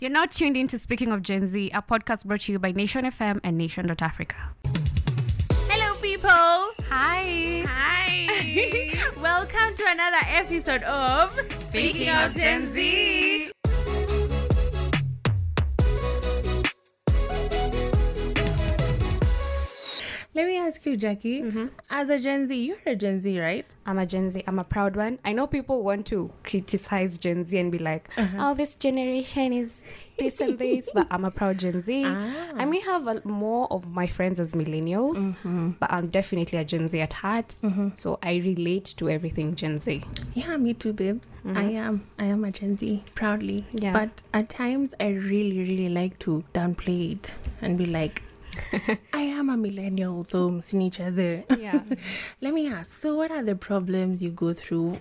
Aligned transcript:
You're 0.00 0.12
now 0.12 0.26
tuned 0.26 0.56
in 0.56 0.68
to 0.68 0.78
Speaking 0.78 1.10
of 1.10 1.22
Gen 1.22 1.48
Z, 1.48 1.72
a 1.74 1.82
podcast 1.82 2.24
brought 2.24 2.42
to 2.42 2.52
you 2.52 2.60
by 2.60 2.70
Nation 2.70 3.04
FM 3.04 3.40
and 3.42 3.58
Nation.Africa. 3.58 4.36
Hello, 5.66 6.00
people. 6.00 6.30
Hi. 6.88 7.64
Hi. 7.66 8.94
Welcome 9.20 9.74
to 9.74 9.84
another 9.88 10.24
episode 10.28 10.84
of 10.84 11.32
Speaking 11.60 12.10
of 12.10 12.32
Gen 12.32 12.72
Z. 12.72 13.50
Let 20.38 20.46
me 20.46 20.56
ask 20.56 20.86
you, 20.86 20.96
Jackie. 20.96 21.42
Mm-hmm. 21.42 21.66
As 21.90 22.10
a 22.10 22.18
Gen 22.20 22.46
Z, 22.46 22.54
you're 22.54 22.76
a 22.86 22.94
Gen 22.94 23.20
Z, 23.20 23.40
right? 23.40 23.66
I'm 23.84 23.98
a 23.98 24.06
Gen 24.06 24.30
Z. 24.30 24.44
I'm 24.46 24.60
a 24.60 24.62
proud 24.62 24.94
one. 24.94 25.18
I 25.24 25.32
know 25.32 25.48
people 25.48 25.82
want 25.82 26.06
to 26.06 26.30
criticize 26.44 27.18
Gen 27.18 27.44
Z 27.44 27.58
and 27.58 27.72
be 27.72 27.78
like, 27.78 28.08
uh-huh. 28.16 28.36
oh, 28.38 28.54
this 28.54 28.76
generation 28.76 29.52
is 29.52 29.82
this 30.16 30.40
and 30.40 30.56
this, 30.56 30.88
but 30.94 31.08
I'm 31.10 31.24
a 31.24 31.32
proud 31.32 31.58
Gen 31.58 31.82
Z. 31.82 32.04
Ah. 32.06 32.52
I 32.54 32.66
may 32.66 32.78
have 32.78 33.08
a, 33.08 33.20
more 33.26 33.66
of 33.72 33.88
my 33.88 34.06
friends 34.06 34.38
as 34.38 34.54
millennials, 34.54 35.16
mm-hmm. 35.16 35.70
but 35.80 35.92
I'm 35.92 36.06
definitely 36.06 36.60
a 36.60 36.64
Gen 36.64 36.86
Z 36.86 37.00
at 37.00 37.14
heart. 37.14 37.56
Mm-hmm. 37.64 37.88
So 37.96 38.20
I 38.22 38.36
relate 38.36 38.94
to 38.98 39.10
everything 39.10 39.56
Gen 39.56 39.80
Z. 39.80 40.04
Yeah, 40.34 40.56
me 40.56 40.72
too, 40.72 40.92
babes. 40.92 41.26
I 41.44 41.64
am. 41.64 42.06
I 42.16 42.26
am 42.26 42.44
a 42.44 42.52
Gen 42.52 42.78
Z, 42.78 43.02
proudly. 43.16 43.66
Yeah. 43.72 43.92
But 43.92 44.22
at 44.32 44.50
times, 44.50 44.94
I 45.00 45.08
really, 45.08 45.58
really 45.58 45.88
like 45.88 46.16
to 46.20 46.44
downplay 46.54 47.14
it 47.14 47.34
and 47.60 47.76
be 47.76 47.86
like, 47.86 48.22
I 49.12 49.22
am 49.22 49.48
a 49.48 49.56
millennial, 49.56 50.24
so. 50.24 50.60
Yeah. 51.58 51.82
Let 52.40 52.54
me 52.54 52.68
ask. 52.68 53.00
So, 53.00 53.16
what 53.16 53.30
are 53.30 53.42
the 53.42 53.56
problems 53.56 54.22
you 54.22 54.30
go 54.30 54.52
through? 54.52 54.98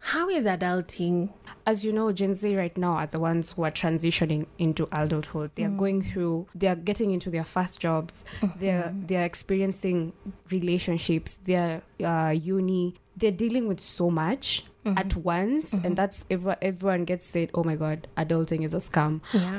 How 0.00 0.28
is 0.28 0.46
adulting? 0.46 1.30
as 1.66 1.84
you 1.84 1.92
know, 1.92 2.12
Gen 2.12 2.34
Z 2.34 2.56
right 2.56 2.76
now 2.78 2.92
are 2.92 3.06
the 3.08 3.18
ones 3.18 3.50
who 3.50 3.64
are 3.64 3.72
transitioning 3.72 4.46
into 4.56 4.86
adulthood. 4.92 5.50
They 5.56 5.64
are 5.64 5.70
going 5.70 6.00
through, 6.00 6.46
they 6.54 6.68
are 6.68 6.76
getting 6.76 7.10
into 7.10 7.28
their 7.28 7.44
first 7.44 7.80
jobs. 7.80 8.22
They're 8.60 8.94
they 9.06 9.16
are 9.16 9.24
experiencing 9.24 10.12
relationships. 10.50 11.38
They're 11.44 11.82
uh, 12.02 12.30
uni. 12.30 12.94
They're 13.16 13.30
dealing 13.32 13.66
with 13.68 13.80
so 13.80 14.10
much 14.10 14.64
at 14.96 15.16
once, 15.16 15.72
and 15.72 15.96
that's 15.96 16.24
everyone, 16.30 16.58
everyone 16.62 17.04
gets 17.06 17.26
said, 17.26 17.50
"Oh 17.54 17.64
my 17.64 17.74
God, 17.74 18.06
adulting 18.16 18.64
is 18.64 18.72
a 18.72 18.76
scam," 18.76 19.20
Yeah. 19.34 19.58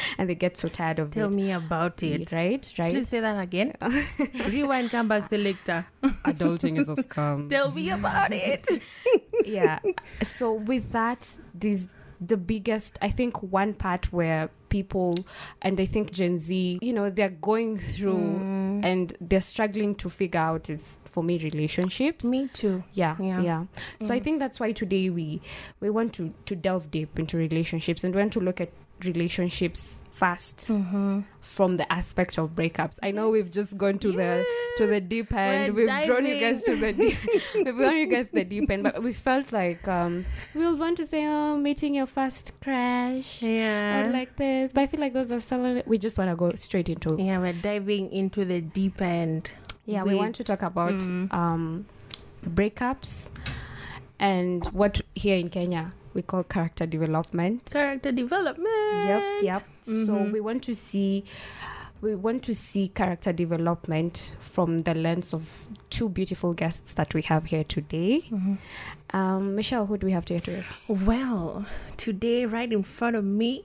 and 0.18 0.28
they 0.28 0.34
get 0.34 0.56
so 0.56 0.66
tired 0.68 0.98
of 0.98 1.08
it. 1.08 1.12
Tell 1.12 1.28
me 1.30 1.52
about 1.52 2.02
it. 2.02 2.32
Right, 2.32 2.72
right. 2.76 2.90
Please 2.90 3.08
say 3.08 3.20
that 3.20 3.38
again. 3.40 3.74
Rewind, 4.48 4.90
come 4.90 5.06
back, 5.06 5.28
selector. 5.28 5.86
adulting 6.02 6.80
is 6.80 6.88
a 6.88 6.96
scam. 6.96 7.48
Tell 7.48 7.70
me 7.70 7.90
about 7.90 8.32
it. 8.32 8.66
yeah 9.44 9.78
so 10.38 10.52
with 10.52 10.90
that 10.92 11.38
this 11.52 11.86
the 12.20 12.36
biggest 12.36 12.98
i 13.02 13.10
think 13.10 13.42
one 13.42 13.74
part 13.74 14.10
where 14.12 14.48
people 14.70 15.14
and 15.60 15.78
i 15.80 15.84
think 15.84 16.10
gen 16.12 16.38
z 16.38 16.78
you 16.80 16.92
know 16.92 17.10
they're 17.10 17.28
going 17.42 17.76
through 17.78 18.14
Mm. 18.16 18.84
and 18.84 19.16
they're 19.20 19.40
struggling 19.40 19.94
to 19.96 20.08
figure 20.08 20.40
out 20.40 20.70
is 20.70 20.98
for 21.14 21.22
me 21.22 21.38
relationships 21.38 22.24
Me 22.24 22.48
too. 22.60 22.82
yeah 22.92 23.14
Yeah. 23.20 23.40
yeah, 23.48 23.64
so 24.06 24.12
i 24.12 24.20
think 24.20 24.40
that's 24.44 24.58
why 24.60 24.72
today 24.72 25.04
we 25.18 25.40
we 25.80 25.88
want 25.98 26.12
to 26.18 26.32
to 26.50 26.56
delve 26.68 26.90
deep 26.90 27.18
into 27.18 27.36
relationships 27.36 28.02
and 28.04 28.14
we 28.14 28.20
want 28.20 28.32
to 28.38 28.40
look 28.48 28.60
at 28.60 28.70
relationships 29.10 29.94
fast 30.22 30.66
Mm-hmm. 30.68 31.20
from 31.54 31.76
the 31.76 31.86
aspect 31.92 32.38
of 32.38 32.50
breakups 32.58 32.96
i 33.02 33.10
know 33.16 33.24
we've 33.34 33.52
just 33.52 33.76
gone 33.82 33.98
to 34.04 34.10
the 34.20 34.28
to 34.78 34.86
the 34.92 35.00
deep 35.00 35.32
end 35.34 35.74
We're 35.74 35.86
we've 35.86 36.06
drawn 36.06 36.24
you 36.24 36.38
guys 36.44 36.62
to 36.68 36.76
the 36.84 36.92
deep 36.92 37.18
we've 37.64 37.76
drawn 37.80 37.96
you 38.02 38.06
guys 38.14 38.26
to 38.28 38.34
the 38.40 38.44
deep 38.54 38.70
end 38.70 38.84
but 38.84 39.02
we 39.02 39.12
felt 39.12 39.50
like 39.52 39.86
um 39.88 40.24
we'll 40.54 40.76
want 40.84 40.96
to 41.02 41.06
say 41.06 41.26
oh 41.26 41.56
meeting 41.56 41.94
your 42.00 42.06
first 42.06 42.52
crush 42.60 43.42
Yeah. 43.42 44.06
or 44.06 44.12
like 44.12 44.36
this 44.36 44.72
but 44.72 44.82
i 44.82 44.86
feel 44.86 45.00
like 45.00 45.14
those 45.18 45.32
are 45.32 45.40
still 45.40 45.82
we 45.86 45.98
just 46.06 46.16
want 46.16 46.30
to 46.30 46.36
go 46.36 46.50
straight 46.68 46.88
into 46.88 47.16
yeah, 47.18 47.38
we're 47.38 47.52
diving 47.70 48.12
into 48.12 48.44
the 48.44 48.60
deep 48.60 49.00
end. 49.02 49.52
Yeah 49.86 50.02
we 50.02 50.10
with- 50.10 50.18
want 50.18 50.34
to 50.36 50.44
talk 50.44 50.62
about 50.62 50.94
Mm. 50.94 51.32
um 51.32 51.86
breakups 52.46 53.28
and 54.18 54.66
what 54.72 55.00
here 55.14 55.36
in 55.36 55.48
kenya 55.50 55.92
we 56.14 56.22
call 56.22 56.44
character 56.44 56.86
development 56.86 57.68
character 57.72 58.12
development. 58.12 59.08
Yep, 59.08 59.22
yep. 59.42 59.62
So 59.84 59.90
Mhm. 60.14 60.32
we 60.32 60.40
want 60.40 60.62
to 60.64 60.74
see 60.74 61.24
we 62.00 62.14
want 62.14 62.42
to 62.44 62.54
see 62.54 62.88
character 62.88 63.32
development 63.32 64.36
from 64.52 64.82
the 64.82 64.94
lens 64.94 65.32
of 65.34 65.66
two 65.90 66.08
beautiful 66.08 66.52
guests 66.52 66.92
that 66.92 67.14
we 67.14 67.22
have 67.22 67.46
here 67.46 67.64
today. 67.64 68.22
Mhm. 68.30 68.58
Um, 69.12 69.54
Michelle, 69.56 69.86
who 69.86 69.96
do 69.98 70.06
we 70.06 70.12
have 70.12 70.28
here 70.28 70.38
today? 70.38 70.64
Well, 70.86 71.64
today, 71.96 72.44
right 72.46 72.70
in 72.72 72.82
front 72.84 73.16
of 73.16 73.24
me, 73.24 73.64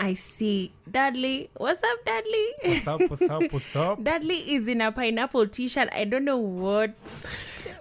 I 0.00 0.14
see 0.14 0.72
Dudley. 0.90 1.50
What's 1.58 1.82
up, 1.84 2.04
Dudley? 2.06 2.46
What's 2.64 2.86
up? 2.88 3.00
What's 3.10 3.22
up? 3.22 3.42
What's 3.52 3.76
up? 3.76 4.02
Dudley 4.02 4.54
is 4.54 4.66
in 4.66 4.80
a 4.80 4.90
pineapple 4.90 5.46
t-shirt. 5.48 5.90
I 5.92 6.04
don't 6.04 6.24
know 6.24 6.38
what 6.38 6.94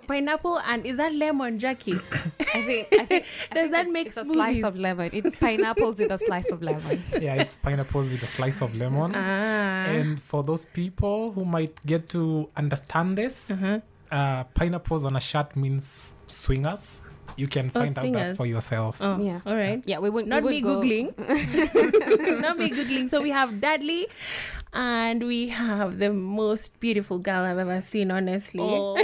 pineapple 0.05 0.59
and 0.59 0.85
is 0.85 0.97
that 0.97 1.13
lemon, 1.15 1.57
Jackie? 1.59 1.93
I 2.53 2.61
think. 2.61 2.87
I 2.91 3.05
think 3.05 3.25
Does 3.53 3.71
that 3.71 3.85
it's, 3.85 3.93
make 3.93 4.07
it's 4.07 4.17
a 4.17 4.25
slice 4.25 4.63
of 4.63 4.75
lemon? 4.75 5.11
It's 5.13 5.33
pineapples 5.37 5.99
with 5.99 6.11
a 6.11 6.17
slice 6.17 6.51
of 6.51 6.61
lemon. 6.61 7.01
Yeah, 7.21 7.35
it's 7.35 7.55
pineapples 7.57 8.09
with 8.11 8.21
a 8.21 8.27
slice 8.27 8.61
of 8.61 8.75
lemon. 8.75 9.13
Ah. 9.15 9.85
And 9.85 10.21
for 10.21 10.43
those 10.43 10.65
people 10.65 11.31
who 11.31 11.45
might 11.45 11.73
get 11.85 12.09
to 12.09 12.49
understand 12.57 13.17
this, 13.17 13.49
Uh-huh. 13.49 13.79
uh, 14.11 14.43
pineapples 14.55 15.05
on 15.05 15.15
a 15.15 15.21
shirt 15.21 15.55
means 15.55 16.13
swingers. 16.27 17.01
You 17.37 17.47
can 17.47 17.71
Oh, 17.75 17.85
find 17.85 17.97
out 17.97 18.13
that 18.13 18.37
for 18.37 18.45
yourself. 18.45 18.97
Oh, 19.01 19.19
Yeah. 19.21 19.41
All 19.45 19.55
right. 19.55 19.81
Yeah, 19.85 19.99
we 19.99 20.09
wouldn't. 20.09 20.29
Not 20.29 20.43
we 20.43 20.59
me 20.59 20.61
go- 20.61 20.81
googling. 20.81 21.13
Not 22.41 22.57
me 22.57 22.69
googling. 22.69 23.07
So 23.09 23.21
we 23.21 23.29
have 23.31 23.59
Dudley, 23.61 24.07
and 24.73 25.23
we 25.23 25.47
have 25.49 25.97
the 25.99 26.11
most 26.13 26.79
beautiful 26.79 27.17
girl 27.19 27.43
I've 27.43 27.57
ever 27.57 27.81
seen. 27.81 28.11
Honestly, 28.11 28.61
oh. 28.63 28.95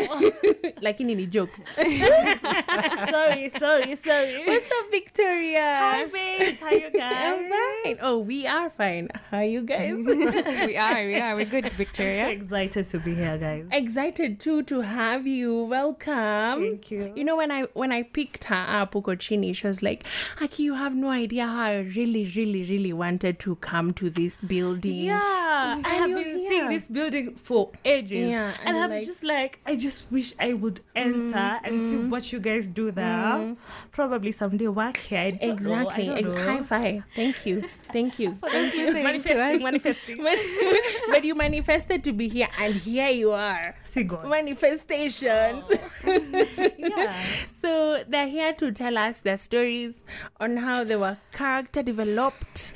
like 0.82 1.02
in 1.02 1.10
any 1.10 1.26
jokes. 1.26 1.60
sorry, 1.78 3.52
sorry, 3.60 3.96
sorry. 3.96 4.44
What's 4.46 4.66
up, 4.72 4.92
Victoria? 4.92 5.76
Hi, 5.80 6.06
babes. 6.06 6.60
How 6.60 6.70
you 6.72 6.90
guys? 6.94 7.40
I'm 7.40 7.52
fine. 7.84 7.98
Oh, 8.02 8.20
we 8.20 8.46
are 8.48 8.70
fine. 8.70 9.10
How 9.32 9.38
are 9.38 9.44
you 9.44 9.62
guys? 9.64 9.96
we 10.06 10.78
are. 10.78 11.06
We 11.06 11.20
are. 11.20 11.36
We're 11.36 11.46
good, 11.46 11.66
So 11.66 11.70
Victoria. 11.72 12.30
excited 12.30 12.88
to 12.90 13.00
be 13.00 13.16
here, 13.16 13.38
guys. 13.38 13.66
Excited 13.72 14.40
too 14.40 14.64
to 14.64 14.82
have 14.82 15.26
you. 15.28 15.64
Welcome. 15.64 16.62
Thank 16.62 16.92
you. 16.92 17.12
You 17.16 17.24
know 17.24 17.38
when 17.38 17.52
I 17.52 17.64
when 17.74 17.92
I 17.92 18.04
picked 18.04 18.46
her 18.46 18.66
up, 18.68 18.94
Ukochini, 18.94 19.56
she 19.56 19.68
was 19.68 19.82
like, 19.82 20.04
"Aki, 20.42 20.64
you 20.64 20.76
have 20.76 20.94
no 20.96 21.10
idea 21.10 21.48
how 21.48 21.64
I 21.64 21.78
really, 21.80 22.32
really, 22.36 22.64
really 22.64 22.94
wanted 22.94 23.40
to 23.40 23.56
come 23.58 23.92
to 23.94 24.10
this 24.10 24.38
building." 24.38 25.06
Yeah, 25.06 25.55
I 25.84 25.90
have 25.90 26.10
been 26.10 26.38
here. 26.38 26.50
seeing 26.50 26.70
this 26.70 26.88
building 26.88 27.36
for 27.36 27.72
ages. 27.84 28.30
Yeah, 28.30 28.54
and, 28.60 28.70
and 28.70 28.78
I'm 28.78 28.90
like- 28.90 29.06
just 29.06 29.24
like, 29.24 29.60
I 29.66 29.76
just 29.76 30.12
wish 30.12 30.34
I 30.40 30.54
would 30.54 30.82
enter 30.96 31.34
mm, 31.34 31.60
and 31.64 31.90
see 31.90 31.96
mm. 31.98 32.10
what 32.10 32.32
you 32.32 32.40
guys 32.40 32.70
do 32.70 32.92
there. 32.92 33.04
Mm. 33.06 33.58
Probably 33.92 34.32
someday 34.32 34.68
work 34.68 34.98
here. 34.98 35.20
I 35.20 35.32
don't 35.32 35.40
know, 35.40 35.48
I 35.48 35.54
Exactly. 35.54 36.06
don't 36.06 36.18
And 36.18 36.36
know. 36.36 36.46
high 36.46 36.62
five. 36.62 37.04
Thank 37.16 37.46
you. 37.46 37.64
Thank 37.92 38.20
you. 38.20 38.38
manifesting, 38.42 39.64
manifesting. 39.64 40.18
but, 41.12 41.24
you 41.24 41.36
manifested 41.36 42.04
to 42.04 42.14
be 42.14 42.28
here, 42.28 42.50
and 42.60 42.76
here 42.76 43.10
you 43.10 43.32
are. 43.32 43.76
See 43.84 44.04
God. 44.04 44.28
Manifestations. 44.28 45.64
Oh. 45.70 45.80
Yeah. 46.78 47.20
So 47.48 48.04
they're 48.08 48.28
here 48.28 48.54
to 48.54 48.72
tell 48.72 48.98
us 48.98 49.22
their 49.22 49.38
stories 49.38 49.96
on 50.40 50.58
how 50.58 50.84
they 50.84 50.96
were 50.96 51.18
character 51.32 51.82
developed, 51.82 52.74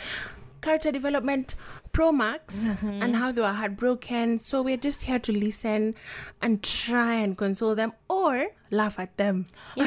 character 0.62 0.92
development 0.92 1.56
pro 1.92 2.12
max, 2.12 2.68
and 2.84 3.16
how 3.16 3.32
they 3.32 3.42
were 3.42 3.52
heartbroken. 3.52 4.40
So 4.40 4.62
we're 4.62 4.78
just 4.78 5.04
here 5.04 5.20
to 5.20 5.32
listen 5.32 5.96
and 6.42 6.64
try 6.64 7.16
and 7.16 7.38
console 7.38 7.76
them 7.76 7.94
or 8.08 8.48
laugh 8.72 9.00
at 9.00 9.18
them. 9.18 9.46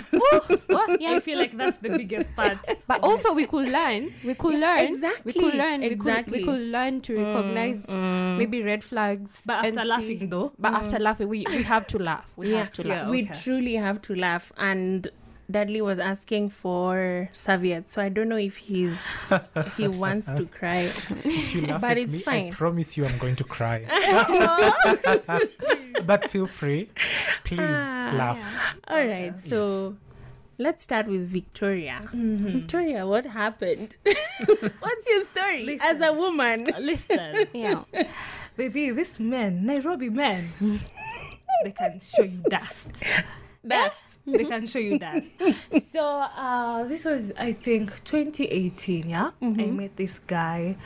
Well, 0.69 0.97
yeah, 0.99 1.13
I 1.13 1.21
feel 1.21 1.39
like 1.39 1.57
that's 1.57 1.79
the 1.79 1.91
biggest 1.91 2.35
part. 2.35 2.59
but 2.87 3.03
also 3.03 3.33
we 3.35 3.47
could 3.47 3.69
learn 3.69 4.11
we 4.25 4.35
could 4.35 4.55
learn 4.59 4.81
exactly, 4.81 5.33
we 5.35 5.41
could 5.41 5.55
learn 5.55 5.81
we, 5.81 5.89
could, 5.89 5.93
exactly. 5.93 6.39
we 6.39 6.45
could 6.45 6.61
learn 6.61 7.01
to 7.03 7.17
recognize 7.17 7.87
mm, 7.87 7.95
mm. 7.95 8.39
maybe 8.39 8.63
red 8.63 8.83
flags 8.83 9.31
But 9.45 9.65
and 9.67 9.79
after 9.79 9.83
see- 9.83 9.89
laughing, 9.89 10.31
though. 10.31 10.53
but 10.59 10.73
mm. 10.73 10.77
after 10.77 10.99
laughing 10.99 11.29
we, 11.29 11.45
we 11.51 11.63
have 11.63 11.87
to 11.89 11.99
laugh 11.99 12.25
we 12.37 12.51
have 12.53 12.73
to 12.73 12.83
laugh 12.83 13.05
Yeah. 13.07 13.11
we 13.11 13.27
truly 13.27 13.77
have 13.77 14.01
to 14.03 14.15
laugh 14.15 14.53
and. 14.57 15.09
Dudley 15.53 15.81
was 15.81 15.99
asking 15.99 16.51
for 16.51 17.29
serviettes, 17.33 17.93
so 17.93 18.03
I 18.03 18.09
don't 18.09 18.29
know 18.29 18.37
if 18.37 18.57
he's 18.57 18.99
he 19.77 19.87
wants 19.89 20.33
to 20.33 20.47
cry. 20.47 20.91
If 21.25 21.55
you 21.55 21.67
laugh 21.67 21.81
But 21.81 21.93
at 21.93 21.99
it's 21.99 22.13
me, 22.15 22.19
fine. 22.21 22.47
I 22.49 22.51
promise 22.51 22.97
you 22.97 23.05
I'm 23.05 23.19
going 23.19 23.37
to 23.37 23.45
cry. 23.45 23.85
but 26.05 26.31
feel 26.31 26.47
free. 26.47 26.91
Please 27.45 27.61
Ah, 27.61 28.13
laugh. 28.17 28.77
All 28.89 29.05
right, 29.07 29.39
so 29.39 29.97
let's 30.59 30.83
start 30.83 31.07
with 31.07 31.29
Victoria. 31.29 32.09
Victoria, 32.13 33.07
what 33.07 33.27
happened? 33.27 33.97
What's 34.03 35.07
your 35.07 35.25
story 35.27 35.79
as 35.83 36.01
a 36.01 36.13
woman? 36.13 36.67
Listen, 36.81 37.47
yeah 37.53 37.85
baby, 38.57 38.91
this 38.91 39.19
men, 39.19 39.67
Nairobi 39.67 40.09
men, 40.11 40.49
they 41.65 41.71
can 41.71 42.01
show 42.01 42.23
you 42.23 42.43
dust. 42.49 43.03
Dust. 43.67 44.12
they 44.27 44.45
can 44.45 44.67
show 44.67 44.79
you 44.79 44.99
dust. 44.99 45.31
So 45.93 46.03
uh, 46.03 46.85
this 46.85 47.05
was, 47.05 47.33
I 47.37 47.53
think, 47.53 48.05
2018. 48.05 49.09
Yeah, 49.09 49.31
mm-hmm. 49.43 49.61
I 49.61 49.67
met 49.67 49.97
this 49.97 50.19
guy. 50.19 50.77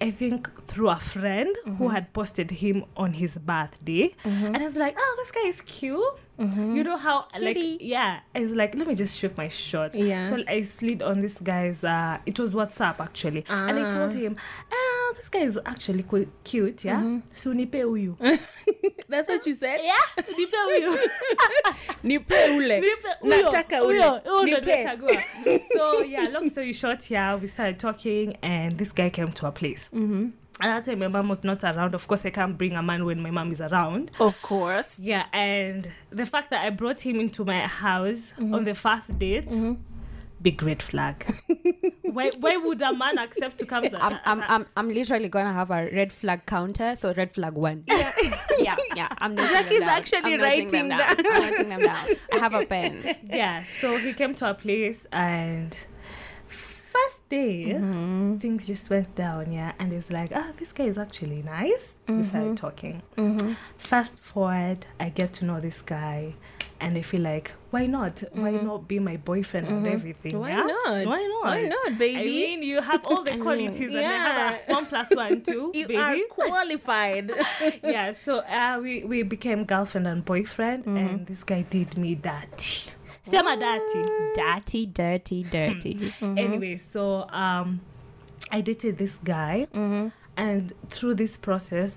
I 0.00 0.10
think 0.10 0.48
through 0.66 0.90
a 0.90 0.96
friend 0.96 1.54
who 1.64 1.70
mm-hmm. 1.70 1.86
had 1.88 2.12
posted 2.12 2.50
him 2.50 2.84
on 2.96 3.12
his 3.12 3.36
birthday, 3.38 4.14
mm-hmm. 4.24 4.46
and 4.46 4.56
I 4.56 4.64
was 4.64 4.76
like, 4.76 4.96
"Oh, 4.98 5.14
this 5.18 5.30
guy 5.30 5.48
is 5.48 5.60
cute." 5.62 6.02
You 6.38 6.84
know 6.84 6.96
how, 6.96 7.24
like, 7.40 7.56
yeah. 7.80 8.20
I 8.34 8.40
was 8.40 8.52
like, 8.52 8.74
"Let 8.76 8.86
me 8.86 8.94
just 8.94 9.18
shoot 9.18 9.36
my 9.36 9.48
shot." 9.48 9.94
Yeah. 9.94 10.24
So 10.24 10.38
I 10.46 10.62
slid 10.62 11.02
on 11.02 11.20
this 11.20 11.34
guy's. 11.42 11.82
Uh, 11.82 12.18
it 12.26 12.38
was 12.38 12.52
WhatsApp 12.52 13.00
actually, 13.00 13.44
and 13.48 13.78
I 13.78 13.90
told 13.90 14.14
him, 14.14 14.36
"Ah, 14.72 15.12
this 15.16 15.28
guy 15.28 15.40
is 15.40 15.58
actually 15.66 16.04
qu- 16.04 16.30
cute, 16.44 16.84
yeah." 16.84 17.18
So 17.34 17.52
nipe 17.52 17.72
uyu. 17.72 18.16
That's 19.08 19.28
what 19.28 19.44
you 19.46 19.54
said? 19.54 19.80
yeah, 19.82 20.22
nipe 20.38 20.52
uyu. 20.52 20.96
Nipe 22.04 22.30
ule. 22.56 22.80
Nipe 22.80 23.08
huyo, 23.22 23.42
Nataka 23.42 23.82
ule. 23.82 24.02
huyo 24.02 24.46
ndo 24.46 24.60
Nipe. 24.60 25.62
so 25.76 26.02
yeah 26.02 26.28
long 26.32 26.48
story 26.50 26.72
short 26.72 27.10
yeah 27.10 27.34
we 27.34 27.48
started 27.48 27.78
talking 27.78 28.36
and 28.42 28.78
this 28.78 28.92
guy 28.92 29.10
came 29.10 29.32
to 29.32 29.46
our 29.46 29.52
place 29.52 29.88
mm-hmm. 29.92 30.28
At 30.60 30.84
that 30.84 30.90
time 30.90 30.98
my 31.00 31.08
mom 31.08 31.28
was 31.28 31.44
not 31.44 31.62
around 31.64 31.94
of 31.94 32.06
course 32.08 32.24
i 32.26 32.30
can't 32.30 32.56
bring 32.58 32.72
a 32.74 32.82
man 32.82 33.04
when 33.04 33.20
my 33.22 33.30
mom 33.30 33.52
is 33.52 33.60
around 33.60 34.10
Of 34.20 34.40
course. 34.42 34.98
yeah 34.98 35.26
and 35.32 35.88
the 36.10 36.26
fact 36.26 36.50
that 36.50 36.64
i 36.64 36.70
brought 36.70 37.00
him 37.00 37.20
into 37.20 37.44
my 37.44 37.60
house 37.66 38.32
Mm-hmm. 38.38 38.54
on 38.54 38.64
the 38.64 38.74
first 38.74 39.18
date 39.18 39.48
big 40.40 40.62
red 40.62 40.80
flag 40.80 41.24
why, 42.02 42.30
why 42.38 42.56
would 42.56 42.80
a 42.82 42.92
man 42.94 43.18
accept 43.18 43.58
to 43.58 43.66
come 43.66 43.82
to 43.88 44.04
I'm, 44.04 44.18
I'm, 44.24 44.42
I'm, 44.46 44.66
I'm 44.76 44.88
literally 44.88 45.28
gonna 45.28 45.52
have 45.52 45.70
a 45.72 45.90
red 45.92 46.12
flag 46.12 46.46
counter. 46.46 46.94
So 46.96 47.12
red 47.12 47.32
flag 47.32 47.54
one. 47.54 47.82
Yeah, 47.88 48.12
yeah, 48.58 48.76
yeah. 48.94 49.08
I'm 49.18 49.36
Jackie's 49.36 49.82
actually 49.82 50.34
I'm 50.34 50.40
writing 50.40 50.88
down. 50.88 50.98
down. 51.00 51.16
I'm 51.18 51.50
noting 51.50 51.68
them 51.70 51.80
down. 51.80 52.06
I 52.32 52.38
have 52.38 52.54
a 52.54 52.64
pen. 52.64 53.16
yeah 53.28 53.64
so 53.80 53.98
he 53.98 54.12
came 54.12 54.32
to 54.36 54.46
our 54.46 54.54
place 54.54 55.04
and 55.12 55.76
day 57.28 57.66
mm-hmm. 57.66 58.36
things 58.38 58.66
just 58.66 58.88
went 58.90 59.14
down 59.14 59.52
yeah 59.52 59.72
and 59.78 59.92
it 59.92 59.96
was 59.96 60.10
like 60.10 60.32
ah 60.34 60.50
this 60.56 60.72
guy 60.72 60.84
is 60.84 60.98
actually 60.98 61.42
nice 61.42 61.88
we 62.08 62.24
started 62.24 62.46
mm-hmm. 62.46 62.54
talking. 62.54 63.02
Mm-hmm. 63.18 63.52
Fast 63.76 64.18
forward 64.20 64.86
i 64.98 65.10
get 65.10 65.34
to 65.34 65.44
know 65.44 65.60
this 65.60 65.82
guy 65.82 66.34
and 66.80 66.96
i 66.96 67.02
feel 67.02 67.20
like 67.20 67.52
why 67.70 67.86
not? 67.86 68.22
Why 68.32 68.52
not 68.52 68.88
be 68.88 68.98
my 68.98 69.18
boyfriend 69.18 69.66
and 69.68 69.86
everything 69.86 70.38
Why 70.40 70.50
yeah? 70.50 70.62
not? 70.62 71.06
why 71.06 71.22
not? 71.22 71.44
Why 71.44 71.62
not, 71.68 71.98
baby? 71.98 72.20
I 72.20 72.24
mean, 72.24 72.62
you 72.62 72.80
have 72.80 73.04
all 73.04 73.22
the 73.22 73.36
qualities, 73.42 73.94
and 73.94 73.98
I 73.98 74.00
have 74.00 74.60
a 74.68 74.72
one 74.72 74.86
plus 74.86 75.10
one 75.10 75.42
too, 75.48 75.70
You 75.74 75.86
baby. 75.86 75.96
are 76.00 76.16
qualified. 76.30 77.30
yeah 77.84 78.12
so 78.24 78.38
uh, 78.38 78.78
we 78.82 79.04
we 79.04 79.22
became 79.22 79.64
girlfriend 79.64 80.06
and 80.06 80.24
boyfriend 80.24 80.86
and 80.86 81.26
this 81.26 81.44
guy 81.44 81.62
did 81.62 81.96
me 81.98 82.14
dirty 82.14 82.90
sema 83.30 83.56
dirty 83.56 84.04
Dirty, 84.34 84.86
dirty, 84.86 85.42
dirty. 85.44 86.12
anyway 86.22 86.76
so 86.76 87.26
um 87.30 87.80
i 88.50 88.60
dated 88.60 88.98
this 88.98 89.16
guy 89.24 89.66
and 90.36 90.72
through 90.90 91.14
this 91.14 91.36
process 91.36 91.96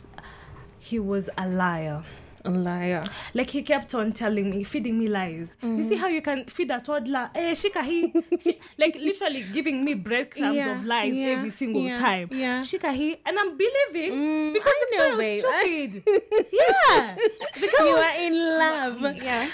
he 0.80 1.00
was 1.00 1.30
a 1.38 1.48
liar 1.48 2.04
A 2.44 2.50
liar. 2.50 3.04
like 3.36 3.52
he 3.52 3.62
kept 3.62 3.94
on 3.94 4.12
telling 4.12 4.50
me 4.50 4.64
feeding 4.64 4.98
me 4.98 5.08
lies 5.08 5.50
you 5.62 5.84
see 5.84 5.96
how 5.96 6.08
you 6.08 6.22
can 6.24 6.46
feed 6.46 6.72
a 6.72 6.80
toddler 6.82 7.30
eh, 7.36 7.52
shika 7.54 7.84
hii 7.84 8.14
Shi- 8.40 8.60
like 8.78 8.96
literally 9.00 9.44
giving 9.54 9.84
me 9.86 9.94
breadcrumbs 9.94 10.56
Yeah, 10.56 10.72
of 10.80 10.86
lies 10.86 11.14
yeah, 11.14 11.30
every 11.38 11.52
single 11.52 11.84
yeah, 11.84 12.00
time 12.00 12.28
yeah. 12.32 12.64
shika 12.64 12.92
hii 12.92 13.12
and 13.26 13.38
i'm 13.40 13.52
believing 13.58 14.12
Mm, 14.18 14.54
because 14.54 14.74
I 14.88 14.98
know, 14.98 15.12
so 15.12 15.18
babe. 15.18 15.40
stupid 15.44 16.04
yeah 16.64 17.16
Because 17.62 17.90
You 17.90 17.96
are 17.96 18.18
in 18.26 18.34
love. 18.64 19.24
Yeah. 19.24 19.48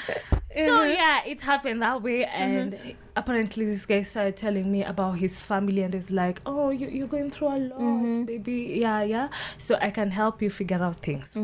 So 0.54 0.62
mm-hmm. 0.62 0.94
yeah, 0.94 1.26
it 1.26 1.42
happened 1.42 1.82
that 1.82 2.02
way, 2.02 2.24
mm-hmm. 2.24 2.32
and 2.32 2.96
apparently 3.18 3.66
this 3.66 3.86
guy 3.86 4.04
started 4.04 4.38
telling 4.38 4.72
me 4.72 4.82
about 4.84 5.18
his 5.18 5.40
family, 5.40 5.82
and 5.82 5.94
it's 5.94 6.10
like, 6.10 6.40
"Oh, 6.46 6.70
you, 6.70 6.88
you're 6.88 7.08
going 7.08 7.32
through 7.32 7.48
a 7.50 7.58
lot, 7.58 7.80
mm-hmm. 7.80 8.24
baby. 8.24 8.78
Yeah, 8.80 9.04
yeah. 9.04 9.28
So 9.58 9.78
I 9.82 9.92
can 9.92 10.10
help 10.10 10.42
you 10.42 10.50
figure 10.50 10.82
out 10.82 10.98
things." 11.02 11.36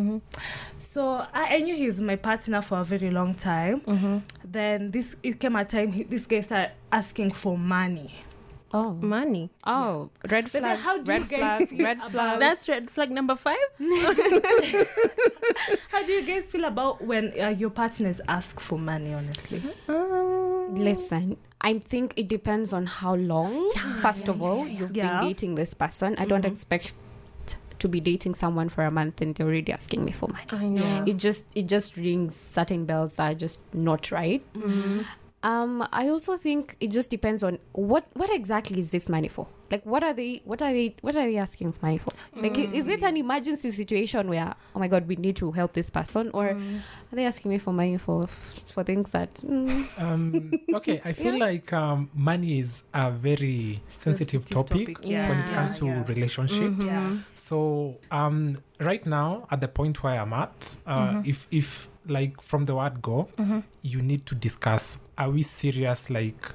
So 0.77 1.25
I, 1.33 1.55
I 1.55 1.57
knew 1.59 1.75
he 1.75 1.85
was 1.87 1.99
my 1.99 2.15
partner 2.15 2.61
for 2.61 2.79
a 2.79 2.83
very 2.85 3.11
long 3.11 3.35
time. 3.35 4.23
Then 4.45 4.91
this 4.91 5.17
it 5.21 5.39
came 5.39 5.57
a 5.57 5.65
time 5.65 5.91
he, 5.91 6.03
this 6.03 6.25
guy 6.25 6.39
started 6.39 6.71
asking 6.91 7.31
for 7.31 7.57
money. 7.57 8.13
Oh. 8.73 8.93
Money. 8.93 9.51
Oh, 9.67 10.09
red 10.29 10.45
But 10.51 10.61
flag. 10.61 10.79
how 10.79 10.97
do 10.97 11.03
you 11.13 11.19
red 11.19 11.29
guys 11.29 11.39
flag. 11.39 11.69
feel 11.69 11.85
Red 11.85 11.97
about- 11.97 12.11
flag. 12.11 12.39
That's 12.39 12.67
red 12.67 12.89
flag 12.89 13.11
number 13.11 13.35
five. 13.35 13.57
How 15.91 16.03
do 16.03 16.11
you 16.11 16.23
guys 16.25 16.45
feel 16.49 16.65
about 16.65 17.03
when 17.03 17.31
uh, 17.39 17.49
your 17.49 17.69
partners 17.69 18.19
ask 18.27 18.59
for 18.59 18.77
money? 18.79 19.13
Honestly, 19.13 19.61
Um, 19.87 20.75
Listen, 20.75 21.37
I 21.61 21.77
think 21.79 22.13
it 22.17 22.27
depends 22.27 22.73
on 22.73 22.85
how 22.87 23.15
long. 23.15 23.69
First 24.01 24.27
of 24.27 24.41
all, 24.41 24.67
you've 24.67 24.95
Yeah. 24.95 25.19
been 25.19 25.27
dating 25.29 25.55
this 25.55 25.73
person. 25.73 26.15
I 26.17 26.25
don't 26.25 26.45
expect 26.45 26.93
to 27.79 27.87
be 27.87 27.99
dating 27.99 28.33
someone 28.33 28.69
for 28.69 28.85
a 28.85 28.91
month 28.91 29.21
and 29.21 29.35
they're 29.35 29.45
already 29.45 29.71
asking 29.71 30.05
me 30.05 30.11
for 30.13 30.29
money. 30.29 30.45
I 30.49 30.65
know. 30.67 31.03
It 31.05 31.17
just 31.17 31.45
it 31.53 31.67
just 31.67 31.95
rings 31.97 32.33
certain 32.35 32.85
bells 32.85 33.15
that 33.17 33.31
are 33.31 33.35
just 33.35 33.61
not 33.73 34.09
right. 34.11 34.41
Um, 35.43 35.85
I 35.91 36.07
also 36.07 36.37
think 36.37 36.77
it 36.79 36.89
just 36.91 37.09
depends 37.09 37.43
on 37.43 37.59
what 37.73 38.05
what 38.13 38.29
exactly 38.33 38.79
is 38.79 38.89
this 38.91 39.09
money 39.09 39.27
for. 39.27 39.45
Like, 39.71 39.85
what 39.85 40.03
are 40.03 40.13
they? 40.13 40.41
What 40.45 40.61
are 40.61 40.71
they? 40.71 40.95
What 41.01 41.15
are 41.15 41.25
they 41.25 41.37
asking 41.37 41.73
for 41.73 41.85
money 41.85 41.97
for? 41.97 42.13
Like, 42.35 42.57
is, 42.57 42.73
is 42.73 42.87
it 42.87 43.03
an 43.03 43.17
emergency 43.17 43.71
situation 43.71 44.29
where 44.29 44.53
oh 44.75 44.79
my 44.79 44.87
god, 44.87 45.07
we 45.07 45.15
need 45.17 45.35
to 45.37 45.51
help 45.51 45.73
this 45.73 45.89
person, 45.89 46.29
or 46.33 46.49
are 46.51 47.15
they 47.15 47.25
asking 47.25 47.51
me 47.51 47.57
for 47.57 47.73
money 47.73 47.97
for 47.97 48.27
for 48.73 48.83
things 48.83 49.09
that? 49.09 49.33
Mm, 49.35 49.87
Um, 49.99 50.51
okay, 50.75 51.01
I 51.03 51.11
feel 51.13 51.37
like 51.37 51.73
um, 51.73 52.09
money 52.13 52.59
is 52.59 52.83
a 52.93 53.11
very 53.11 53.81
sensitive, 53.89 54.43
Sensitive 54.43 54.45
topic, 54.45 54.87
topic, 54.95 55.09
yeah. 55.09 55.27
when 55.29 55.39
it 55.39 55.49
comes 55.49 55.73
to 55.79 55.87
yeah. 55.87 56.03
relationships. 56.07 56.85
yeah. 56.85 57.17
So 57.35 57.97
um, 58.11 58.57
right 58.79 59.05
now, 59.05 59.47
at 59.51 59.59
the 59.59 59.67
point 59.67 60.03
where 60.03 60.19
I'm 60.21 60.33
at, 60.33 60.77
uh, 60.85 60.93
Mm-hmm. 60.93 61.29
if 61.29 61.47
if 61.51 61.89
like 62.07 62.41
from 62.41 62.65
the 62.65 62.75
word 62.75 63.01
go, 63.01 63.27
mm-hmm. 63.37 63.59
you 63.81 64.01
need 64.01 64.25
to 64.27 64.35
discuss: 64.35 64.99
Are 65.17 65.29
we 65.29 65.41
serious? 65.43 66.09
Like, 66.09 66.51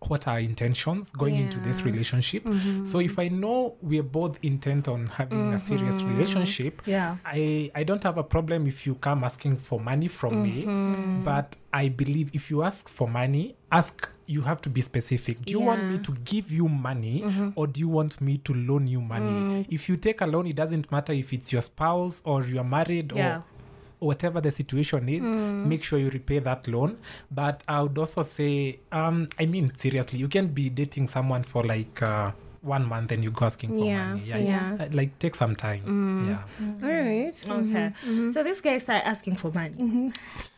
what 0.00 0.28
are 0.28 0.34
our 0.34 0.40
intentions 0.40 1.10
going 1.12 1.36
into 1.36 1.58
this 1.60 1.78
Yeah. 1.78 1.84
relationship? 1.86 2.44
Mm-hmm. 2.44 2.84
So 2.84 3.00
if 3.00 3.18
I 3.18 3.28
know 3.28 3.76
we're 3.80 4.02
both 4.02 4.38
intent 4.42 4.86
on 4.88 5.06
having 5.06 5.54
a 5.54 5.58
serious 5.58 5.96
mm-hmm. 6.02 6.12
relationship, 6.14 6.82
yeah. 6.86 7.16
I 7.24 7.70
I 7.74 7.84
don't 7.84 8.02
have 8.04 8.18
a 8.18 8.22
problem 8.24 8.66
if 8.66 8.86
you 8.86 8.94
come 8.96 9.24
asking 9.24 9.56
for 9.56 9.80
money 9.80 10.08
from 10.08 10.42
me, 10.42 10.64
but 11.24 11.56
I 11.72 11.88
believe 11.88 12.30
if 12.34 12.50
you 12.50 12.62
ask 12.62 12.88
for 12.88 13.08
money, 13.08 13.56
ask 13.72 14.08
you 14.26 14.40
have 14.40 14.60
to 14.62 14.70
be 14.70 14.80
specific. 14.80 15.42
Do 15.44 15.52
you 15.52 15.60
want 15.60 15.84
me 15.84 15.98
to 15.98 16.12
give 16.24 16.50
you 16.50 16.66
money 16.66 17.24
or 17.56 17.66
do 17.66 17.80
you 17.80 17.88
want 17.88 18.20
me 18.22 18.38
to 18.38 18.54
loan 18.54 18.86
you 18.86 19.00
money? 19.00 19.64
Mm. 19.64 19.66
If 19.68 19.86
you 19.88 19.96
take 19.96 20.22
a 20.22 20.26
loan, 20.26 20.46
it 20.46 20.56
doesn't 20.56 20.90
matter 20.90 21.12
if 21.12 21.32
it's 21.34 21.52
your 21.52 21.60
spouse 21.60 22.22
or 22.24 22.42
you're 22.42 22.64
married 22.64 23.12
Yeah. 23.14 23.36
or 23.38 23.44
whatever 24.04 24.40
the 24.40 24.50
situation 24.50 25.08
is, 25.08 25.20
mm. 25.20 25.64
make 25.66 25.82
sure 25.82 25.98
you 25.98 26.10
repay 26.10 26.38
that 26.40 26.68
loan. 26.68 26.98
But 27.30 27.62
I 27.66 27.80
would 27.82 27.96
also 27.98 28.22
say, 28.22 28.78
um, 28.92 29.28
I 29.38 29.46
mean, 29.46 29.74
seriously, 29.74 30.18
you 30.18 30.28
can't 30.28 30.54
be 30.54 30.68
dating 30.70 31.08
someone 31.08 31.42
for 31.42 31.62
like 31.64 32.02
uh, 32.02 32.30
one 32.62 32.86
month 32.88 33.12
and 33.12 33.22
you 33.24 33.30
go 33.30 33.46
asking 33.46 33.70
for 33.70 33.84
Yeah, 33.84 34.08
money. 34.14 34.22
yeah. 34.26 34.36
yeah. 34.38 34.76
Uh, 34.80 34.88
like 34.92 35.18
take 35.18 35.34
some 35.34 35.54
time. 35.56 35.82
Mm. 35.86 36.28
Yeah. 36.28 36.42
Mm. 36.60 36.82
All 36.82 37.04
right. 37.10 37.34
Okay. 37.60 37.86
Mm-hmm. 38.06 38.32
So 38.32 38.42
this 38.42 38.60
guy 38.60 38.78
started 38.78 39.06
asking 39.06 39.36
for 39.36 39.50
money. 39.52 39.74
Mm-hmm. 39.76 40.08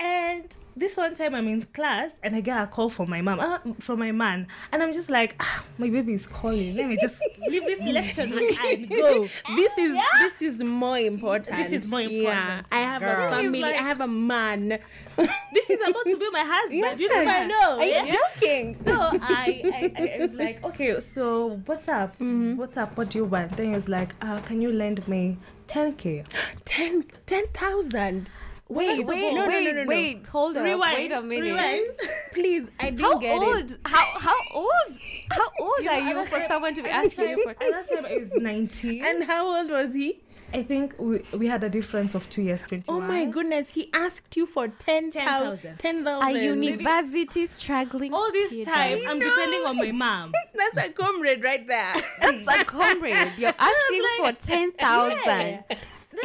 And 0.01 0.57
this 0.77 0.97
one 0.97 1.15
time 1.15 1.35
I'm 1.35 1.49
in 1.49 1.63
class 1.63 2.11
and 2.23 2.37
I 2.37 2.41
get 2.41 2.63
a 2.63 2.67
call 2.67 2.91
from 2.91 3.09
my 3.09 3.23
mom, 3.23 3.41
uh, 3.41 3.59
from 3.81 3.99
my 3.99 4.13
man, 4.13 4.47
and 4.71 4.83
I'm 4.83 4.93
just 4.93 5.09
like, 5.09 5.35
ah, 5.41 5.65
my 5.79 5.89
baby 5.89 6.13
is 6.13 6.27
calling. 6.27 6.77
Let 6.77 6.89
me 6.89 6.99
just 7.01 7.19
leave 7.49 7.65
this 7.65 7.81
lecture 7.83 8.23
and 8.23 8.89
go. 8.89 9.27
This 9.57 9.79
is 9.79 9.95
yeah. 9.95 10.03
this 10.21 10.43
is 10.43 10.63
more 10.63 10.99
important. 10.99 11.57
This 11.57 11.73
is 11.73 11.91
more 11.91 12.03
important. 12.03 12.25
Yeah, 12.25 12.63
I 12.71 12.81
have 12.81 13.01
Girl. 13.01 13.27
a 13.27 13.31
family. 13.31 13.61
Like, 13.61 13.75
I 13.75 13.83
have 13.83 14.01
a 14.03 14.07
man. 14.07 14.69
this 15.17 15.71
is 15.71 15.81
about 15.81 16.05
to 16.05 16.17
be 16.19 16.31
my 16.31 16.45
husband. 16.45 17.01
You 17.01 17.09
know, 17.09 17.31
I 17.31 17.47
know. 17.47 17.79
Are 17.79 17.85
you 17.85 17.93
yeah? 17.93 18.17
joking? 18.17 18.77
So 18.85 18.93
I, 19.01 19.63
I, 19.65 19.93
I, 19.97 20.19
was 20.21 20.33
like, 20.35 20.63
okay, 20.65 21.01
so 21.01 21.61
what's 21.65 21.89
up? 21.89 22.13
Mm-hmm. 22.15 22.57
What's 22.57 22.77
up? 22.77 22.97
What 22.99 23.11
do 23.11 23.19
you 23.19 23.25
want? 23.25 23.57
Then 23.57 23.67
he 23.67 23.73
was 23.73 23.89
like, 23.89 24.15
uh, 24.21 24.41
can 24.41 24.61
you 24.61 24.73
lend 24.73 25.09
me 25.09 25.39
10k? 25.69 26.27
10 26.67 27.05
10,000. 27.27 28.31
Wait, 28.69 28.99
wait, 28.99 29.07
wait, 29.07 29.35
no, 29.35 29.47
wait, 29.47 29.65
no, 29.65 29.71
no, 29.73 29.83
no, 29.85 29.89
wait. 29.89 30.27
Hold 30.27 30.57
on. 30.57 30.65
Wait 30.65 31.13
a 31.13 31.23
minute. 31.23 31.45
Rewind. 31.45 31.87
Please, 32.33 32.69
I 32.81 32.91
didn't 32.91 33.01
how 33.01 33.19
get 33.19 33.39
old, 33.39 33.71
it. 33.71 33.79
How 33.85 34.13
old? 34.13 34.23
how 34.23 34.37
old? 34.55 34.99
How 35.31 35.49
old 35.61 35.87
are 35.87 36.01
you 36.01 36.27
for 36.27 36.45
someone 36.49 36.75
to 36.75 36.83
be 36.83 36.91
asking 36.91 37.31
you 37.31 37.43
for? 37.45 37.51
At 37.51 37.89
time, 37.89 38.03
was 38.03 38.31
nineteen. 38.35 39.05
And 39.05 39.23
how 39.25 39.57
old 39.57 39.71
was 39.71 39.95
he? 39.95 40.21
I 40.53 40.63
think 40.63 40.95
we, 40.99 41.23
we 41.37 41.47
had 41.49 41.65
a 41.65 41.69
difference 41.69 42.15
of 42.15 42.29
two 42.31 42.43
years. 42.43 42.63
21. 42.63 42.85
Oh 42.89 43.07
my 43.07 43.25
goodness, 43.25 43.75
he 43.75 43.91
asked 43.93 44.37
you 44.37 44.47
for 44.47 44.69
10,000. 44.69 45.59
10, 45.61 45.77
10, 45.79 46.05
000. 46.05 46.23
a 46.23 46.31
university 46.31 47.41
Maybe. 47.41 47.53
struggling. 47.53 48.15
All 48.15 48.31
this 48.31 48.67
time, 48.67 49.01
I'm 49.07 49.19
depending 49.19 49.65
on 49.65 49.77
my 49.77 49.93
mom. 49.93 50.33
That's 50.55 50.89
a 50.89 50.93
comrade 50.93 51.43
right 51.43 51.67
there. 51.67 51.95
That's 52.21 52.61
a 52.61 52.65
comrade. 52.65 53.33
You're 53.37 53.55
asking 53.59 54.03
like, 54.21 54.41
for 54.41 54.47
10,000. 54.47 55.19
Yeah. 55.27 55.63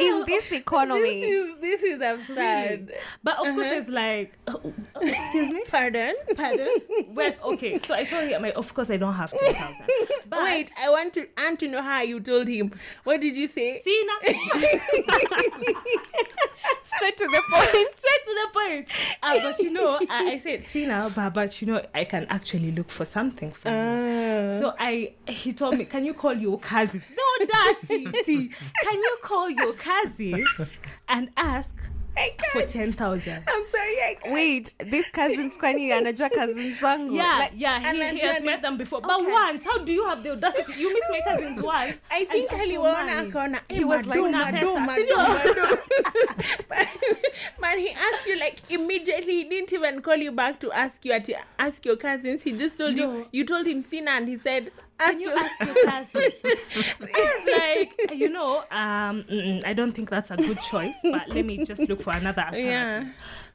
In 0.00 0.24
this 0.26 0.50
economy. 0.52 1.00
This 1.00 1.22
is 1.30 1.60
this 1.60 1.82
is 1.82 2.00
absurd. 2.00 2.92
But 3.22 3.38
of 3.38 3.54
course, 3.54 3.66
Uh-huh. 3.66 3.74
it's 3.76 3.88
like, 3.88 4.38
oh, 4.48 4.60
oh, 4.96 5.00
excuse 5.00 5.52
me, 5.52 5.62
Pardon? 5.68 6.14
pardon. 6.36 6.68
well, 7.08 7.32
okay, 7.44 7.78
so 7.78 7.94
I 7.94 8.04
told 8.04 8.28
him, 8.28 8.42
like, 8.42 8.56
of 8.56 8.72
course, 8.74 8.90
I 8.90 8.96
don't 8.96 9.14
have 9.14 9.30
ten 9.36 9.52
thousand. 9.54 9.86
But 10.28 10.44
Wait, 10.44 10.70
I 10.80 10.88
want 10.88 11.12
to 11.14 11.26
and 11.36 11.58
to 11.58 11.68
know 11.68 11.82
how 11.82 12.00
you 12.02 12.18
told 12.20 12.48
him. 12.48 12.72
What 13.04 13.20
did 13.20 13.36
you 13.36 13.46
say? 13.48 13.82
see 13.84 14.06
now, 14.06 14.32
Straight 16.84 17.16
to 17.16 17.24
the 17.26 17.42
point. 17.50 17.68
straight 17.96 18.24
to 18.24 18.34
the 18.34 18.48
point. 18.52 18.88
Uh, 19.22 19.40
but 19.40 19.58
you 19.58 19.70
know, 19.70 19.98
I, 20.08 20.32
I 20.32 20.38
said, 20.38 20.62
see 20.62 20.86
now, 20.86 21.08
but, 21.10 21.30
but 21.34 21.60
you 21.60 21.66
know, 21.68 21.84
I 21.94 22.04
can 22.04 22.26
actually 22.30 22.70
look 22.72 22.90
for 22.90 23.04
something 23.04 23.50
for 23.50 23.68
you. 23.68 23.74
Uh, 23.74 24.60
So 24.60 24.74
I, 24.78 25.12
he 25.26 25.52
told 25.52 25.76
me, 25.78 25.84
can 25.84 26.04
you 26.04 26.14
call 26.14 26.34
your 26.34 26.58
cousin? 26.58 27.02
No, 27.16 27.22
audacity. 27.44 28.48
can 28.84 28.94
you 28.94 29.18
call 29.22 29.50
your 29.50 29.72
cousin 29.82 30.44
and 31.08 31.30
ask 31.36 31.68
for 32.52 32.62
ten 32.66 32.86
thousand? 32.92 33.42
I'm 33.48 33.64
sorry, 33.68 33.96
I 34.10 34.16
can't. 34.20 34.34
Wait, 34.34 34.74
this 34.90 35.08
cousins 35.10 35.54
kwani 35.58 35.90
anajua 35.92 36.28
cousins 36.30 36.78
zangu. 36.80 37.14
Yeah, 37.16 37.38
Like, 37.38 37.52
yeah, 37.56 37.80
he, 37.92 37.98
then 37.98 38.16
he 38.16 38.20
has 38.22 38.36
Johnny- 38.36 38.46
met 38.46 38.60
them 38.62 38.76
before. 38.76 39.00
But 39.00 39.20
Okay. 39.22 39.32
once, 39.32 39.64
how 39.64 39.78
do 39.78 39.92
you 39.92 40.04
have 40.04 40.22
the 40.22 40.32
audacity? 40.32 40.74
You 40.78 40.92
meet 40.92 41.02
my 41.10 41.20
cousin's 41.20 41.62
wife. 41.72 41.98
I 42.10 42.24
think 42.26 42.52
and 42.52 42.60
ask 42.60 42.70
for 42.70 42.76
aliwaona 42.78 43.14
money. 43.16 43.30
akaona 43.30 43.60
He 43.68 43.80
"Eh, 43.82 43.84
was 43.84 44.06
like, 44.06 44.20
mado, 44.20 44.24
"Una 44.26 44.38
mado, 44.38 44.58
pesa, 44.58 44.80
mado, 44.86 45.02
sindio?" 45.02 45.16
mado." 45.16 45.78
but, 46.68 46.88
but 47.60 47.78
he 47.78 47.90
asked 47.90 48.26
you 48.26 48.36
like 48.38 48.58
immediately 48.70 49.32
he 49.38 49.44
didn't 49.44 49.72
even 49.72 50.02
call 50.02 50.16
you 50.16 50.32
back 50.32 50.60
to 50.60 50.70
ask 50.72 51.04
you 51.06 51.12
at 51.12 51.28
ask 51.58 51.84
your 51.86 51.96
cousins 51.96 52.42
he 52.42 52.52
just 52.52 52.76
told 52.76 52.96
you 52.96 53.26
you 53.32 53.44
told 53.46 53.66
him 53.66 53.82
Sina 53.82 54.10
and 54.12 54.28
he 54.28 54.36
said 54.36 54.70
ask 55.02 55.12
Can 55.12 55.20
you 55.20 55.30
ask 55.30 55.60
your 55.66 55.84
cousins? 55.90 56.34
I 57.00 57.34
was 57.34 57.44
like, 57.58 58.12
you 58.18 58.28
know, 58.28 58.58
um, 58.70 59.24
I 59.64 59.72
don't 59.74 59.92
think 59.92 60.10
that's 60.10 60.30
a 60.30 60.36
good 60.36 60.60
choice, 60.60 60.94
but 61.02 61.28
let 61.28 61.44
me 61.44 61.64
just 61.64 61.88
look 61.88 62.00
for 62.02 62.12
another 62.12 62.42
alternative. 62.50 63.06
Yeah. 63.06 63.08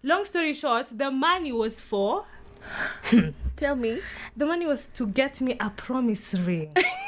Long 0.04 0.26
story 0.26 0.54
short, 0.54 0.88
the 0.92 1.10
money 1.12 1.52
was 1.52 1.80
for 1.80 2.26
tell 3.56 3.76
me 3.76 4.02
the 4.36 4.46
money 4.46 4.66
was 4.66 4.88
to 4.88 5.08
get 5.08 5.40
me 5.42 5.56
a 5.60 5.70
promise 5.70 6.34
ring. 6.34 6.74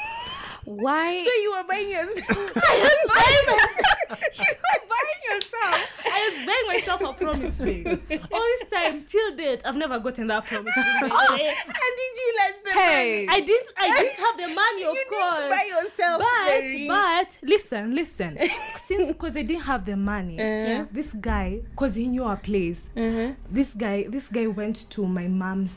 why? 0.70 1.26
so 1.26 1.32
you 1.42 1.52
were 1.52 1.64
buying 1.68 1.90
yourself 1.90 2.28
I 2.56 2.76
was 2.86 3.00
buying 3.14 3.46
myself. 3.50 4.40
you 4.40 4.56
are 4.72 4.84
buying 4.94 5.22
yourself. 5.30 5.90
I 6.06 6.20
was 6.30 6.46
buying 6.46 6.68
myself 6.68 7.02
a 7.02 7.14
promise 7.14 7.60
ring. 7.60 7.86
All 8.32 8.46
this 8.60 8.70
time, 8.72 9.06
till 9.08 9.36
date, 9.36 9.62
I've 9.66 9.76
never 9.76 10.00
gotten 10.00 10.28
that 10.28 10.46
promise 10.46 10.76
ring. 10.76 10.86
way. 11.12 11.48
and 11.50 11.92
did 12.00 12.14
you 12.22 12.30
let 12.40 12.64
the 12.64 12.72
Hey. 12.72 13.28
I 13.30 13.40
didn't. 13.42 13.68
I 13.78 13.98
didn't 13.98 14.20
have 14.20 14.38
the 14.38 14.48
money, 14.56 14.84
of 14.86 14.94
you 14.96 15.06
course. 15.10 15.36
didn't 15.36 15.50
buy 15.50 15.66
yourself 15.68 16.22
but 16.22 16.88
but 16.88 17.38
listen 17.44 17.96
listen 17.96 18.38
since 18.88 19.08
because 19.08 19.36
i 19.38 19.42
didn't 19.42 19.64
have 19.64 19.86
the 19.86 19.96
money 19.96 20.40
Uh-huh. 20.40 20.86
this 20.92 21.08
guy 21.14 21.62
because 21.72 21.96
he 21.96 22.08
knew 22.08 22.24
our 22.24 22.38
place 22.38 22.80
uh-huh. 22.96 23.34
this 23.50 23.74
guy 23.74 24.06
this 24.10 24.28
guy 24.28 24.48
went 24.48 24.90
to 24.90 25.06
my 25.06 25.28
mom's 25.28 25.72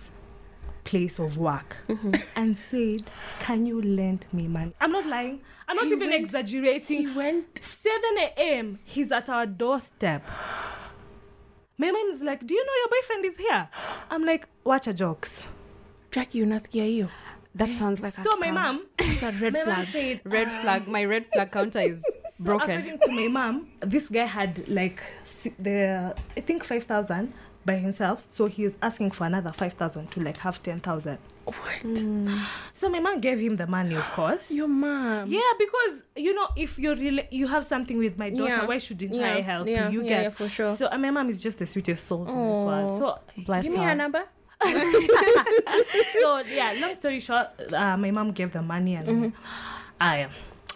place 0.84 1.18
of 1.18 1.36
work 1.38 1.76
Mm-hmm. 1.88 2.14
and 2.36 2.56
said 2.70 3.02
can 3.38 3.66
you 3.66 3.80
lend 3.82 4.26
me 4.32 4.48
money? 4.48 4.72
I'm 4.80 4.92
not 4.92 5.06
lying. 5.06 5.40
I'm 5.68 5.76
not 5.76 5.86
He 5.86 5.92
even 5.92 6.10
went- 6.10 6.22
exaggerating. 6.24 6.98
he 7.08 7.14
went 7.14 7.60
7 7.62 8.00
a.m 8.18 8.78
he's 8.84 9.12
at 9.12 9.28
our 9.30 9.46
doorstep. 9.46 10.22
My 11.78 11.90
mom's 11.90 12.20
like 12.20 12.46
do 12.46 12.54
you 12.54 12.64
know 12.64 12.72
your 12.82 12.88
boyfriend 12.88 13.24
is 13.24 13.38
here? 13.38 13.68
I'm 14.10 14.24
like 14.24 14.48
watch 14.64 14.86
your 14.86 14.94
jokes. 14.94 15.44
Jackie 16.10 16.42
unasikia 16.42 16.84
hiyo 16.84 17.08
That 17.54 17.68
sounds 17.78 18.00
like 18.02 18.18
a 18.18 18.24
so 18.24 18.36
my 18.36 18.50
mom 18.50 18.86
It's 18.98 19.22
a 19.22 19.30
red 19.42 19.52
my 19.54 19.62
flag. 19.64 19.86
said 19.92 20.20
Red 20.24 20.48
flag. 20.62 20.88
My 20.88 21.04
red 21.04 21.26
flag 21.32 21.50
counter 21.52 21.80
is 21.80 21.98
So 22.38 22.44
broken. 22.44 22.70
according 22.70 22.98
to 22.98 23.10
my 23.12 23.28
mom, 23.28 23.68
this 23.80 24.08
guy 24.08 24.24
had 24.26 24.66
like 24.68 25.00
the 25.58 26.14
I 26.36 26.40
think 26.40 26.64
five 26.64 26.84
thousand 26.84 27.32
by 27.64 27.76
himself. 27.76 28.26
So 28.36 28.46
he 28.46 28.64
was 28.64 28.74
asking 28.82 29.10
for 29.12 29.24
another 29.26 29.52
five 29.52 29.74
thousand 29.74 30.10
to 30.12 30.20
like 30.20 30.36
have 30.38 30.62
ten 30.62 30.78
thousand. 30.78 31.18
what 31.44 31.56
So 32.74 32.88
my 32.88 33.00
mom 33.00 33.20
gave 33.20 33.38
him 33.40 33.56
the 33.56 33.66
money, 33.66 33.94
of 33.96 34.08
course. 34.12 34.50
your 34.50 34.68
mom 34.68 35.30
Yeah, 35.30 35.40
because 35.58 36.02
you 36.16 36.34
know, 36.34 36.48
if 36.56 36.78
you're 36.78 36.96
really 36.96 37.26
you 37.30 37.46
have 37.48 37.64
something 37.64 37.98
with 37.98 38.18
my 38.18 38.30
daughter, 38.30 38.62
Yeah. 38.62 38.66
why 38.66 38.78
shouldn't 38.78 39.14
Yeah, 39.14 39.34
I 39.34 39.40
help 39.40 39.66
yeah, 39.68 39.88
you? 39.90 40.00
You 40.00 40.02
yeah, 40.08 40.22
get 40.24 40.32
for 40.34 40.48
sure. 40.48 40.76
So 40.76 40.88
uh, 40.90 40.98
my 40.98 41.10
mom 41.10 41.28
is 41.30 41.42
just 41.42 41.58
the 41.58 41.66
sweetest 41.66 42.06
soul 42.06 42.22
in 42.26 42.48
this 42.48 42.62
world. 42.66 42.98
So 42.98 43.18
Bless 43.44 43.62
give 43.64 43.72
me 43.72 43.78
her. 43.78 43.88
her 43.90 43.94
number 43.94 44.22
so 46.22 46.38
yeah 46.46 46.72
long 46.78 46.94
story 46.94 47.18
short 47.18 47.48
uh, 47.72 47.96
my 47.96 48.12
mom 48.12 48.30
gave 48.30 48.52
the 48.52 48.62
money 48.62 48.94
and 48.94 49.08
Mm-hmm. 49.08 49.28
i 50.00 50.28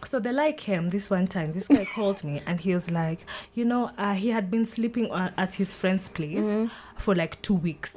so 0.09 0.21
they 0.21 0.33
like 0.33 0.61
him. 0.61 0.91
this 0.91 1.11
one 1.11 1.27
time 1.27 1.53
this 1.53 1.67
guy 1.69 1.85
called 1.95 2.23
me 2.25 2.41
and 2.47 2.61
he 2.61 2.75
was 2.75 2.91
like 2.91 3.21
you 3.55 3.65
know 3.65 3.91
uh, 3.99 4.15
he 4.15 4.29
had 4.29 4.51
been 4.51 4.65
sleeping 4.67 5.11
on, 5.11 5.33
at 5.37 5.55
his 5.55 5.75
friend's 5.75 6.09
place 6.09 6.45
Mm-hmm. 6.47 6.67
for 6.97 7.15
like 7.15 7.41
two 7.43 7.55
weeks 7.55 7.91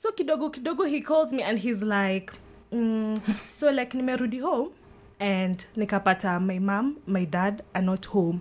so 0.00 0.10
kidogo 0.12 0.50
kidogo 0.50 0.84
he 0.88 1.00
calls 1.00 1.32
me 1.32 1.42
and 1.42 1.58
he's 1.58 1.82
like 1.82 2.32
mm, 2.72 3.20
so 3.48 3.70
like 3.70 3.92
nimerudi 3.94 4.40
home 4.40 4.70
and 5.20 5.66
nikapata 5.76 6.40
my 6.40 6.58
mom 6.58 6.96
my 7.06 7.24
dad 7.24 7.62
are 7.74 7.82
not 7.84 8.06
home 8.06 8.40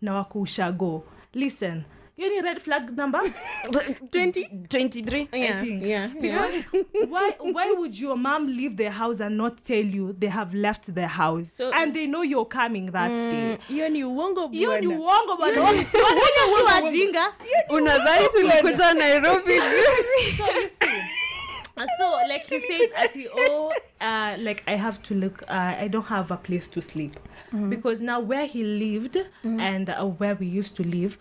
na 0.00 0.14
wako 0.14 0.40
ushago 0.40 1.02
listen 1.34 1.84
hiyo 2.22 2.34
ni 2.34 2.40
red 2.40 2.60
flag 2.60 2.96
number? 2.96 3.20
20 3.70 4.48
23. 4.68 5.28
yeah 5.32 5.62
think. 5.64 5.82
yeah 5.82 6.10
yeah. 6.20 6.52
Why 7.08 7.30
why 7.52 7.70
would 7.72 7.94
your 7.98 8.16
mom 8.16 8.46
leave 8.46 8.76
the 8.76 8.90
house 8.90 9.20
and 9.24 9.36
not 9.36 9.62
tell 9.62 9.84
you 9.96 10.12
they 10.12 10.28
have 10.30 10.54
left 10.56 10.94
the 10.94 11.06
house? 11.06 11.56
So- 11.56 11.72
and 11.72 11.92
they 11.94 12.06
know 12.06 12.22
you're 12.22 12.48
coming 12.48 12.90
that 12.92 13.10
day. 13.30 13.58
hiyo 13.68 13.88
ni 13.88 14.04
uongo 14.04 14.48
hiyo 14.48 14.80
ni 14.80 14.86
bwana. 14.86 15.00
uongo 15.02 15.36
bwana. 15.36 15.60
Wakenya 15.62 15.82
si 16.56 16.62
wajinga 16.74 17.32
Unadhani 17.68 18.28
tulikuja 18.28 18.94
Nairobi 18.94 19.52
juzi? 19.72 20.36
so 20.36 20.44
you 20.44 20.68
see 20.68 21.02
so 21.98 22.16
like 22.28 22.44
he 22.48 22.60
said 22.60 22.90
at 22.96 23.16
oh 23.50 23.72
uh 24.00 24.36
like 24.38 24.62
i 24.66 24.76
have 24.76 24.98
to 25.02 25.14
look 25.14 25.42
uh, 25.48 25.82
i 25.82 25.88
don't 25.88 26.06
have 26.06 26.34
a 26.34 26.36
place 26.36 26.70
to 26.70 26.82
sleep. 26.82 27.12
Because 27.68 28.00
now 28.04 28.20
where 28.20 28.46
he 28.46 28.62
lived 28.64 29.18
and 29.44 29.88
uh, 29.90 30.04
where 30.18 30.34
we 30.40 30.46
used 30.46 30.76
to 30.76 30.82
live 30.84 31.16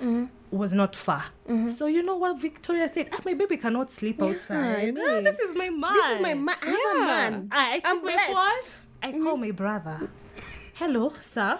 was 0.51 0.73
not 0.73 0.95
far 0.95 1.23
so 1.77 1.85
you 1.87 2.03
know 2.03 2.15
what 2.17 2.39
victoria 2.39 2.87
said 2.87 3.07
ah, 3.13 3.19
my 3.25 3.33
baby 3.33 3.57
cannot 3.57 3.91
sleep 3.91 4.21
outside 4.21 4.97
I 4.97 5.17
Ah, 5.17 5.21
this 5.21 5.39
is 5.39 5.55
my 5.55 5.69
man 5.69 5.93
this 5.93 6.05
is 6.15 6.21
my 6.21 6.33
man 6.33 6.57
I 6.61 6.69
have 6.69 6.95
a 6.95 6.99
man 6.99 7.47
I, 7.51 7.73
I 7.75 7.79
took 7.79 7.87
I'm 7.89 8.03
my 8.03 8.11
blessed. 8.31 8.87
phone. 9.01 9.15
I 9.15 9.23
call 9.23 9.37
my 9.37 9.51
brother. 9.51 10.09
Hello, 10.75 11.13
sir. 11.21 11.59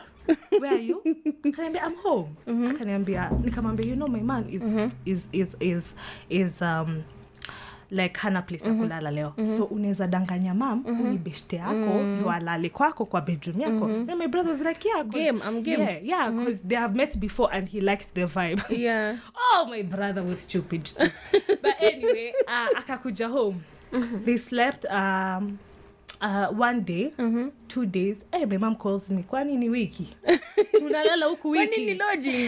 Where 0.60 0.74
are 0.74 0.78
you? 0.78 1.02
Akaniambia, 1.44 1.82
I'm 1.84 1.96
home. 1.98 2.38
Akaniambia, 2.48 3.30
nikamwambia, 3.44 3.86
you 3.86 3.96
know 3.96 4.08
my 4.08 4.20
man 4.22 4.48
is 4.50 4.62
is 5.06 5.24
is 5.34 5.56
is 5.60 5.84
is 6.30 6.62
um 6.62 7.04
like 7.92 8.20
hana 8.20 8.42
place 8.42 8.66
ya 8.66 8.74
kulala 8.74 9.12
leo. 9.12 9.34
So 9.58 9.64
unaweza 9.64 10.08
danganya 10.08 10.54
mam 10.54 10.84
mm 10.88 11.12
ni 11.12 11.18
beshte 11.18 11.56
yako 11.56 12.04
ndo 12.04 12.32
alale 12.32 12.70
kwako 12.70 13.06
kwa 13.06 13.22
bedroom 13.22 13.62
yako. 13.62 13.88
Then 14.06 14.18
my 14.18 14.28
brother 14.28 14.52
was 14.52 14.62
like 14.62 14.88
yeah 14.88 15.04
Game, 15.04 15.42
I'm 15.50 15.62
game. 15.64 15.84
yeah 15.84 16.04
yeah 16.06 16.32
because 16.32 16.60
they 16.68 16.78
have 16.78 16.96
met 16.96 17.18
before 17.20 17.50
and 17.54 17.68
he 17.70 17.82
likes 17.82 18.08
the 18.14 18.26
vibe. 18.26 18.62
Yeah. 18.82 19.16
Oh 19.54 19.66
my 19.70 19.84
brother 19.84 20.24
was 20.24 20.40
stupid 20.42 20.90
but 21.62 21.76
anyway 21.82 22.34
uh, 22.48 22.80
akakuja 22.80 23.28
home. 23.30 23.64
They 24.26 24.38
slept 24.38 24.86
um, 24.86 25.58
uh, 26.22 26.48
one 26.48 26.82
day 26.82 27.12
two 27.68 27.86
days 27.86 28.24
hey, 28.32 28.46
my 28.46 28.58
mom 28.58 28.76
calls 28.76 29.10
me 29.10 29.24
kwani 29.24 29.58
ni 29.58 29.70
wiki? 29.70 30.16
Tunalala 30.74 31.26
huku 31.26 31.50
wiki. 31.50 31.86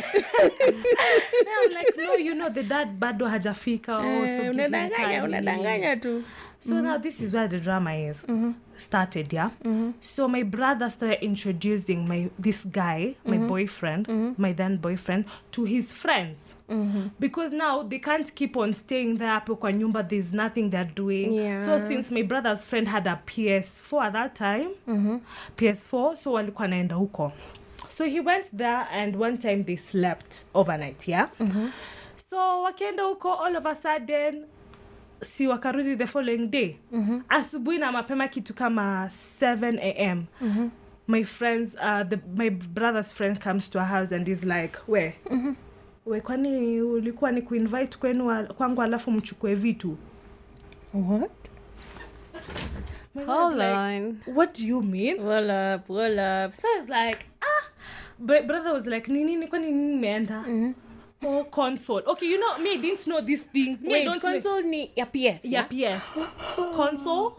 I'm 0.14 1.74
like 1.74 1.98
no 1.98 2.14
you 2.16 2.34
know 2.36 2.50
the 2.50 2.64
dad 2.64 3.00
bado 3.00 3.28
hajafika. 3.28 3.98
Oh, 3.98 4.02
so 4.02 4.34
Eh, 4.34 4.38
give 4.38 4.54
unadanganya 4.54 5.24
unadanganya 5.24 6.02
tu. 6.02 6.24
So 6.60 6.80
now 6.82 6.98
this 6.98 7.22
is 7.22 7.34
where 7.34 7.48
the 7.48 7.60
drama 7.60 7.94
is 7.94 8.18
started, 8.78 9.34
yeah. 9.34 9.50
So 10.02 10.28
my 10.28 10.44
brother 10.44 10.90
started 10.90 11.22
introducing 11.24 12.08
my 12.08 12.30
this 12.40 12.64
guy, 12.64 13.16
my 13.26 13.38
boyfriend, 13.38 14.08
my 14.38 14.54
then 14.54 14.78
boyfriend, 14.78 15.26
to 15.52 15.66
his 15.66 15.92
friends. 15.92 16.38
Because 17.20 17.56
now 17.56 17.84
they 17.84 18.00
can't 18.00 18.36
keep 18.36 18.58
on 18.58 18.74
staying 18.74 19.18
there 19.18 19.32
hapo 19.32 19.56
kwa 19.56 19.74
nyumba 19.74 20.04
there's 20.04 20.34
nothing 20.34 20.70
they're 20.70 20.92
doing. 20.96 21.34
Yeah. 21.34 21.66
so 21.66 21.88
since 21.88 22.12
my 22.12 22.24
brother's 22.24 22.66
friend 22.66 22.88
had 22.88 23.08
a 23.08 23.20
ps4 23.26 24.06
at 24.06 24.14
that 24.14 24.36
time 24.36 24.70
ps4 25.58 26.16
so 26.16 26.32
walikuwa 26.34 26.68
naenda 26.68 26.96
huko. 26.96 27.32
So 27.90 28.06
he 28.06 28.20
went 28.20 28.58
there 28.58 28.86
and 28.92 29.16
one 29.16 29.38
time 29.38 29.64
they 29.64 29.78
slept 29.78 30.46
overnight 30.54 31.08
yeah? 31.08 31.28
So 32.30 32.62
wakienda 32.64 33.04
huko 33.04 33.34
all 33.34 33.56
of 33.56 33.66
a 33.66 33.76
sudden 33.76 34.46
si 35.22 35.48
wakarudi 35.48 35.96
the 35.98 36.08
following 36.08 36.48
day. 36.48 36.78
Mm-hmm. 36.94 37.20
asubuhi 37.30 37.78
na 37.78 37.92
mapema 37.92 38.28
kitu 38.28 38.54
kama 38.54 39.10
7 39.42 40.12
am 40.12 40.26
mm-hmm. 40.42 40.70
my 41.08 41.24
friends 41.24 41.76
uh, 41.76 42.04
the, 42.10 42.20
my 42.36 42.50
brother's 42.50 43.14
friend 43.14 43.40
comes 43.40 43.70
to 43.70 43.80
our 43.80 43.88
house 43.88 44.16
and 44.16 44.28
is 44.30 44.44
like 44.44 44.78
we 44.88 45.14
mm-hmm. 45.32 45.54
We 46.06 46.22
kwani 46.22 46.82
ulikuwa 46.82 47.32
ni 47.32 47.42
kuinvite 47.42 47.98
kwenu 47.98 48.28
wa, 48.28 48.44
kwangu 48.44 48.82
alafu 48.82 49.12
mchukue 49.12 49.56
vitu? 49.56 49.98
What? 50.94 51.32
Hold 53.26 53.54
like, 53.58 53.74
on. 53.74 54.18
what 54.36 54.58
do 54.60 54.66
you 54.66 54.82
mean? 54.82 55.18
Roll 55.18 55.50
up 55.76 55.88
roll 55.90 56.20
up. 56.20 56.56
So 56.56 56.68
it's 56.80 56.90
like 56.90 57.26
ah! 57.42 57.70
Br- 58.20 58.42
brother 58.48 58.74
was 58.74 58.86
like 58.86 59.12
nini 59.12 59.36
ni 59.36 59.48
kwani 59.48 59.72
nini 59.72 59.94
imeenda 59.94 60.46
oh 61.26 61.44
console. 61.44 62.04
Okay 62.06 62.28
you 62.30 62.38
know 62.38 62.58
me 62.64 62.72
i 62.72 62.78
didn't 62.78 63.04
know 63.06 63.22
these 63.22 63.44
things. 63.44 63.82
Me 63.82 63.90
I 63.90 63.94
Wait, 63.94 64.06
don't 64.06 64.22
know- 64.24 64.32
console 64.32 64.62
ni 64.64 64.92
ya 64.96 65.06
PS. 65.06 65.46
yeah, 65.46 65.68
PS. 65.68 66.04
Console 66.76 67.32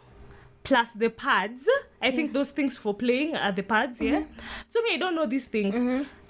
plus 0.63 0.89
the 0.99 1.11
pads. 1.11 1.69
I 2.01 2.13
think 2.13 2.33
those 2.33 2.51
things 2.53 2.77
for 2.77 2.95
playing 2.95 3.35
are 3.37 3.53
the 3.53 3.63
pads, 3.63 4.01
yeah. 4.01 4.23
So 4.71 4.81
me, 4.83 4.95
I 4.95 4.97
don't 4.99 5.15
know 5.15 5.27
these 5.27 5.45
things. 5.47 5.75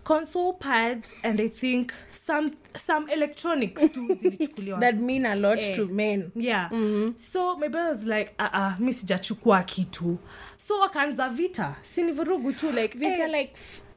Console 0.05 0.53
pads 0.53 1.07
and 1.23 1.41
I 1.41 1.49
think 1.49 1.93
some 2.27 2.51
some 2.77 3.09
electronics 3.13 3.83
too. 3.93 4.09
zilichukuliwa. 4.23 4.81
That 4.81 4.97
mean 4.97 5.27
a 5.27 5.35
lot 5.37 5.59
Eh. 5.63 5.75
to 5.77 5.87
men. 5.87 6.31
yeah. 6.37 6.69
So 7.17 7.57
my 7.57 7.69
brother 7.69 7.91
was 7.91 8.05
like, 8.05 8.35
uh 8.39 8.49
uh, 8.53 8.73
mi 8.81 8.93
sijachukua 8.93 9.63
kitu. 9.63 10.19
So 10.57 10.81
wakaanza 10.81 11.29
vita. 11.29 11.75
Sini 11.83 12.13
vurugu 12.13 12.53
tu 12.53 12.71
like 12.73 12.99
Vita 12.99 13.25
eh, 13.25 13.31
like 13.33 13.53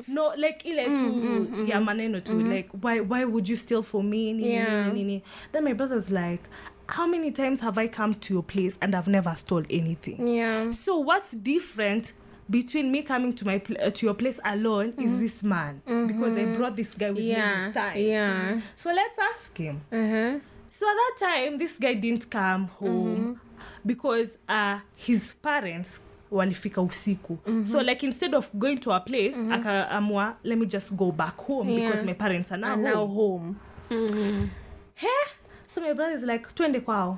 no 0.07 0.33
like 0.35 0.67
ile 0.69 0.85
tu 0.85 1.65
ya 1.67 1.81
maneno 1.81 2.19
tu 2.23 2.39
like 2.39 2.69
why 2.81 2.99
why 3.01 3.25
would 3.25 3.49
you 3.49 3.57
steal 3.57 3.81
for 3.83 4.03
me 4.03 4.33
nini, 4.33 4.51
Yeah. 4.53 4.87
nini, 4.87 5.03
nini. 5.03 5.23
then 5.51 5.63
my 5.63 5.73
brother 5.73 5.95
was 5.95 6.09
like 6.11 6.43
how 6.87 7.05
many 7.07 7.31
times 7.31 7.59
have 7.61 7.77
i 7.77 7.87
come 7.87 8.13
to 8.13 8.33
your 8.33 8.43
place 8.43 8.77
and 8.81 8.95
i've 8.95 9.07
never 9.11 9.35
stole 9.35 9.65
anything 9.69 10.27
yeah. 10.27 10.71
so 10.71 10.97
what's 10.99 11.31
different 11.35 12.13
between 12.49 12.91
me 12.91 13.01
coming 13.03 13.33
to 13.33 13.45
my 13.45 13.59
pl- 13.59 13.77
uh, 13.81 13.89
to 13.89 14.05
your 14.05 14.15
place 14.15 14.39
alone 14.45 14.93
is 14.97 15.17
this 15.19 15.43
man 15.43 15.81
because 16.07 16.37
i 16.37 16.45
brought 16.57 16.75
this 16.75 16.93
guy 16.97 17.09
with 17.11 17.19
me 17.23 17.33
this 17.35 17.73
time 17.73 17.97
Yeah. 17.97 18.61
so 18.75 18.91
let's 18.93 19.19
ask 19.19 19.57
him 19.57 19.81
Uh-huh. 19.91 20.39
so 20.71 20.85
at 20.89 20.95
that 20.95 21.15
time 21.19 21.57
this 21.57 21.75
guy 21.79 21.93
didn't 21.93 22.29
come 22.29 22.67
home 22.79 23.39
because 23.85 24.29
uh, 24.49 24.79
his 24.95 25.33
parents 25.41 25.99
walifika 26.31 26.81
usiku 26.81 27.37
so 27.71 27.81
like 27.81 28.03
instead 28.07 28.35
of 28.35 28.49
going 28.53 28.77
to 28.77 28.91
our 28.91 29.03
place 29.03 29.35
akaamua 29.37 30.35
let 30.43 30.57
me 30.57 30.65
just 30.65 30.91
go 30.93 31.11
back 31.11 31.37
home 31.37 31.69
Yeah. 31.69 31.87
because 31.89 32.05
my 32.05 32.13
parents 32.13 32.51
are 32.51 32.57
now, 32.61 32.73
And 32.73 32.83
now 32.83 33.05
home. 33.07 33.55
home. 33.89 34.49
Heh? 34.95 35.27
so 35.69 35.81
my 35.81 35.93
brother 35.93 36.15
is 36.15 36.23
like 36.23 36.45
twende 36.55 36.79
kwao 36.79 37.17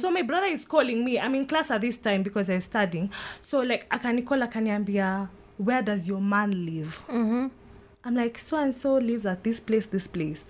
so 0.00 0.10
my 0.10 0.22
brother 0.22 0.46
is 0.46 0.64
calling 0.64 1.04
me. 1.04 1.18
I'm 1.18 1.34
in 1.34 1.46
class 1.46 1.70
at 1.70 1.80
this 1.80 1.96
time 1.96 2.22
because 2.22 2.50
i'm 2.50 2.60
studying. 2.60 3.10
So 3.40 3.60
like 3.60 3.88
akanikola 3.88 4.48
akaniambia 4.50 5.28
where 5.58 5.82
does 5.82 6.08
your 6.08 6.20
man 6.20 6.64
live? 6.66 7.02
I'm 7.08 8.14
like 8.14 8.38
so 8.38 8.56
and 8.58 8.74
so 8.74 8.94
lives 8.94 9.26
at 9.26 9.44
this 9.44 9.60
place 9.60 9.86
this 9.86 10.06
place. 10.06 10.42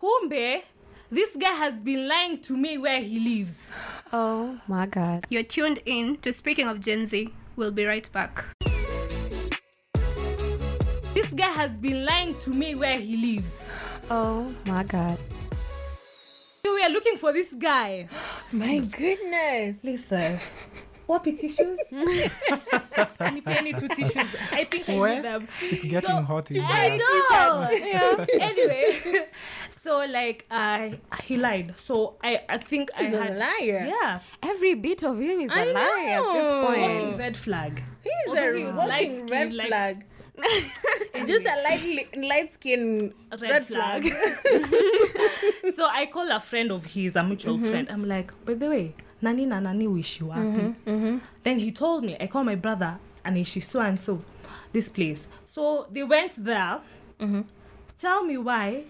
Kumbe 0.00 0.62
this 1.10 1.36
guy 1.36 1.52
has 1.52 1.78
been 1.78 2.08
lying 2.08 2.38
to 2.40 2.56
me 2.56 2.78
where 2.78 3.00
he 3.00 3.20
lives. 3.20 3.68
Oh 4.12 4.58
my 4.66 4.86
god. 4.86 5.24
You're 5.28 5.42
tuned 5.42 5.80
in 5.84 6.16
to 6.18 6.32
Speaking 6.32 6.68
of 6.68 6.80
Gen 6.80 7.06
Z. 7.06 7.28
We'll 7.56 7.70
be 7.70 7.84
right 7.84 8.08
back. 8.12 8.44
this 11.14 11.28
guy 11.34 11.50
has 11.50 11.76
been 11.76 12.04
lying 12.04 12.34
to 12.40 12.50
me 12.50 12.74
where 12.74 12.98
he 12.98 13.16
lives. 13.16 13.64
Oh 14.10 14.52
my 14.66 14.82
god. 14.84 15.18
So 16.64 16.72
we 16.74 16.82
are 16.82 16.90
looking 16.90 17.16
for 17.16 17.32
this 17.32 17.52
guy 17.54 18.06
My 18.52 18.78
goodness. 18.78 19.78
listen 19.82 20.38
wapi 21.08 21.36
tissues 21.36 21.76
nipeni 23.34 23.76
two 23.80 23.88
tissues 23.88 24.30
i 24.52 24.62
think 24.64 24.88
i 24.88 24.96
Where? 24.96 25.14
need 25.16 25.24
them 25.24 25.48
It's 25.60 25.82
getting 25.84 26.02
So- 26.18 26.22
hot 26.22 26.50
in 26.52 26.60
I 26.62 26.88
there. 26.90 26.98
know. 26.98 27.70
yeah. 27.84 28.26
Anyway, 28.50 29.26
so 29.82 29.98
like 30.18 30.46
uh, 30.50 30.90
he 31.24 31.36
lied. 31.36 31.74
So 31.76 32.14
I 32.22 32.40
I 32.48 32.58
think 32.58 32.90
I 32.96 33.04
He's 33.06 33.14
a 33.14 33.30
liar. 33.44 33.80
yeah 33.94 34.20
Every 34.52 34.74
bit 34.74 35.02
of 35.02 35.18
him 35.18 35.40
is 35.40 35.50
a 35.50 35.54
I 35.60 35.64
lie 35.80 36.04
at 36.16 36.22
know. 36.22 36.32
this 36.34 36.64
walking 36.64 37.06
point. 37.08 37.18
red 37.18 37.36
flag. 37.36 37.82
He's 38.04 38.28
Although 38.28 38.56
a 38.56 38.74
walking 38.76 39.26
red 39.26 39.52
flag. 39.66 40.06
Just 41.26 41.46
a 41.46 41.62
light 41.62 42.16
light 42.16 42.52
skin 42.52 43.12
Red, 43.30 43.42
red, 43.42 43.66
flag. 43.66 44.02
flag. 44.12 45.74
so 45.76 45.86
I 45.86 46.08
call 46.12 46.30
a 46.30 46.40
friend 46.40 46.72
of 46.72 46.84
his, 46.84 47.16
a 47.16 47.22
mutual 47.22 47.56
mm-hmm. 47.56 47.70
friend. 47.70 47.88
I'm 47.90 48.06
like, 48.08 48.32
by 48.44 48.54
the 48.54 48.68
way, 48.68 48.94
nani 49.20 49.46
na 49.46 49.60
nani 49.60 49.86
uishi 49.86 50.22
wapi? 50.22 50.40
Mm-hmm, 50.40 50.90
mm-hmm. 50.90 51.18
Then 51.42 51.58
he 51.58 51.70
told 51.70 52.04
me. 52.04 52.16
I 52.20 52.26
call 52.26 52.44
my 52.44 52.56
brother 52.56 52.98
and 53.24 53.38
ishi 53.38 53.60
so 53.60 53.80
and 53.80 53.98
so, 53.98 54.22
this 54.72 54.88
place. 54.88 55.26
So 55.52 55.86
they 55.90 56.02
went 56.02 56.32
there. 56.42 56.80
Tell 57.98 58.24
me 58.24 58.36
why 58.38 58.84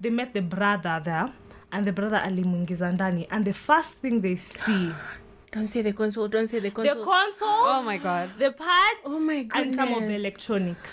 they 0.00 0.10
met 0.10 0.34
the 0.34 0.42
brother 0.42 1.00
there. 1.04 1.32
And 1.70 1.86
the 1.86 1.92
brother 1.92 2.16
alimuingiza 2.16 2.92
ndani 2.92 3.26
and 3.30 3.44
the 3.44 3.52
first 3.52 3.98
thing 4.00 4.20
they 4.22 4.36
see 4.36 4.90
don't 5.52 5.68
say 5.68 5.82
the 5.82 5.92
console. 5.92 6.28
Don't 6.28 6.48
say 6.48 6.58
the 6.58 6.70
console. 6.70 6.94
the 6.94 7.04
console. 7.04 7.48
console 7.48 7.48
Oh 7.48 7.82
my 7.82 7.96
god. 7.96 8.30
the 8.38 8.52
pads 8.52 9.00
oh 9.04 9.18
my 9.18 9.46
and 9.54 9.74
some 9.74 9.94
of 9.94 10.02
the 10.02 10.14
electronics. 10.14 10.90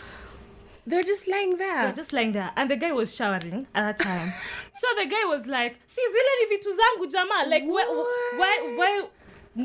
They're 0.88 1.04
just 1.04 1.28
lying 1.28 1.58
there. 1.58 1.84
They're 1.84 1.94
just 1.94 2.14
lying 2.14 2.32
there. 2.32 2.52
And 2.56 2.70
the 2.70 2.76
guy 2.76 2.92
was 2.92 3.16
showering 3.16 3.66
at 3.74 3.98
that 3.98 4.00
time. 4.00 4.34
so 4.80 4.88
the 5.02 5.10
guy 5.10 5.26
was 5.26 5.48
like, 5.48 5.80
si 5.88 6.02
zile 6.14 6.34
ni 6.40 6.46
vitu 6.56 6.70
zangu 6.80 7.12
jamaa. 7.12 7.48
Like, 7.50 7.64
why, 7.66 7.86
why, 8.38 8.76
why, 8.78 9.02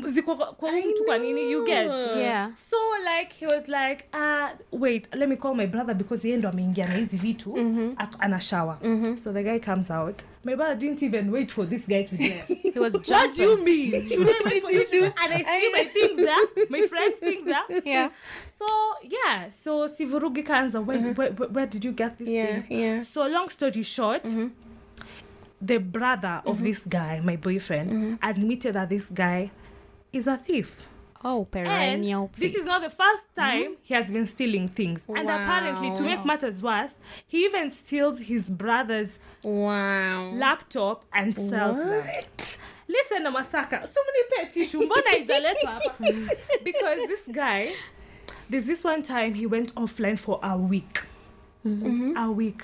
ziko 0.05 0.35
kwa- 0.35 0.53
kwa 0.53 0.71
mtu 0.71 1.03
kwa 1.05 1.17
nini 1.17 1.51
you 1.51 1.65
get. 1.65 1.87
Yeah. 2.17 2.51
so 2.69 2.77
like 3.17 3.33
he 3.39 3.45
was 3.47 3.67
like 3.67 4.05
uh, 4.13 4.49
wait 4.81 5.15
let 5.15 5.29
me 5.29 5.35
call 5.35 5.55
my 5.55 5.67
brother 5.67 5.93
because 5.95 6.23
he 6.23 6.29
yeye 6.29 6.37
ndo 6.39 6.49
ameingia 6.49 6.87
na 6.87 6.93
hizi 6.93 7.17
vitu. 7.17 7.49
Mm-hmm. 7.53 7.93
Ak- 7.97 8.15
ana 8.19 8.39
shower. 8.39 8.77
Mm-hmm. 8.83 9.17
So 9.17 9.33
the 9.33 9.43
guy 9.43 9.59
comes 9.59 9.91
out. 9.91 10.21
My 10.43 10.55
brother 10.55 10.75
didn't 10.75 11.03
even 11.03 11.29
wait 11.31 11.51
for 11.51 11.69
this 11.69 11.87
guy 11.87 12.03
to 12.03 12.15
dress. 12.15 12.47
He 12.73 12.79
was 12.79 12.93
what 12.93 13.35
do 13.37 13.43
you 13.43 13.57
mean? 13.57 13.91
Should 14.09 14.27
I 14.29 14.41
wait 14.45 14.61
for 14.63 14.71
you 14.71 14.85
to 14.85 15.03
and 15.05 15.33
I 15.33 15.43
see 15.43 15.71
my 15.73 15.85
things 15.93 16.15
there. 16.17 16.65
My 16.69 16.87
friends 16.87 17.19
things 17.19 17.43
there. 17.43 17.81
Yeah. 17.85 18.09
so 18.59 18.65
yeah. 19.03 19.49
So 19.63 19.87
sivurugi 19.87 20.43
kanza 20.43 20.79
where, 20.85 20.99
mm-hmm. 20.99 21.13
where, 21.19 21.31
where, 21.31 21.49
where 21.49 21.67
did 21.67 21.83
you 21.85 21.91
get 21.91 22.17
these 22.17 22.29
Yeah, 22.29 22.61
things? 22.61 22.69
yeah. 22.81 23.01
so 23.03 23.27
long 23.27 23.49
story 23.49 23.83
short 23.83 24.23
the 25.61 25.77
brother 25.79 26.41
of 26.45 26.61
this 26.63 26.79
guy 26.87 27.19
my 27.23 27.35
boyfriend 27.37 28.17
admitted 28.21 28.73
that 28.73 28.89
this 28.89 29.05
guy 29.13 29.51
is 30.13 30.27
a 30.27 30.37
thief. 30.37 30.87
Oh, 31.23 31.41
and 31.41 31.51
perennial. 31.51 32.31
this 32.35 32.55
is 32.55 32.65
not 32.65 32.81
the 32.81 32.89
first 32.89 33.23
hmm? 33.35 33.41
time 33.41 33.77
he 33.83 33.93
has 33.93 34.09
been 34.09 34.25
stealing 34.25 34.67
things. 34.67 35.01
And 35.07 35.29
apparently 35.29 35.95
to 35.95 36.01
make 36.01 36.25
matters 36.25 36.61
worse 36.63 36.93
he 37.27 37.45
even 37.45 37.71
steals 37.71 38.21
his 38.21 38.49
brother's 38.49 39.19
Wow. 39.43 40.31
laptop 40.33 41.05
and 41.13 41.33
sells 41.35 41.77
them. 41.77 42.05
What? 42.05 42.57
listen 42.87 43.23
masaka 43.31 43.87
so 43.87 44.01
many 44.07 44.23
pet 44.29 44.51
tissue 44.51 44.81
mbona 44.81 45.15
ijaletwa 45.19 45.71
hapa? 45.71 46.33
Because 46.63 47.07
this 47.07 47.21
guy 47.31 47.71
there's 48.49 48.65
this 48.65 48.83
one 48.83 49.03
time 49.03 49.33
he 49.33 49.45
went 49.45 49.73
offline 49.75 50.17
for 50.17 50.39
a 50.43 50.57
week. 50.57 51.01
Mm-hmm. 51.65 52.17
A 52.17 52.31
week 52.31 52.63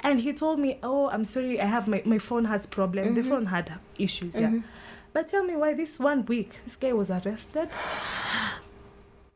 and 0.00 0.20
he 0.20 0.32
told 0.32 0.58
me 0.58 0.78
oh 0.82 1.08
i'm 1.10 1.24
sorry 1.24 1.60
i 1.60 1.66
have 1.66 1.88
my, 1.88 2.02
my 2.04 2.18
phone 2.18 2.44
has 2.44 2.66
problem. 2.66 3.14
The 3.14 3.20
mm-hmm. 3.20 3.30
phone 3.30 3.46
had 3.46 3.74
issues 3.98 4.34
yeah. 4.34 4.48
Mm-hmm. 4.48 4.60
But 5.12 5.28
tell 5.28 5.42
me 5.42 5.56
why 5.56 5.74
this 5.74 5.98
one 5.98 6.24
week 6.26 6.60
this 6.64 6.76
guy 6.76 6.92
was 6.92 7.10
arrested? 7.10 7.70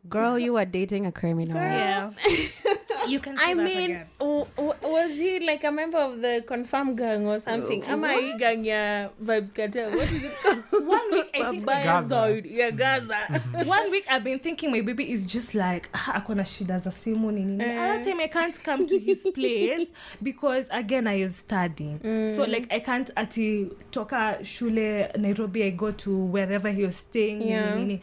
Girl, 0.08 0.38
you 0.38 0.52
were 0.52 0.64
dating 0.64 1.06
a 1.06 1.12
criminal. 1.12 1.56
yeah 1.56 2.10
you 3.08 3.20
can 3.20 3.36
I 3.38 3.54
that 3.54 3.62
mean, 3.64 3.90
again. 3.90 4.06
w- 4.18 4.46
w- 4.56 4.74
was 4.82 5.16
he 5.16 5.40
like 5.40 5.64
a 5.64 5.70
member 5.72 5.98
of 5.98 6.20
the 6.20 6.42
confirm 6.46 6.94
gang 6.96 7.26
or 7.26 7.38
something? 7.40 7.82
Am 7.84 8.04
I 8.04 8.34
gang 8.38 8.64
ya 8.64 9.08
Vibes 9.22 9.54
Cartel? 9.54 9.90
What 9.90 10.10
is 10.12 10.24
it 10.24 10.32
called? 10.42 10.86
one 10.86 11.10
week 11.12 11.30
i 11.34 11.50
think 11.50 11.66
Gaza. 11.66 12.42
Yeah, 12.44 12.70
Gaza. 12.70 13.40
one 13.64 13.90
week 13.90 14.04
I've 14.10 14.24
been 14.24 14.38
thinking 14.38 14.70
my 14.72 14.80
baby 14.80 15.10
is 15.12 15.26
just 15.26 15.54
like 15.54 15.88
"Ah, 15.94 16.20
akona 16.20 16.44
shida 16.44 16.80
za 16.82 16.90
simu 16.90 17.32
nini 17.32 17.56
nini. 17.56 17.70
Another 17.70 18.04
time 18.04 18.20
I 18.20 18.28
can't 18.28 18.62
come 18.62 18.86
to 18.86 18.98
his 18.98 19.18
place 19.34 19.86
because 20.22 20.66
again 20.70 21.06
I 21.06 21.22
was 21.22 21.36
studying. 21.36 22.00
So 22.36 22.44
like 22.44 22.66
I 22.70 22.80
can't 22.80 23.10
ati 23.16 23.70
toka 23.90 24.38
shule 24.42 25.10
Nairobi 25.18 25.64
I 25.64 25.70
go 25.70 25.90
to 25.92 26.16
wherever 26.16 26.70
he 26.70 26.84
was 26.84 26.96
staying. 26.96 27.42
Yeah. 27.42 27.74
nini. 27.74 28.00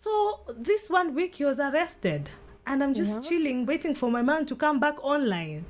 So 0.00 0.40
this 0.58 0.90
one 0.90 1.14
week 1.14 1.36
he 1.36 1.44
was 1.44 1.58
arrested. 1.58 2.28
And 2.66 2.82
I'm 2.82 2.94
just 2.94 3.24
chilling, 3.24 3.66
waiting 3.66 3.94
for 3.94 4.10
my 4.10 4.22
man 4.22 4.46
to 4.46 4.56
come 4.56 4.80
back 4.80 5.02
online. 5.04 5.64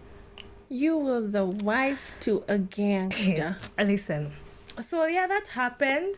You 0.68 0.96
was 0.96 1.32
the 1.32 1.44
wife 1.44 2.12
to 2.20 2.44
a 2.48 2.58
gangster. 2.58 3.56
Listen. 3.78 4.32
So 4.80 5.04
yeah, 5.06 5.26
that 5.26 5.48
happened. 5.48 6.16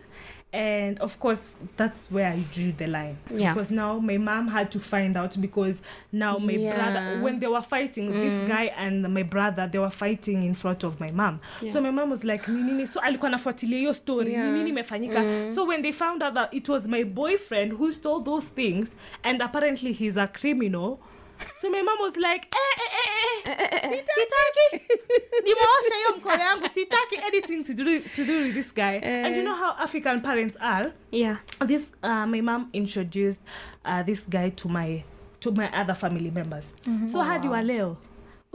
And 0.56 0.98
of 1.00 1.20
course, 1.20 1.42
that's 1.76 2.10
where 2.10 2.28
I 2.28 2.38
drew 2.54 2.72
the 2.72 2.86
line. 2.86 3.18
Yeah. 3.30 3.52
Because 3.52 3.70
now 3.70 3.98
my 3.98 4.16
mom 4.16 4.48
had 4.48 4.70
to 4.70 4.80
find 4.80 5.14
out 5.16 5.38
because 5.40 5.76
now 6.12 6.38
my 6.38 6.52
Yeah. 6.52 6.74
brother, 6.74 7.22
when 7.22 7.40
they 7.40 7.46
were 7.46 7.60
fighting, 7.62 8.10
this 8.10 8.32
mm. 8.32 8.48
guy 8.48 8.64
and 8.76 9.06
my 9.12 9.22
brother, 9.22 9.68
they 9.70 9.78
were 9.78 9.90
fighting 9.90 10.42
in 10.44 10.54
front 10.54 10.82
of 10.84 10.98
my 10.98 11.10
mom. 11.10 11.40
yeah. 11.60 11.72
So 11.72 11.80
my 11.82 11.90
mom 11.90 12.08
was 12.10 12.24
like, 12.24 12.48
ni 12.48 12.62
nini? 12.62 12.86
So 12.86 13.00
alikuwa 13.00 13.30
nafuatilia 13.30 13.78
hiyo 13.78 13.94
story. 13.94 14.32
Yeah. 14.32 14.46
Ni 14.46 14.58
nini 14.58 14.70
imefanyika? 14.70 15.22
Mm. 15.22 15.54
So 15.54 15.64
when 15.66 15.82
they 15.82 15.92
found 15.92 16.22
out 16.22 16.34
that 16.34 16.54
it 16.54 16.68
was 16.68 16.88
my 16.88 17.04
boyfriend 17.04 17.72
who 17.72 17.92
stole 17.92 18.22
those 18.24 18.48
things 18.48 18.88
and 19.22 19.42
apparently 19.42 19.92
he's 19.92 20.16
a 20.16 20.26
criminal. 20.26 20.98
So 21.60 21.70
my 21.70 21.82
mom 21.82 21.98
was 22.00 22.16
like, 22.16 22.46
eh, 22.54 22.82
eh, 22.82 23.50
eh, 23.52 23.68
eh, 23.72 23.80
sitaki. 23.80 24.84
Nimeosha 25.44 25.94
hiyo 25.96 26.16
mkono 26.16 26.42
yangu. 26.44 26.68
Sitaki 26.74 27.16
anything 27.16 27.64
to 27.64 27.74
do, 27.74 28.00
to 28.00 28.24
do 28.24 28.42
with 28.42 28.54
this 28.54 28.74
guy. 28.74 28.96
And 29.02 29.36
you 29.36 29.42
know 29.42 29.54
how 29.54 29.74
african 29.84 30.20
parents 30.20 30.56
are? 30.60 30.92
Yeah. 31.10 31.36
this 31.66 31.86
uh, 32.02 32.26
my 32.26 32.40
mom 32.40 32.68
introduced 32.72 33.40
uh, 33.84 34.02
this 34.02 34.20
guy 34.28 34.50
to 34.50 34.68
my 34.68 35.02
to 35.40 35.50
my 35.52 35.68
other 35.80 35.94
family 35.94 36.30
members. 36.30 36.66
So 37.12 37.20
hadi 37.22 37.48
wa 37.48 37.60
leo 37.60 37.96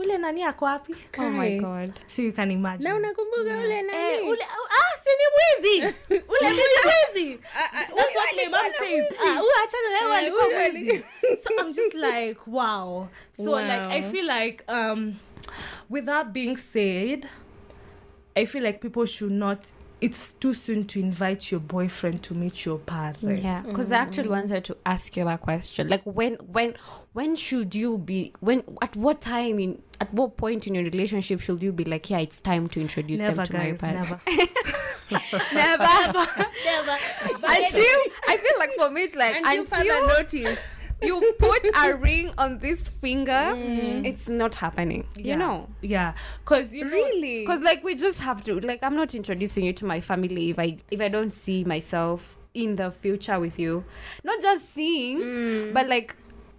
ule 0.02 0.18
nani 0.18 0.42
ako 0.44 0.64
wapi? 0.64 0.94
Oh 1.18 1.30
my 1.30 1.58
god. 1.58 1.92
so 2.06 2.22
you 2.22 2.32
can 2.32 2.50
imagine. 2.50 2.88
Na 2.88 2.96
unakumbuka 2.96 3.40
ule 3.58 3.78
Eh, 3.78 3.84
nani 3.84 4.28
ule, 4.30 4.44
ah, 4.44 4.96
si 5.04 5.10
ni 5.18 5.26
mwizi! 5.34 5.94
Ule 6.32 6.50
si 6.50 6.56
ni 6.56 6.78
mwizi. 6.84 7.38
That's 7.96 8.14
what 8.16 8.36
my 8.36 8.46
mom 8.50 8.72
says. 8.78 9.06
Ah, 9.20 9.38
huyu 9.38 9.52
achana 9.64 9.90
na 9.90 9.98
yeye 9.98 10.10
Eh, 10.12 10.18
alikuwa 10.18 10.44
huyu 10.44 10.72
mwizi. 10.72 11.04
So 11.42 11.50
I'm 11.60 11.72
just 11.72 11.94
like, 11.94 12.40
wow. 12.46 13.08
So 13.36 13.50
like 13.60 13.86
I 13.98 14.02
feel 14.02 14.26
like 14.26 14.64
um 14.68 15.14
with 15.90 16.04
that 16.06 16.26
being 16.32 16.56
said, 16.72 17.26
I 18.36 18.46
feel 18.46 18.62
like 18.62 18.78
people 18.80 19.06
should 19.06 19.32
not 19.32 19.58
it's 20.02 20.32
too 20.32 20.52
soon 20.52 20.84
to 20.84 20.98
invite 20.98 21.52
your 21.52 21.60
boyfriend 21.60 22.24
to 22.24 22.34
meet 22.34 22.64
your 22.64 22.78
parents. 22.78 23.22
Yeah, 23.22 23.62
because 23.62 23.92
I 23.92 23.98
actually 23.98 24.28
wanted 24.28 24.64
to 24.64 24.76
ask 24.84 25.16
you 25.16 25.24
that 25.24 25.40
question. 25.40 25.88
Like, 25.88 26.02
when, 26.02 26.34
when, 26.50 26.74
when 27.12 27.36
should 27.36 27.72
you 27.72 27.98
be? 27.98 28.32
When, 28.40 28.64
at 28.82 28.96
what 28.96 29.20
time 29.20 29.60
in, 29.60 29.80
at 30.00 30.12
what 30.12 30.36
point 30.36 30.66
in 30.66 30.74
your 30.74 30.82
relationship 30.82 31.40
should 31.40 31.62
you 31.62 31.70
be 31.70 31.84
like, 31.84 32.10
yeah, 32.10 32.18
it's 32.18 32.40
time 32.40 32.66
to 32.68 32.80
introduce 32.80 33.20
Never, 33.20 33.36
them 33.36 33.46
to 33.46 33.52
my 33.52 33.70
guys, 33.70 33.80
parents? 33.80 34.10
never. 34.10 34.20
Never. 35.12 35.44
never. 36.64 36.98
until 37.30 38.00
I 38.26 38.38
feel 38.38 38.58
like 38.58 38.70
for 38.76 38.90
me, 38.90 39.02
it's 39.02 39.14
like 39.14 39.36
until 39.36 39.60
until, 39.60 39.78
further 39.78 40.06
notice 40.06 40.58
you 41.02 41.34
put 41.38 41.66
a 41.76 41.94
ring 41.94 42.32
on 42.38 42.58
this 42.58 42.88
finger, 42.88 43.32
mm-hmm. 43.32 44.04
it's 44.04 44.28
not 44.28 44.54
happening. 44.54 45.06
You 45.16 45.36
know. 45.36 45.68
Yeah, 45.80 46.14
because 46.44 46.72
you 46.72 46.84
know, 46.84 46.90
really? 46.90 47.40
because 47.40 47.60
like 47.60 47.82
we 47.84 47.94
just 47.94 48.18
have 48.18 48.42
to 48.44 48.60
like 48.60 48.82
i'm 48.82 48.96
not 48.96 49.14
introducing 49.14 49.64
you 49.64 49.72
to 49.72 49.84
my 49.84 50.00
family 50.00 50.50
if 50.50 50.58
i 50.58 50.78
if 50.90 51.00
i 51.00 51.08
don't 51.08 51.32
see 51.32 51.64
myself 51.64 52.36
in 52.54 52.76
the 52.76 52.90
future 52.90 53.40
with 53.40 53.58
you. 53.58 53.84
Not 54.24 54.42
just 54.42 54.74
seeing 54.74 55.18
mm. 55.18 55.72
but 55.72 55.88
like 55.88 56.14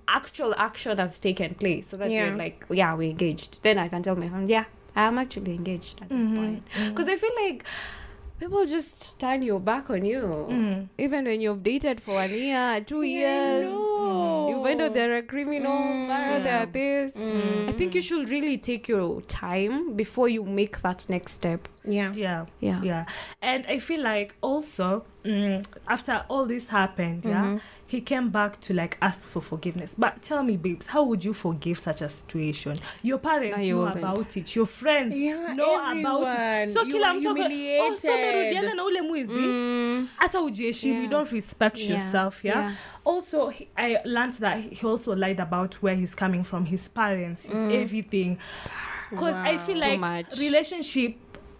actual 0.08 0.54
action 0.58 0.98
has 0.98 1.20
taken 1.20 1.54
place. 1.56 1.88
So 1.90 1.98
that 1.98 2.12
Yeah. 2.12 2.28
you're 2.28 2.38
like 2.38 2.66
yeah 2.70 2.94
we're 2.96 3.10
engaged. 3.12 3.62
Then 3.64 3.78
i 3.78 3.88
can 3.88 4.04
tell 4.04 4.16
my 4.16 4.30
family 4.30 4.52
yeah 4.52 4.66
i'm 4.96 5.18
actually 5.18 5.54
engaged 5.56 6.02
at 6.02 6.10
this 6.10 6.18
mm-hmm. 6.18 6.36
point. 6.36 6.70
Mm-hmm. 6.70 6.90
Because 6.90 7.08
i 7.08 7.18
feel 7.18 7.32
like 7.44 7.66
people 8.40 8.66
just 8.66 9.20
turn 9.20 9.42
your 9.42 9.60
back 9.60 9.90
on 9.90 10.04
you. 10.04 10.22
Mm. 10.22 10.88
Even 10.98 11.26
when 11.26 11.40
you've 11.40 11.64
dated 11.64 12.02
for 12.02 12.16
one 12.16 12.32
year 12.32 12.82
two 12.82 13.04
years 13.04 13.70
find 14.64 14.82
out 14.82 14.94
they're 14.94 15.18
a 15.18 15.24
criminal 15.24 15.78
find 16.08 16.12
out 16.12 16.44
they're 16.44 16.66
this 16.66 17.14
mm. 17.14 17.70
i 17.70 17.72
think 17.74 17.94
you 17.96 18.02
should 18.02 18.30
really 18.30 18.58
take 18.58 18.88
your 18.88 19.22
time 19.24 19.94
before 19.96 20.30
you 20.30 20.44
make 20.44 20.82
that 20.82 21.06
next 21.10 21.34
step. 21.34 21.68
Yeah. 21.84 22.14
Yeah. 22.14 22.46
Yeah. 22.60 22.82
yeah. 22.82 23.06
And 23.42 23.66
i 23.68 23.80
feel 23.80 24.02
like 24.02 24.36
also 24.42 25.06
mm, 25.26 25.66
after 25.88 26.24
all 26.30 26.46
this 26.46 26.70
happened 26.70 27.26
yeah 27.26 27.44
mm-hmm. 27.44 27.58
he 27.88 28.02
came 28.02 28.30
back 28.30 28.60
to 28.62 28.74
like 28.74 28.98
ask 29.04 29.22
for 29.30 29.40
forgiveness. 29.42 29.94
But 29.96 30.24
tell 30.24 30.42
me 30.42 30.58
babes 30.58 30.88
how 30.88 31.04
would 31.04 31.24
you 31.24 31.32
forgive 31.34 31.78
such 31.80 32.02
a 32.02 32.10
situation? 32.10 32.80
Your 33.04 33.20
parents 33.20 33.58
No, 33.58 33.64
you 33.64 33.76
know 33.76 33.82
wouldn't. 33.82 33.98
about 34.00 34.38
it. 34.38 34.56
Your 34.56 34.66
friends 34.66 35.16
Yeah, 35.16 35.54
know 35.54 35.76
about 35.76 36.24
it. 36.40 36.74
so 36.74 36.82
You 36.84 36.92
kila 36.94 37.14
mtu 37.14 37.30
ako- 37.30 37.42
oh, 37.42 37.98
umerudiana 38.04 38.74
na 38.74 38.84
ule 38.86 39.02
mwizi. 39.02 39.34
Mm. 39.34 40.08
Hata 40.18 40.42
ujiheshimu 40.42 41.02
you 41.04 41.08
don't 41.08 41.32
respect 41.32 41.78
Yeah, 41.78 41.90
yourself 41.92 42.46
yeah, 42.46 42.58
yeah. 42.58 42.74
also 43.06 43.50
he, 43.50 43.68
i 43.76 43.98
learned 44.06 44.34
that 44.40 44.58
he 44.72 44.88
also 44.88 45.16
lied 45.16 45.40
about 45.42 45.76
where 45.84 45.96
he's 45.96 46.16
coming 46.16 46.44
from 46.44 46.66
his 46.66 46.90
parents 46.90 47.44
his 47.46 47.56
mm. 47.56 47.82
everything. 47.84 48.38
Because 49.12 49.36
i 49.36 49.58
feel 49.58 49.78
like 49.78 50.26
relationship 50.40 51.16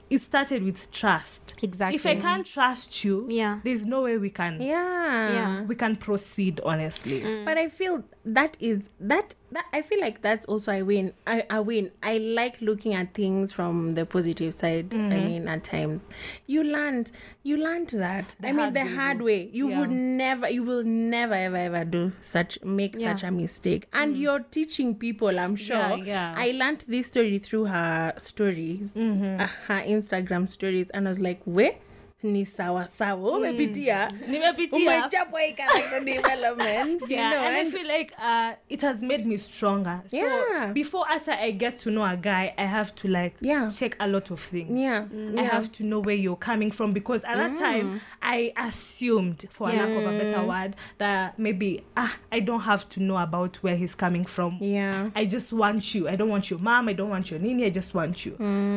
it 0.10 0.22
started 0.22 0.64
with 0.64 0.92
trust 0.92 1.43
exactly. 1.64 1.96
If 1.96 2.06
i 2.06 2.16
can't 2.16 2.46
trust 2.46 3.04
you 3.04 3.28
yeah. 3.30 3.60
there's 3.64 3.86
no 3.86 4.02
way 4.04 4.18
we 4.18 4.30
can 4.30 4.62
yeah. 4.62 5.34
Yeah. 5.38 5.62
we 5.64 5.76
can 5.76 5.96
proceed 5.96 6.62
honestly. 6.64 7.22
Mm. 7.22 7.46
But 7.46 7.58
i 7.58 7.70
feel 7.70 8.04
that 8.26 8.56
is 8.60 8.90
that 9.00 9.36
that 9.52 9.66
i 9.74 9.82
feel 9.82 10.00
like 10.00 10.22
that's 10.22 10.46
also 10.46 10.72
I 10.72 10.82
win 10.82 11.14
I, 11.28 11.44
a 11.50 11.62
win. 11.62 11.92
I 12.02 12.18
like 12.20 12.62
looking 12.62 12.94
at 12.94 13.14
things 13.14 13.52
from 13.52 13.92
the 13.92 14.06
positive 14.06 14.54
side 14.54 14.94
i 14.94 14.98
mm-hmm. 14.98 15.26
mean 15.26 15.48
at 15.48 15.64
times. 15.64 16.02
You 16.48 16.64
learned 16.64 17.12
you 17.44 17.58
learned 17.58 17.90
that. 17.90 18.36
I 18.42 18.54
mean 18.54 18.74
the 18.74 18.82
way, 18.82 18.96
hard 18.96 19.22
way. 19.22 19.50
You 19.52 19.70
Yeah. 19.70 19.80
would 19.80 19.92
never 19.92 20.50
you 20.50 20.64
will 20.64 20.84
never 20.84 21.34
ever 21.34 21.58
ever 21.58 21.84
do 21.84 22.14
such 22.22 22.64
make 22.64 22.96
Yeah. 22.96 23.14
such 23.14 23.24
a 23.24 23.32
mistake. 23.32 23.88
And 23.94 24.16
mm. 24.16 24.20
you're 24.20 24.40
teaching 24.40 24.96
people 24.96 25.38
i'm 25.40 25.56
sure. 25.56 25.76
Yeah, 25.78 25.96
yeah. 25.96 26.36
i 26.38 26.52
learned 26.52 26.86
this 26.88 27.08
story 27.08 27.40
through 27.40 27.66
her 27.66 28.14
stories 28.18 28.94
mm-hmm. 28.94 29.42
uh, 29.42 29.48
her 29.68 29.82
instagram 29.86 30.48
stories. 30.50 30.90
And 30.92 31.08
i 31.08 31.12
was 31.12 31.20
like 31.20 31.42
where 31.44 31.76
ni 32.24 32.46
sawa 32.46 32.86
sawa 32.88 33.38
umepitia 33.38 34.12
nimepitia 34.30 34.78
umechapwa 34.80 35.42
hii 35.42 35.54
character 35.54 36.04
development 36.04 37.02
you 37.02 37.08
yeah, 37.18 37.32
know 37.32 37.44
and 37.44 37.58
I 37.58 37.72
feel 37.72 37.88
like 37.98 38.14
uh, 38.18 38.52
it 38.70 38.82
has 38.82 39.02
made 39.02 39.26
me 39.26 39.38
stronger. 39.38 40.00
So 40.08 40.18
Yeah. 40.18 40.74
before 40.74 41.06
after 41.10 41.34
I 41.34 41.52
get 41.52 41.78
to 41.84 41.90
know 41.92 42.06
a 42.06 42.16
guy, 42.16 42.54
I 42.58 42.66
have 42.68 42.92
to 42.96 43.08
like 43.08 43.36
Yeah. 43.42 43.70
check 43.72 43.96
a 44.00 44.08
lot 44.08 44.32
of 44.32 44.40
things. 44.40 44.78
yeah, 44.78 45.06
I 45.38 45.42
yeah. 45.42 45.52
have 45.52 45.72
to 45.72 45.84
know 45.84 46.00
where 46.00 46.16
you're 46.16 46.40
coming 46.40 46.72
from 46.72 46.92
because 46.94 47.24
at 47.26 47.38
that 47.38 47.58
time 47.58 48.00
I 48.22 48.54
assumed, 48.56 49.46
for 49.52 49.68
lack 49.70 49.90
of 49.90 50.06
a 50.06 50.18
better 50.18 50.44
word, 50.46 50.76
that 50.98 51.38
maybe 51.40 51.84
ah 51.98 52.18
I 52.32 52.40
don't 52.40 52.62
have 52.62 52.88
to 52.90 53.00
know 53.04 53.18
about 53.18 53.58
where 53.64 53.76
he's 53.76 53.96
coming 53.96 54.26
from. 54.26 54.58
yeah 54.62 55.10
I 55.16 55.26
just 55.26 55.52
want 55.54 55.94
you. 55.96 56.08
I 56.08 56.16
don't 56.16 56.30
want 56.30 56.50
your 56.50 56.60
mom. 56.60 56.88
I 56.90 56.94
don't 56.94 57.10
want 57.10 57.32
your 57.32 57.40
nini. 57.40 57.66
I 57.66 57.70
just 57.70 57.94
want 57.96 58.26
you. 58.26 58.32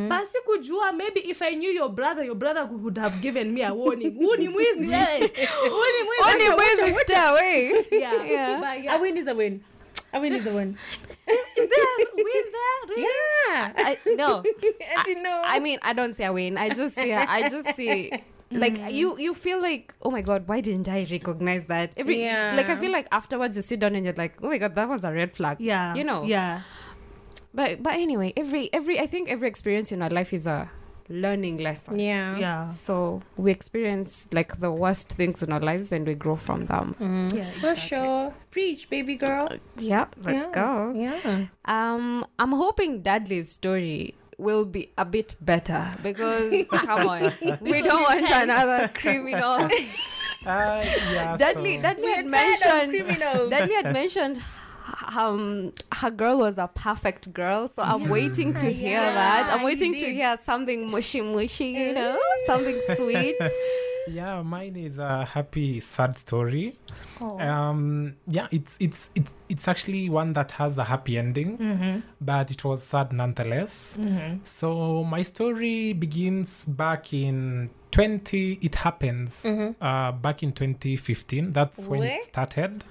But 0.08 0.24
sikujua 0.32 0.92
maybe 0.96 1.20
if 1.30 1.42
I 1.42 1.50
knew 1.54 1.70
your 1.70 1.88
brother, 1.88 2.24
your 2.24 2.34
brother 2.36 2.66
would 2.66 2.98
have 2.98 3.20
given 3.22 3.35
me 3.44 3.62
a 3.62 3.72
warning. 3.74 4.14
Huu 4.18 4.34
ni 4.36 4.48
mwizi 4.48 4.88
wewe. 4.88 5.30
Huu 5.70 5.84
ni 5.96 6.02
mwizi. 6.04 6.22
only 6.32 6.48
ways 6.48 6.94
to 6.94 7.00
stay 7.00 7.16
away 7.16 7.72
Yeah. 7.90 8.30
Yeah. 8.30 8.60
But 8.60 8.84
yeah. 8.84 8.96
a 8.96 9.00
win 9.00 9.16
is 9.16 9.28
a 9.28 9.34
win 9.34 9.60
a 10.12 10.20
win 10.20 10.32
is 10.32 10.46
a 10.46 10.54
win 10.54 10.76
Is 11.26 11.68
there 11.68 11.84
a 12.02 12.14
win 12.16 12.44
there? 12.56 12.96
Really? 12.96 13.02
yeah 13.02 13.72
I, 13.76 13.98
no 14.16 14.42
and 14.96 15.06
you 15.06 15.22
know 15.22 15.42
I 15.44 15.58
mean, 15.60 15.78
I 15.82 15.92
don't 15.92 16.14
say 16.16 16.24
I 16.24 16.30
win. 16.30 16.56
I 16.58 16.68
just 16.70 16.94
say, 16.94 17.12
I 17.14 17.48
just 17.48 17.76
say, 17.76 18.24
like 18.50 18.78
mm. 18.78 18.92
you, 18.92 19.18
you 19.18 19.34
feel 19.34 19.60
like, 19.60 19.94
oh 20.02 20.10
my 20.10 20.22
god, 20.22 20.46
why 20.46 20.60
didn't 20.60 20.88
I 20.88 21.06
recognize 21.10 21.66
that? 21.66 21.92
Every, 21.96 22.22
Yeah. 22.22 22.54
like 22.56 22.68
I 22.68 22.76
feel 22.76 22.92
like 22.92 23.08
afterwards 23.10 23.56
you 23.56 23.62
sit 23.62 23.80
down 23.80 23.94
and 23.94 24.04
you're 24.04 24.14
like, 24.14 24.34
oh 24.42 24.48
my 24.48 24.58
god, 24.58 24.74
that 24.76 24.88
was 24.88 25.04
a 25.04 25.12
red 25.12 25.34
flag. 25.36 25.56
Yeah. 25.60 25.94
you 25.94 26.04
know. 26.04 26.24
Yeah. 26.24 26.62
But 27.54 27.82
but 27.82 27.94
anyway, 27.94 28.32
every 28.36 28.72
every 28.72 29.00
I 29.00 29.06
think 29.06 29.28
every 29.28 29.48
experience 29.48 29.90
in 29.90 30.02
our 30.02 30.10
life 30.10 30.32
is 30.32 30.46
a 30.46 30.70
learning 31.08 31.58
lesson. 31.58 31.98
yeah 31.98 32.36
Yeah. 32.38 32.68
So 32.70 33.22
we 33.36 33.50
experience 33.52 34.26
like 34.32 34.58
the 34.58 34.70
worst 34.70 35.12
things 35.12 35.42
in 35.42 35.52
our 35.52 35.60
lives 35.60 35.92
and 35.92 36.06
we 36.06 36.14
grow 36.14 36.36
from 36.36 36.64
them. 36.66 36.94
Yeah. 37.34 37.50
for 37.60 37.76
sure 37.76 38.34
preach 38.50 38.88
baby 38.90 39.16
girl 39.16 39.48
Yeah, 39.78 40.06
let's 40.22 40.46
yeah. 40.48 40.52
go. 40.52 40.92
yeah 40.94 41.46
Um, 41.64 42.24
I'm 42.38 42.52
hoping 42.52 43.02
Dudley's 43.02 43.52
story 43.52 44.14
will 44.38 44.66
be 44.66 44.92
a 44.98 45.04
bit 45.04 45.34
better 45.40 45.82
because 46.02 46.52
come 46.70 47.08
on, 47.08 47.32
we 47.60 47.80
don't 47.82 48.02
want 48.02 48.20
another 48.30 48.88
criminal. 48.94 49.68
Uh, 50.46 50.78
yeah, 51.12 51.36
Dudley, 51.36 51.74
so- 51.76 51.82
Dudley 51.82 52.12
had 52.12 52.26
We're 52.26 52.30
tired 52.30 52.54
of 52.54 52.70
mentioned. 52.70 52.90
criminals. 52.92 53.50
Dudley 53.50 53.74
had 53.74 53.92
mentioned. 53.92 54.40
H- 54.88 55.16
Um, 55.16 55.72
her 55.92 56.10
girl 56.10 56.38
was 56.38 56.58
a 56.58 56.68
perfect 56.68 57.32
girl, 57.32 57.68
so 57.74 57.82
I'm 57.82 58.08
waiting 58.08 58.54
to 58.54 58.66
hear 58.72 59.00
Yeah, 59.00 59.14
that. 59.14 59.50
I'm 59.52 59.60
he 59.60 59.64
waiting 59.64 59.92
to 59.94 60.12
hear 60.14 60.38
something 60.42 60.90
mushy 60.90 61.20
mushy, 61.20 61.70
you 61.70 61.92
know, 61.92 62.18
something 62.46 62.80
sweet. 62.94 63.36
yeah 64.08 64.40
mine 64.40 64.76
is 64.76 64.98
a 64.98 65.24
happy 65.24 65.80
sad 65.80 66.16
story 66.16 66.78
Oh. 67.20 67.40
um 67.40 68.14
yeah 68.28 68.46
it's 68.52 68.76
it's 68.78 69.10
it, 69.16 69.24
it's 69.48 69.66
actually 69.66 70.08
one 70.08 70.32
that 70.34 70.52
has 70.52 70.78
a 70.78 70.84
happy 70.84 71.18
ending 71.18 71.58
Mm-hmm. 71.58 72.00
but 72.20 72.52
it 72.52 72.62
was 72.62 72.84
sad 72.84 73.12
nonetheless 73.12 73.96
so 74.44 75.02
my 75.02 75.22
story 75.22 75.92
begins 75.92 76.64
back 76.66 77.12
in 77.12 77.68
20 77.96 78.58
it 78.62 78.74
happens 78.74 79.42
Mm-hmm. 79.42 79.82
uh 79.82 80.12
back 80.12 80.42
in 80.42 80.52
2015 80.52 81.52
that's 81.52 81.86
when 81.86 82.00
Where? 82.00 82.16
it 82.18 82.22
started 82.24 82.84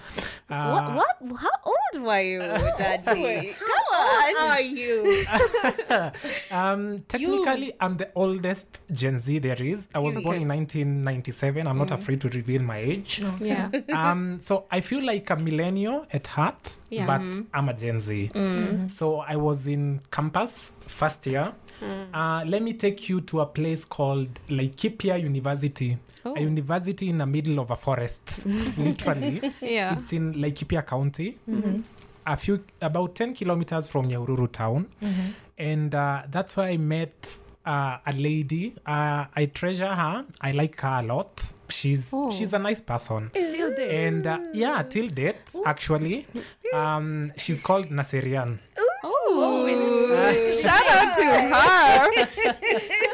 uh, 0.49 0.71
what? 0.71 0.95
What? 0.95 1.39
How 1.39 1.49
old 1.65 2.03
were 2.05 2.21
you, 2.21 2.39
Dudley? 2.79 3.55
Come 3.59 3.69
how 3.91 4.45
on. 4.45 4.51
are 4.51 4.61
you 4.61 5.25
um 6.51 6.99
technically 7.07 7.71
i'm 7.79 7.97
the 7.97 8.09
oldest 8.15 8.81
gen 8.91 9.17
z 9.17 9.39
there 9.39 9.61
is 9.61 9.87
i 9.93 9.99
was 9.99 10.13
born 10.15 10.25
Okay. 10.35 10.41
in 10.41 10.47
1997 10.47 11.67
i'm 11.67 11.77
not 11.77 11.91
afraid 11.91 12.19
to 12.21 12.29
reveal 12.29 12.61
my 12.61 12.77
age 12.79 13.21
Yeah. 13.39 13.69
um 13.93 14.39
so 14.41 14.65
i 14.71 14.81
feel 14.81 15.03
like 15.03 15.29
a 15.29 15.35
millennial 15.37 16.05
at 16.11 16.27
heart 16.27 16.77
Yeah. 16.89 17.05
but 17.05 17.21
i'm 17.53 17.69
a 17.69 17.73
gen 17.73 17.99
z 17.99 18.31
so 18.91 19.19
i 19.19 19.35
was 19.35 19.67
in 19.67 20.01
campus 20.11 20.71
first 20.87 21.25
year 21.27 21.53
uh, 22.13 22.41
let 22.47 22.61
me 22.63 22.73
take 22.73 23.09
you 23.09 23.19
to 23.21 23.41
a 23.41 23.45
place 23.45 23.83
called 23.85 24.29
laikipia 24.95 25.17
university 25.17 25.97
Oh. 26.25 26.33
a 26.35 26.39
university 26.41 27.09
in 27.09 27.17
the 27.19 27.25
middle 27.25 27.59
of 27.59 27.71
a 27.71 27.75
forest 27.75 28.45
literally 28.77 29.41
Yeah. 29.61 29.97
it's 29.99 30.13
in 30.13 30.33
laikipia 30.33 30.81
county 30.85 31.37
a 32.25 32.35
few 32.37 32.59
about 32.81 33.13
10 33.15 33.33
kilometers 33.35 33.87
from 33.87 34.07
Nyahururu 34.09 34.51
town 34.51 34.87
and 35.57 35.93
uh, 35.93 36.23
that's 36.31 36.57
where 36.57 36.67
i 36.69 36.77
met 36.77 37.37
uh, 37.67 37.97
a 38.05 38.11
lady. 38.11 38.75
Uh, 38.85 39.25
I 39.35 39.47
treasure 39.51 39.87
her. 39.87 40.23
I 40.39 40.51
like 40.51 40.79
her 40.81 40.99
a 40.99 41.01
lot. 41.01 41.51
She's 41.67 42.09
Oh. 42.13 42.29
she's 42.29 42.53
a 42.53 42.59
nice 42.59 42.79
person. 42.79 43.31
Till 43.33 43.73
date. 43.75 44.05
And 44.05 44.27
uh, 44.27 44.37
yeah, 44.53 44.83
till 44.83 45.07
date, 45.09 45.37
actually, 45.65 46.27
um, 46.75 47.33
she's 47.37 47.59
called 47.61 47.87
Nasirian. 47.89 48.59
Oh, 49.03 50.51
shout 50.61 50.87
out 50.87 51.15
to 51.15 51.25
her. 51.25 52.27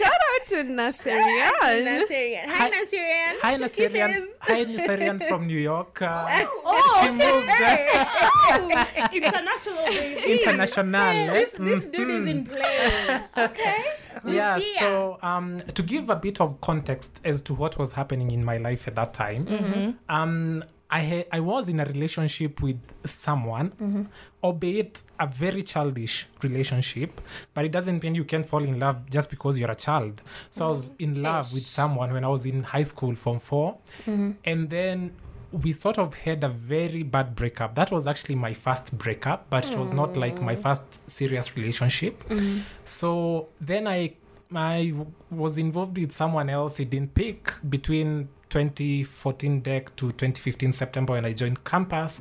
shout 0.00 0.20
out 0.30 0.42
to 0.48 0.56
Nasirian. 0.64 1.50
Nasirian. 1.88 2.46
Hi, 2.48 2.56
Hi- 2.56 2.70
Nasirian. 2.70 3.34
Hi, 3.44 3.54
Nasirian. 3.58 4.26
Hi, 4.40 4.64
Nasirian 4.64 5.28
from 5.28 5.46
New 5.46 5.58
York. 5.58 6.00
Uh, 6.02 6.46
oh, 6.64 7.00
she 7.02 7.10
moved 7.10 7.48
uh, 7.48 9.08
international 9.12 9.84
baby. 9.86 10.32
international. 10.40 11.32
This, 11.32 11.54
eh? 11.54 11.64
this 11.68 11.84
dude 11.86 12.10
is 12.10 12.28
in 12.28 12.46
play. 12.46 13.20
Okay. 13.36 13.76
yeah 14.26 14.56
Lucia. 14.56 14.78
so 14.80 15.18
um 15.22 15.60
to 15.74 15.82
give 15.82 16.10
a 16.10 16.16
bit 16.16 16.40
of 16.40 16.60
context 16.60 17.20
as 17.24 17.40
to 17.40 17.54
what 17.54 17.78
was 17.78 17.92
happening 17.92 18.30
in 18.32 18.44
my 18.44 18.58
life 18.58 18.88
at 18.88 18.94
that 18.96 19.14
time 19.14 19.96
um 20.08 20.62
I, 20.90 21.00
ha- 21.00 21.28
I 21.32 21.40
was 21.40 21.68
in 21.68 21.80
a 21.80 21.84
relationship 21.84 22.60
with 22.60 22.80
someone, 23.04 23.70
mm-hmm. 23.70 24.02
albeit 24.42 25.02
a 25.18 25.26
very 25.26 25.62
childish 25.62 26.26
relationship, 26.42 27.20
but 27.54 27.64
it 27.64 27.72
doesn't 27.72 28.02
mean 28.02 28.14
you 28.14 28.24
can't 28.24 28.46
fall 28.46 28.62
in 28.62 28.78
love 28.78 29.08
just 29.08 29.30
because 29.30 29.58
you're 29.58 29.70
a 29.70 29.76
child. 29.76 30.22
So 30.50 30.66
I 30.66 30.70
was 30.70 30.90
mm-hmm. 30.90 31.04
in 31.04 31.22
love 31.22 31.52
with 31.52 31.64
someone 31.64 32.12
when 32.12 32.24
I 32.24 32.28
was 32.28 32.46
in 32.46 32.62
high 32.62 32.82
school, 32.82 33.14
form 33.14 33.38
4 33.38 33.76
mm-hmm. 34.06 34.30
and 34.44 34.70
then 34.70 35.12
we 35.52 35.72
sort 35.72 35.98
of 35.98 36.14
had 36.14 36.44
a 36.44 36.48
very 36.48 37.02
bad 37.02 37.34
breakup. 37.34 37.74
That 37.74 37.90
was 37.90 38.06
actually 38.06 38.36
my 38.36 38.54
first 38.54 38.96
breakup, 38.96 39.50
but 39.50 39.68
it 39.68 39.76
was 39.76 39.92
not 39.92 40.16
like 40.16 40.40
my 40.40 40.54
first 40.54 41.10
serious 41.10 41.56
relationship. 41.56 42.22
So 42.84 43.48
then 43.60 43.88
I 43.88 44.14
I 44.54 44.94
was 45.30 45.58
involved 45.58 45.98
with 45.98 46.12
someone 46.12 46.50
else. 46.50 46.80
It 46.80 46.90
didn't 46.90 47.14
pick 47.14 47.52
between 47.68 48.28
2014 48.50 49.60
deck 49.60 49.94
to 49.96 50.08
2015 50.12 50.72
September 50.72 51.14
when 51.14 51.24
I 51.24 51.32
joined 51.32 51.64
campus, 51.64 52.20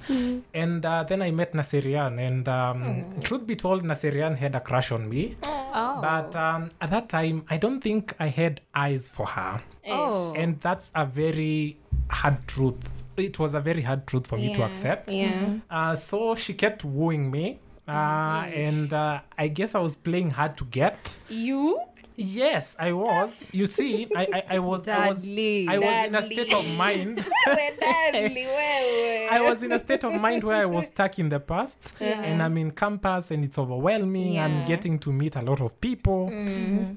and 0.53 0.85
uh, 0.85 1.03
then 1.03 1.21
I 1.21 1.31
met 1.31 1.53
Nasirian. 1.53 2.19
And 2.25 2.47
um, 2.47 3.05
truth 3.21 3.45
be 3.45 3.55
told, 3.55 3.83
Nasirian 3.83 4.37
had 4.37 4.55
a 4.55 4.59
crush 4.59 4.91
on 4.91 5.09
me, 5.09 5.35
Oh. 5.45 5.99
but 6.01 6.35
um, 6.35 6.71
at 6.81 6.89
that 6.91 7.09
time 7.09 7.43
I 7.49 7.57
don't 7.57 7.81
think 7.81 8.13
I 8.19 8.27
had 8.27 8.61
eyes 8.73 9.09
for 9.09 9.25
her, 9.27 9.61
oh. 9.87 10.33
and 10.35 10.59
that's 10.61 10.91
a 10.95 11.05
very 11.05 11.77
hard 12.09 12.47
truth. 12.47 12.77
It 13.17 13.37
was 13.37 13.53
a 13.53 13.59
very 13.59 13.81
hard 13.81 14.07
truth 14.07 14.27
for 14.27 14.37
me 14.37 14.53
to 14.53 14.63
accept. 14.63 15.11
Yeah. 15.11 15.55
Uh, 15.69 15.95
so 15.95 16.35
she 16.35 16.53
kept 16.53 16.85
wooing 16.85 17.29
me. 17.29 17.59
Uh, 17.87 18.45
and 18.53 18.93
uh, 18.93 19.19
I 19.35 19.47
guess 19.47 19.73
I 19.73 19.79
was 19.79 19.95
playing 19.95 20.29
hard 20.29 20.55
to 20.57 20.65
get. 20.65 21.17
You? 21.27 21.79
Yes, 22.21 22.75
I 22.77 22.91
was. 22.91 23.33
You 23.53 23.65
see, 23.65 24.07
I, 24.15 24.27
I, 24.33 24.43
I 24.55 24.59
was, 24.59 24.87
I 24.87 25.09
was, 25.09 25.25
I 25.25 25.77
was 25.79 26.07
in 26.07 26.15
a 26.15 26.23
state 26.23 26.53
of 26.53 26.67
mind. 26.75 27.15
Dudley, 27.45 28.45
wewe. 28.45 29.27
I 29.31 29.39
was 29.41 29.63
in 29.63 29.71
a 29.71 29.79
state 29.79 30.03
of 30.03 30.13
mind 30.13 30.43
where 30.43 30.61
I 30.61 30.65
was 30.65 30.87
stuck 30.87 31.17
in 31.19 31.29
the 31.29 31.39
past, 31.39 31.77
and 31.99 32.41
I'm 32.43 32.57
in 32.57 32.71
campus, 32.71 33.31
and 33.31 33.45
it's 33.45 33.57
overwhelming. 33.57 34.37
I'm 34.39 34.49
Mm-hmm. 34.49 34.67
getting 34.67 34.99
to 34.99 35.13
meet 35.13 35.35
a 35.35 35.41
lot 35.41 35.61
of 35.61 35.79
people. 35.79 36.29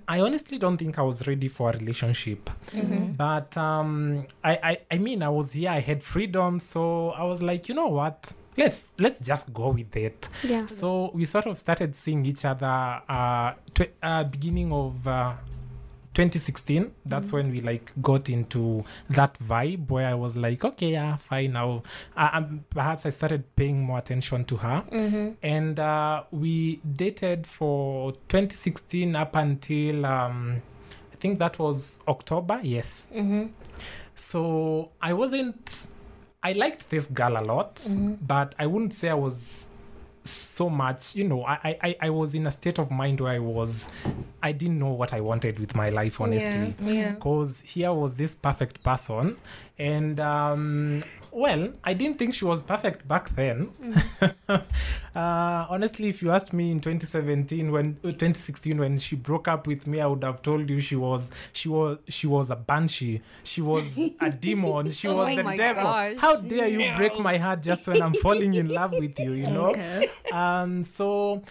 I 0.08 0.20
honestly 0.20 0.58
don't 0.58 0.76
think 0.78 0.98
I 0.98 1.02
was 1.02 1.26
ready 1.28 1.48
for 1.48 1.70
a 1.70 1.72
relationship, 1.78 2.50
Mm-hmm. 2.72 3.12
but 3.12 3.56
um, 3.56 4.26
I, 4.42 4.52
I, 4.70 4.78
I 4.90 4.98
mean, 4.98 5.22
I 5.22 5.28
was 5.28 5.52
here. 5.52 5.70
I 5.70 5.80
had 5.80 6.02
freedom, 6.02 6.58
so 6.60 7.10
I 7.10 7.22
was 7.24 7.42
like, 7.42 7.68
you 7.68 7.74
know 7.74 7.88
what? 7.88 8.32
Let's 8.56 8.82
let's 8.98 9.18
just 9.26 9.52
go 9.54 9.68
with 9.70 9.96
it. 9.96 10.28
Yeah. 10.42 10.66
So 10.66 11.10
we 11.14 11.24
sort 11.24 11.46
of 11.46 11.56
started 11.56 11.96
seeing 11.96 12.26
each 12.26 12.44
other 12.44 13.00
uh, 13.08 13.54
tw- 13.84 13.90
uh 14.02 14.24
beginning 14.24 14.72
of 14.72 15.06
uh, 15.06 15.34
2016. 16.14 16.90
That's 17.06 17.32
when 17.32 17.50
we 17.50 17.62
like 17.62 17.90
got 18.02 18.28
into 18.28 18.84
that 19.10 19.38
vibe 19.38 19.88
where 19.90 20.06
I 20.08 20.14
was 20.14 20.36
like, 20.36 20.62
okay, 20.62 20.92
yeah, 20.92 21.16
fine. 21.16 21.52
Now, 21.52 21.82
uh, 22.16 22.28
um, 22.34 22.64
perhaps 22.68 23.06
I 23.06 23.10
started 23.10 23.44
paying 23.56 23.80
more 23.82 23.96
attention 23.98 24.44
to 24.44 24.56
her, 24.58 24.84
and 25.42 25.80
uh, 25.80 26.24
we 26.30 26.80
dated 26.96 27.46
for 27.46 28.12
2016 28.28 29.16
up 29.16 29.36
until 29.36 30.04
um, 30.04 30.60
I 31.12 31.16
think 31.16 31.38
that 31.38 31.58
was 31.58 31.98
October. 32.06 32.60
Yes. 32.62 33.06
So 34.14 34.90
I 35.00 35.14
wasn't. 35.14 35.86
I 36.42 36.52
liked 36.52 36.90
this 36.90 37.06
girl 37.06 37.38
a 37.38 37.44
lot, 37.44 37.82
but 38.26 38.54
I 38.58 38.66
wouldn't 38.66 38.94
say 38.94 39.08
I 39.08 39.14
was 39.14 39.64
so 40.24 40.68
much. 40.70 41.14
You 41.14 41.24
know, 41.24 41.44
I, 41.44 41.76
I 41.82 41.96
I- 42.02 42.10
was 42.10 42.34
in 42.34 42.46
a 42.46 42.50
state 42.50 42.78
of 42.78 42.90
mind 42.90 43.20
where 43.20 43.32
I 43.32 43.38
was. 43.38 43.88
I 44.42 44.52
didn't 44.52 44.78
know 44.78 44.90
what 44.92 45.12
I 45.12 45.20
wanted 45.20 45.58
with 45.58 45.74
my 45.74 45.88
life, 45.90 46.20
honestly. 46.20 46.74
Yeah. 46.80 47.12
Because 47.12 47.60
here 47.60 47.92
was 47.92 48.14
this 48.14 48.34
perfect 48.34 48.82
person, 48.82 49.36
and 49.78 50.18
um, 50.20 51.02
well, 51.32 51.72
I 51.82 51.94
didn't 51.94 52.18
think 52.18 52.34
she 52.34 52.44
was 52.44 52.60
perfect 52.60 53.08
back 53.08 53.34
then. 53.34 53.70
uh, 54.48 54.60
honestly, 55.14 56.08
if 56.10 56.22
you 56.22 56.30
asked 56.30 56.52
me 56.52 56.70
in 56.70 56.78
2017, 56.78 57.72
when 57.72 57.96
uh, 58.04 58.08
2016, 58.08 58.78
when 58.78 58.98
she 58.98 59.16
broke 59.16 59.48
up 59.48 59.66
with 59.66 59.86
me, 59.86 60.00
I 60.00 60.06
would 60.06 60.22
have 60.24 60.42
told 60.42 60.68
you 60.68 60.78
she 60.80 60.94
was 60.94 61.30
she 61.52 61.68
was 61.70 61.98
she 62.08 62.26
was 62.26 62.50
a 62.50 62.56
banshee. 62.56 63.22
She 63.44 63.62
was 63.62 63.84
a 64.20 64.30
demon. 64.44 64.92
She 64.92 65.08
was 65.08 65.34
my 65.36 65.42
the 65.42 65.56
devil. 65.56 65.82
gosh. 65.84 66.16
How 66.18 66.36
dare 66.36 66.68
you 66.68 66.92
break 66.96 67.18
my 67.18 67.38
heart 67.38 67.62
just 67.62 67.86
when 67.86 68.02
I'm 68.02 68.14
falling 68.14 68.54
in 68.54 68.68
love 68.68 68.92
with 68.92 69.18
you? 69.18 69.32
You 69.32 69.50
know. 69.50 69.70
Okay. 69.70 70.10
Um, 70.32 70.84
so, 70.84 71.42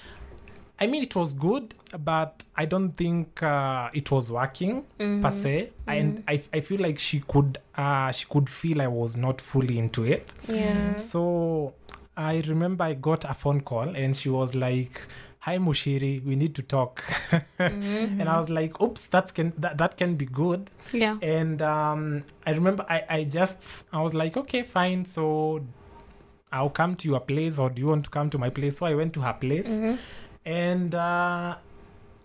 I 0.82 0.88
mean, 0.88 1.04
it 1.04 1.16
was 1.16 1.34
good, 1.36 1.76
but 2.04 2.44
I 2.56 2.66
don't 2.66 2.92
think 2.98 3.42
uh, 3.44 3.90
it 3.94 4.10
was 4.10 4.32
working 4.32 4.84
per 4.98 5.30
se. 5.30 5.70
And 5.88 6.24
I, 6.28 6.42
I 6.52 6.62
feel 6.62 6.82
like 6.82 6.98
she 6.98 7.20
could 7.28 7.60
uh, 7.78 8.12
she 8.12 8.26
could 8.28 8.50
feel 8.50 8.82
I 8.82 8.88
was 8.88 9.16
not 9.16 9.40
fully 9.42 9.78
into 9.78 10.04
it. 10.06 10.34
Yeah. 10.48 10.96
So 10.98 11.74
I 12.18 12.42
remember 12.48 12.84
I 12.84 12.94
got 12.96 13.26
a 13.26 13.34
phone 13.36 13.62
call 13.62 13.96
and 13.96 14.18
she 14.18 14.30
was 14.30 14.56
like, 14.56 15.02
"Hi 15.40 15.58
Mushiri, 15.60 16.26
we 16.26 16.36
need 16.36 16.56
to 16.56 16.64
talk." 16.64 17.04
and 17.60 18.28
I 18.28 18.38
was 18.40 18.50
like, 18.50 18.82
"Oops, 18.82 19.06
that 19.08 19.34
can 19.36 19.54
that, 19.60 19.78
that 19.78 19.98
can 19.98 20.16
be 20.16 20.26
good." 20.26 20.70
Yeah. 20.94 21.18
And 21.22 21.62
um, 21.62 22.24
I 22.48 22.52
remember 22.54 22.86
I, 22.90 23.04
I 23.08 23.24
just 23.26 23.86
I 23.94 24.02
was 24.02 24.14
like, 24.16 24.36
okay, 24.36 24.64
fine. 24.64 25.06
So 25.06 25.62
I'll 26.52 26.70
come 26.72 26.96
to 26.98 27.08
your 27.08 27.20
place, 27.22 27.60
or 27.60 27.70
do 27.70 27.82
you 27.82 27.88
want 27.88 28.04
to 28.06 28.10
come 28.10 28.30
to 28.32 28.38
my 28.38 28.50
place? 28.50 28.78
So 28.80 28.86
I 28.88 28.96
went 28.96 29.14
to 29.14 29.22
her 29.22 29.34
place, 29.34 29.68
and 30.46 30.94
uh, 30.96 31.56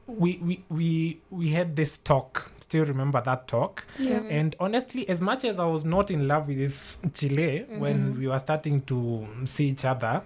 we 0.06 0.38
we 0.42 0.64
we 0.68 1.20
we 1.30 1.50
had 1.50 1.76
this 1.76 1.98
talk. 1.98 2.50
Still 2.60 2.84
remember 2.84 3.20
that 3.20 3.46
talk. 3.46 3.84
Yeah. 3.96 4.22
And 4.28 4.56
honestly, 4.58 5.08
as 5.08 5.20
much 5.20 5.44
as 5.44 5.60
I 5.60 5.64
was 5.66 5.84
not 5.84 6.10
in 6.10 6.26
love 6.26 6.48
with 6.48 6.58
this 6.58 6.98
Chile 7.14 7.64
when 7.78 8.18
we 8.18 8.26
were 8.26 8.38
starting 8.40 8.80
to 8.82 9.24
see 9.44 9.68
each 9.68 9.84
other, 9.84 10.20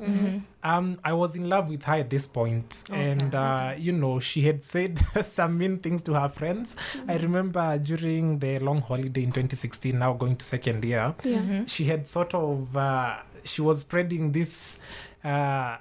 um, 0.65 0.99
I 1.05 1.13
was 1.13 1.37
in 1.37 1.51
love 1.51 1.69
with 1.69 1.83
her 1.83 1.97
at 1.97 2.09
this 2.09 2.27
point. 2.27 2.85
Okay, 2.89 3.11
and 3.11 3.35
uh, 3.35 3.75
you 3.77 3.93
know, 3.93 4.21
she 4.21 4.41
had 4.41 4.63
said 4.65 4.99
some 5.27 5.59
mean 5.59 5.81
things 5.81 6.01
to 6.05 6.15
her 6.15 6.31
friends. 6.31 6.77
I 7.09 7.17
remember 7.19 7.77
during 7.77 8.39
the 8.39 8.59
long 8.61 8.81
holiday 8.81 9.23
in 9.25 9.33
2016, 9.33 9.99
now 9.99 10.15
going 10.15 10.37
to 10.37 10.45
second 10.45 10.83
year, 10.83 11.15
Yeah. 11.25 11.67
she 11.67 11.85
had 11.85 12.07
sort 12.07 12.33
of 12.35 12.75
uh, 12.75 13.17
she 13.45 13.61
was 13.61 13.81
spreading 13.81 14.33
this. 14.33 14.79
Uh, 15.23 15.77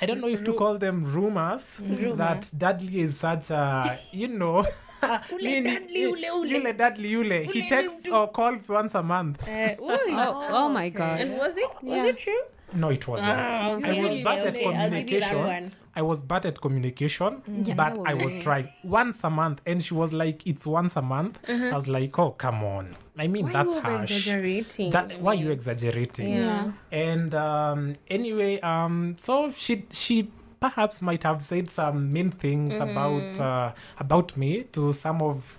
I 0.00 0.06
don't 0.06 0.20
know 0.20 0.28
if 0.28 0.42
to 0.44 0.54
call 0.54 0.78
them 0.78 1.04
rumors 1.04 1.80
that 2.16 2.50
Dudley 2.56 3.00
is 3.00 3.18
such 3.18 3.50
a 3.50 3.98
you 4.12 4.28
know. 4.28 4.66
Ule 5.40 5.62
Dudley, 5.64 6.02
ule, 6.02 6.18
ule. 6.18 6.46
Yule 6.46 6.72
Dudley 6.74 7.08
Yule. 7.08 7.42
He 7.44 7.60
Ule 7.60 7.68
texts 7.70 8.08
or 8.12 8.28
calls 8.28 8.68
once 8.68 8.94
a 8.94 9.02
month. 9.02 9.48
Uh. 9.48 9.74
Oh, 9.80 10.46
oh 10.50 10.68
my 10.68 10.90
god. 10.90 11.20
And 11.22 11.38
was 11.38 11.56
it? 11.56 11.70
Was 11.82 12.04
Yeah. 12.04 12.10
it 12.10 12.18
true? 12.18 12.42
No, 12.74 12.88
it 12.90 13.06
wasn't. 13.06 13.28
Ah, 13.30 13.70
okay, 13.72 13.98
I 13.98 14.02
was 14.02 14.12
okay, 14.12 14.22
bad 14.22 14.38
at 14.46 14.54
okay, 14.54 14.64
I'll 14.74 14.90
give 14.90 15.10
you 15.10 15.20
that 15.20 15.30
communication. 15.30 15.72
I 15.96 16.02
was 16.02 16.22
bad 16.22 16.46
at 16.46 16.60
communication, 16.60 17.42
Yeah, 17.64 17.74
but 17.74 17.94
that 17.96 18.06
I 18.06 18.14
was 18.14 18.32
be- 18.34 18.40
trying 18.42 18.68
once 18.84 19.24
a 19.24 19.30
month, 19.30 19.60
and 19.66 19.82
she 19.84 19.92
was 19.94 20.12
like, 20.12 20.46
"It's 20.46 20.66
once 20.66 20.94
a 20.96 21.02
month." 21.02 21.38
I 21.48 21.72
was 21.74 21.88
like, 21.88 22.16
"Oh, 22.18 22.30
come 22.30 22.62
on!" 22.62 22.96
I 23.18 23.26
mean, 23.26 23.46
Why 23.46 23.52
that's 23.52 23.74
you 23.74 23.80
harsh. 23.80 24.10
exaggerating? 24.10 24.90
That 24.92 25.20
why 25.20 25.32
you 25.34 25.50
exaggerating? 25.50 26.30
Yeah. 26.30 26.72
And 26.92 27.34
um, 27.34 27.94
anyway, 28.08 28.60
um, 28.60 29.16
so 29.18 29.50
she 29.50 29.86
she 29.90 30.30
perhaps 30.60 31.00
might 31.02 31.22
have 31.24 31.42
said 31.42 31.70
some 31.70 32.12
mean 32.12 32.30
things 32.30 32.74
about 32.76 33.40
uh, 33.40 33.72
about 33.98 34.36
me 34.36 34.62
to 34.72 34.92
some 34.92 35.20
of 35.22 35.58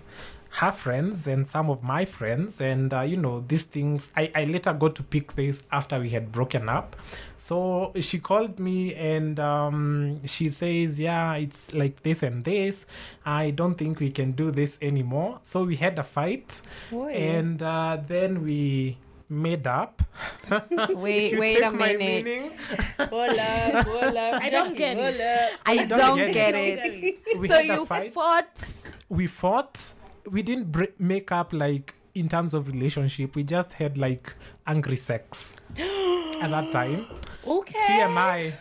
her 0.56 0.70
friends 0.70 1.26
and 1.26 1.48
some 1.48 1.70
of 1.70 1.82
my 1.82 2.04
friends 2.04 2.60
and 2.60 2.92
uh, 2.92 3.00
you 3.00 3.16
know 3.16 3.42
these 3.48 3.62
things 3.62 4.12
I, 4.14 4.30
I 4.34 4.44
later 4.44 4.72
got 4.74 4.94
to 4.96 5.02
pick 5.02 5.34
this 5.34 5.62
after 5.72 5.98
we 5.98 6.10
had 6.10 6.30
broken 6.30 6.68
up 6.68 6.94
so 7.38 7.92
she 8.00 8.18
called 8.18 8.58
me 8.60 8.94
and 8.94 9.40
um, 9.40 10.20
she 10.26 10.50
says 10.50 11.00
yeah 11.00 11.34
it's 11.36 11.72
like 11.72 12.02
this 12.02 12.22
and 12.22 12.44
this 12.44 12.84
i 13.24 13.50
don't 13.50 13.76
think 13.76 13.98
we 13.98 14.10
can 14.10 14.32
do 14.32 14.50
this 14.50 14.76
anymore 14.82 15.38
so 15.42 15.64
we 15.64 15.76
had 15.76 15.98
a 15.98 16.02
fight 16.02 16.60
Oi. 16.92 17.12
and 17.12 17.62
uh, 17.62 17.96
then 18.06 18.42
we 18.44 18.98
made 19.30 19.66
up. 19.66 20.02
Wait, 20.90 21.38
wait 21.38 21.62
a 21.62 21.70
minute. 21.70 21.98
meaning, 21.98 22.50
Hold 22.98 23.30
up, 23.38 23.86
hold 23.86 24.14
up. 24.16 24.42
I 24.42 24.50
don't 24.50 24.76
get 24.76 24.98
it. 24.98 25.52
I 25.64 25.76
don't 25.86 25.88
don't, 25.88 26.18
get 26.18 26.34
get, 26.34 26.54
it. 26.54 27.18
it. 27.26 27.38
we 27.38 27.48
So 27.48 27.54
had 27.54 27.64
a 27.64 27.74
you 27.74 27.86
fight. 27.86 28.12
fought. 28.12 28.82
we 29.08 29.26
fought. 29.26 29.94
We 30.30 30.42
didn't 30.42 30.70
br- 30.72 30.94
make 30.98 31.32
up 31.32 31.52
like 31.52 31.94
in 32.14 32.28
terms 32.28 32.54
of 32.54 32.66
relationship. 32.68 33.34
We 33.34 33.42
just 33.44 33.72
had 33.74 33.96
like 33.98 34.34
angry 34.66 34.96
sex 34.96 35.56
at 35.76 36.50
that 36.50 36.70
time. 36.72 37.06
Okay. 37.44 37.80
TMI. 37.88 38.52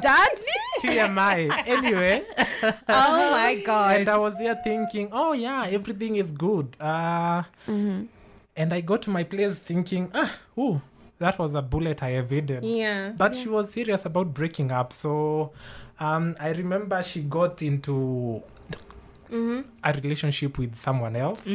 Dudley? 0.00 0.60
TMI. 0.82 1.62
Anyway, 1.66 2.24
Oh 2.88 3.30
my 3.30 3.62
god. 3.64 3.96
and 4.00 4.08
I 4.08 4.16
was 4.16 4.36
here 4.38 4.58
thinking, 4.64 5.08
oh 5.12 5.32
yeah, 5.32 5.66
everything 5.68 6.16
is 6.16 6.32
good. 6.32 6.76
Uh, 6.80 7.44
And 7.68 8.72
I 8.74 8.80
got 8.80 9.02
to 9.02 9.10
my 9.10 9.22
place 9.24 9.56
thinking, 9.56 10.10
ah, 10.14 10.32
ooh, 10.58 10.80
that 11.18 11.38
was 11.38 11.54
a 11.54 11.62
bullet 11.62 12.02
I 12.02 12.16
evaded. 12.18 12.64
Yeah. 12.64 13.12
But 13.16 13.36
she 13.36 13.48
was 13.48 13.70
serious 13.70 14.04
about 14.04 14.34
breaking 14.34 14.72
up. 14.72 14.92
So 14.92 15.52
um, 16.00 16.34
I 16.40 16.48
remember 16.50 17.00
she 17.02 17.22
got 17.22 17.62
into 17.62 18.42
a 19.82 19.92
relationship 19.92 20.58
with 20.58 20.80
someone 20.80 21.16
else. 21.16 21.46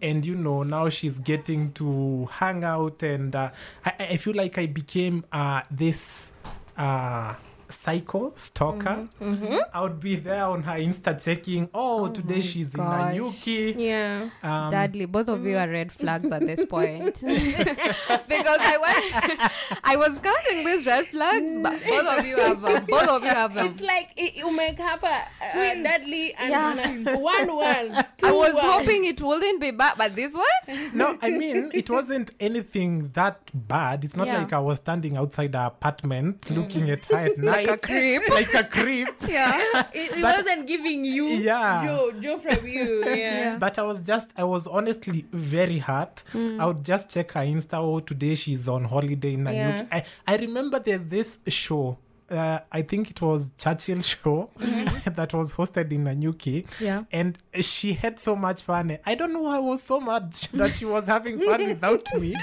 And, 0.00 0.24
you 0.24 0.34
know, 0.34 0.62
now 0.62 0.88
she's 0.88 1.18
getting 1.18 1.72
to 1.72 2.28
hang 2.32 2.64
out. 2.64 3.02
And 3.02 3.34
uh, 3.36 3.50
I, 3.84 3.92
I 4.10 4.16
feel 4.16 4.34
like 4.34 4.58
I 4.58 4.66
became 4.66 5.24
uh, 5.32 5.62
this 5.70 6.32
uh, 6.76 7.34
psycho 7.70 8.32
stalker. 8.36 9.08
Mm-hmm, 9.20 9.32
mm-hmm. 9.32 9.58
I 9.72 9.80
would 9.80 10.00
be 10.00 10.16
there 10.16 10.44
on 10.44 10.62
her 10.62 10.74
Insta 10.74 11.22
checking, 11.22 11.68
oh, 11.74 12.04
oh 12.04 12.08
today 12.08 12.40
she's 12.40 12.70
gosh. 12.70 13.14
in 13.14 13.22
Nanyuki. 13.22 13.74
Yeah. 13.78 14.30
Um, 14.42 14.70
Dudley, 14.70 15.06
both 15.06 15.28
of 15.28 15.44
you 15.44 15.56
mm. 15.56 15.66
are 15.66 15.70
red 15.70 15.92
flags 15.92 16.30
at 16.30 16.46
this 16.46 16.64
point. 16.66 17.14
because 17.24 18.58
I 18.60 18.76
went, 18.78 19.52
I 19.84 19.96
was 19.96 20.18
counting 20.18 20.64
these 20.64 20.86
red 20.86 21.06
flags, 21.08 21.62
but 21.62 21.80
mm. 21.80 21.88
both 21.88 22.18
of 22.18 22.26
you 22.26 22.36
have 22.38 22.60
them. 22.60 22.86
Both 22.86 23.08
of 23.08 23.22
you 23.22 23.28
have 23.28 23.54
them. 23.54 23.66
It's 23.66 23.80
like 23.80 24.10
it, 24.16 24.36
you 24.36 24.50
make 24.54 24.80
up 24.80 25.02
a 25.02 25.06
uh, 25.06 25.58
uh 25.58 25.74
Dudley 25.82 26.34
and 26.34 26.50
Yeah. 26.50 27.16
one 27.16 27.54
one. 27.54 28.04
I 28.22 28.32
was 28.32 28.54
one. 28.54 28.64
hoping 28.64 29.04
it 29.04 29.20
wouldn't 29.20 29.60
be 29.60 29.70
bad, 29.70 29.94
but 29.96 30.14
this 30.14 30.34
one? 30.34 30.90
no, 30.94 31.18
I 31.22 31.30
mean, 31.30 31.70
it 31.72 31.88
wasn't 31.90 32.30
anything 32.40 33.10
that 33.14 33.50
bad. 33.54 34.04
It's 34.04 34.16
not 34.16 34.26
Yeah. 34.26 34.38
like 34.38 34.52
I 34.52 34.58
was 34.58 34.78
standing 34.78 35.16
outside 35.16 35.54
her 35.54 35.66
apartment 35.66 36.50
looking 36.50 36.90
at 36.90 37.04
her 37.06 37.18
at 37.18 37.38
night. 37.38 37.59
Like 37.66 37.68
a 37.68 37.78
creep. 37.78 38.22
like 38.28 38.54
a 38.54 38.64
creep. 38.64 39.08
Yeah. 39.28 39.86
It, 39.92 40.12
it 40.16 40.22
But- 40.22 40.36
wasn't 40.38 40.66
giving 40.66 41.04
you 41.04 41.26
Yeah. 41.28 41.84
Joe, 41.84 42.12
Joe 42.20 42.38
from 42.38 42.66
you. 42.66 43.04
Yeah. 43.20 43.56
But 43.58 43.78
I 43.78 43.82
was 43.82 44.00
just, 44.00 44.28
I 44.36 44.44
was 44.44 44.66
honestly 44.66 45.24
very 45.32 45.78
hurt. 45.78 46.22
I 46.34 46.64
would 46.66 46.84
just 46.84 47.10
check 47.10 47.32
her 47.32 47.40
Insta. 47.40 47.74
Oh, 47.74 48.00
today 48.00 48.34
she's 48.34 48.68
on 48.68 48.84
holiday 48.84 49.34
in 49.34 49.44
Yeah. 49.46 49.84
I, 49.92 50.04
I 50.26 50.36
remember 50.36 50.78
there's 50.78 51.04
this 51.04 51.38
show. 51.48 51.98
Uh, 52.30 52.60
I 52.70 52.82
think 52.82 53.10
it 53.10 53.20
was 53.20 53.48
Churchill 53.58 54.02
show 54.02 54.50
that 54.58 55.32
was 55.34 55.52
hosted 55.54 55.90
in 55.90 56.04
Nanyuki. 56.04 56.64
Yeah. 56.78 57.02
And 57.10 57.36
she 57.60 57.92
had 57.94 58.20
so 58.20 58.36
much 58.36 58.62
fun. 58.62 58.96
I 59.04 59.16
don't 59.16 59.32
know. 59.32 59.40
Why 59.40 59.56
I 59.56 59.58
was 59.58 59.82
so 59.82 60.00
mad 60.00 60.32
that 60.54 60.76
she 60.76 60.84
was 60.84 61.08
having 61.08 61.40
fun 61.40 61.66
without 61.66 62.06
me. 62.14 62.36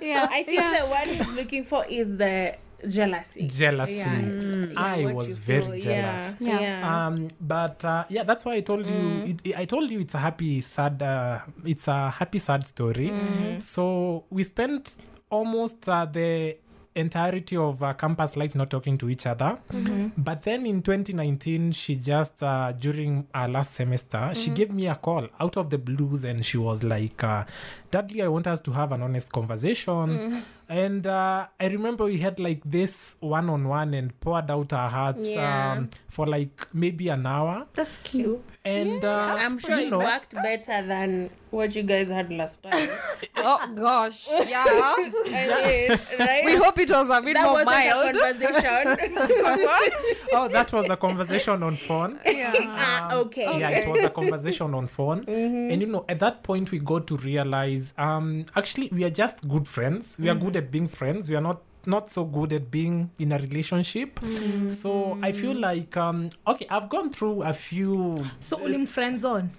Yeah. 0.00 0.28
I 0.30 0.44
think 0.44 0.60
the 0.60 0.86
one 0.86 1.08
he's 1.08 1.28
looking 1.34 1.64
for 1.64 1.84
is 1.86 2.16
the 2.16 2.54
jealousy. 2.88 3.46
Jealousy. 3.48 3.94
Yeah. 3.94 4.20
Yeah, 4.20 4.80
I 4.80 5.12
was 5.12 5.36
very 5.38 5.80
feel. 5.80 5.80
jealous. 5.80 6.34
Yeah. 6.40 6.60
Yeah. 6.60 6.60
yeah. 6.60 7.06
um 7.06 7.28
but 7.40 7.84
uh, 7.84 8.04
yeah 8.08 8.22
that's 8.24 8.44
why 8.44 8.54
i 8.54 8.60
told 8.60 8.86
you 8.86 9.22
it, 9.30 9.40
it- 9.44 9.56
i 9.58 9.64
told 9.64 9.90
you 9.90 10.00
it's 10.00 10.14
a 10.14 10.18
happy 10.18 10.60
sad 10.60 11.02
uh, 11.02 11.40
it's 11.64 11.88
a 11.88 12.10
happy 12.10 12.38
sad 12.38 12.66
story 12.66 13.12
so 13.58 14.24
we 14.30 14.42
spent 14.44 14.96
almost 15.30 15.88
uh, 15.88 16.04
the 16.06 16.56
entirety 16.94 17.56
of 17.58 17.82
uh, 17.82 17.92
campus 17.92 18.36
life 18.38 18.54
not 18.54 18.70
talking 18.70 18.96
to 18.96 19.10
each 19.10 19.26
other 19.26 19.58
but 20.16 20.42
then 20.44 20.64
in 20.64 20.80
2019 20.80 21.72
she 21.72 21.94
just 21.96 22.42
uh, 22.42 22.72
during 22.72 23.26
our 23.34 23.48
last 23.48 23.74
semester 23.74 24.30
she 24.34 24.48
gave 24.50 24.70
me 24.72 24.86
a 24.88 24.94
call 24.94 25.28
out 25.38 25.58
of 25.58 25.68
the 25.68 25.76
blues 25.76 26.24
and 26.24 26.44
she 26.46 26.56
was 26.56 26.82
like 26.82 27.22
uh, 27.22 27.44
dudley 27.90 28.22
i 28.22 28.28
want 28.28 28.46
us 28.46 28.60
to 28.60 28.70
have 28.72 28.92
an 28.92 29.02
honest 29.02 29.30
conversation 29.30 30.42
and 30.68 31.06
uh, 31.06 31.46
i 31.60 31.66
remember 31.66 32.04
we 32.04 32.18
had 32.18 32.38
like 32.40 32.60
this 32.64 33.16
one-on-one 33.20 33.94
and 33.94 34.18
poured 34.20 34.50
out 34.50 34.72
our 34.72 34.88
hearts 34.90 35.20
Yeah. 35.22 35.72
um, 35.72 35.90
for 36.08 36.26
like 36.26 36.66
maybe 36.74 37.08
an 37.08 37.26
hour 37.26 37.66
That's 37.74 37.96
cute. 38.02 38.42
and 38.64 39.04
uh, 39.04 39.36
I'm 39.38 39.58
sure 39.58 39.78
you 39.78 39.86
it 39.86 39.90
know, 39.90 39.98
worked 39.98 40.32
better 40.34 40.82
than 40.86 41.30
what 41.50 41.74
you 41.76 41.84
guys 41.84 42.10
had 42.10 42.32
last 42.32 42.62
time. 42.62 42.88
Oh 43.38 43.60
gosh. 43.76 44.26
Yeah. 44.48 44.64
I 44.66 45.10
mean, 45.88 46.00
right? 46.18 46.44
We 46.44 46.54
hope 46.56 46.78
it 46.80 46.90
was 46.90 47.08
a 47.08 47.22
bit 47.22 47.34
that 47.34 47.44
more 47.44 47.52
wasn't 47.64 47.70
mild. 47.70 48.16
a 48.16 48.18
conversation. 48.18 48.96
oh 50.32 50.48
that 50.48 50.72
was 50.72 50.88
a 50.90 50.96
conversation 50.96 51.62
on 51.62 51.76
phone 51.76 52.18
ah, 52.26 53.14
okay. 53.14 53.58
yeah 53.58 53.70
it 53.70 53.88
was 53.88 54.02
a 54.04 54.10
conversation 54.10 54.74
on 54.74 54.86
phone 54.86 55.24
and 55.28 55.80
you 55.80 55.86
know 55.86 56.04
at 56.08 56.18
that 56.18 56.42
point 56.42 56.70
we 56.72 56.78
got 56.78 57.06
to 57.06 57.16
realize 57.18 57.92
um 57.98 58.44
actually 58.56 58.88
we 58.92 59.04
are 59.04 59.10
just 59.10 59.46
good 59.48 59.66
friends 59.66 60.16
we 60.18 60.28
are 60.28 60.34
good 60.34 60.55
at 60.56 60.70
being 60.70 60.88
friends. 60.88 61.28
We 61.28 61.36
are 61.36 61.40
not 61.44 61.62
not 61.86 62.10
so 62.10 62.24
good 62.24 62.52
at 62.52 62.68
being 62.70 63.10
in 63.20 63.30
a 63.30 63.38
relationship. 63.38 64.18
So 64.66 65.16
i 65.22 65.30
feel 65.30 65.54
like 65.54 65.96
um 65.96 66.30
okay 66.46 66.66
i've 66.68 66.88
gone 66.88 67.10
through 67.14 67.42
a 67.46 67.52
few 67.52 68.24
So 68.40 68.56
ulim 68.58 68.88
friend 68.88 69.20
zone. 69.20 69.50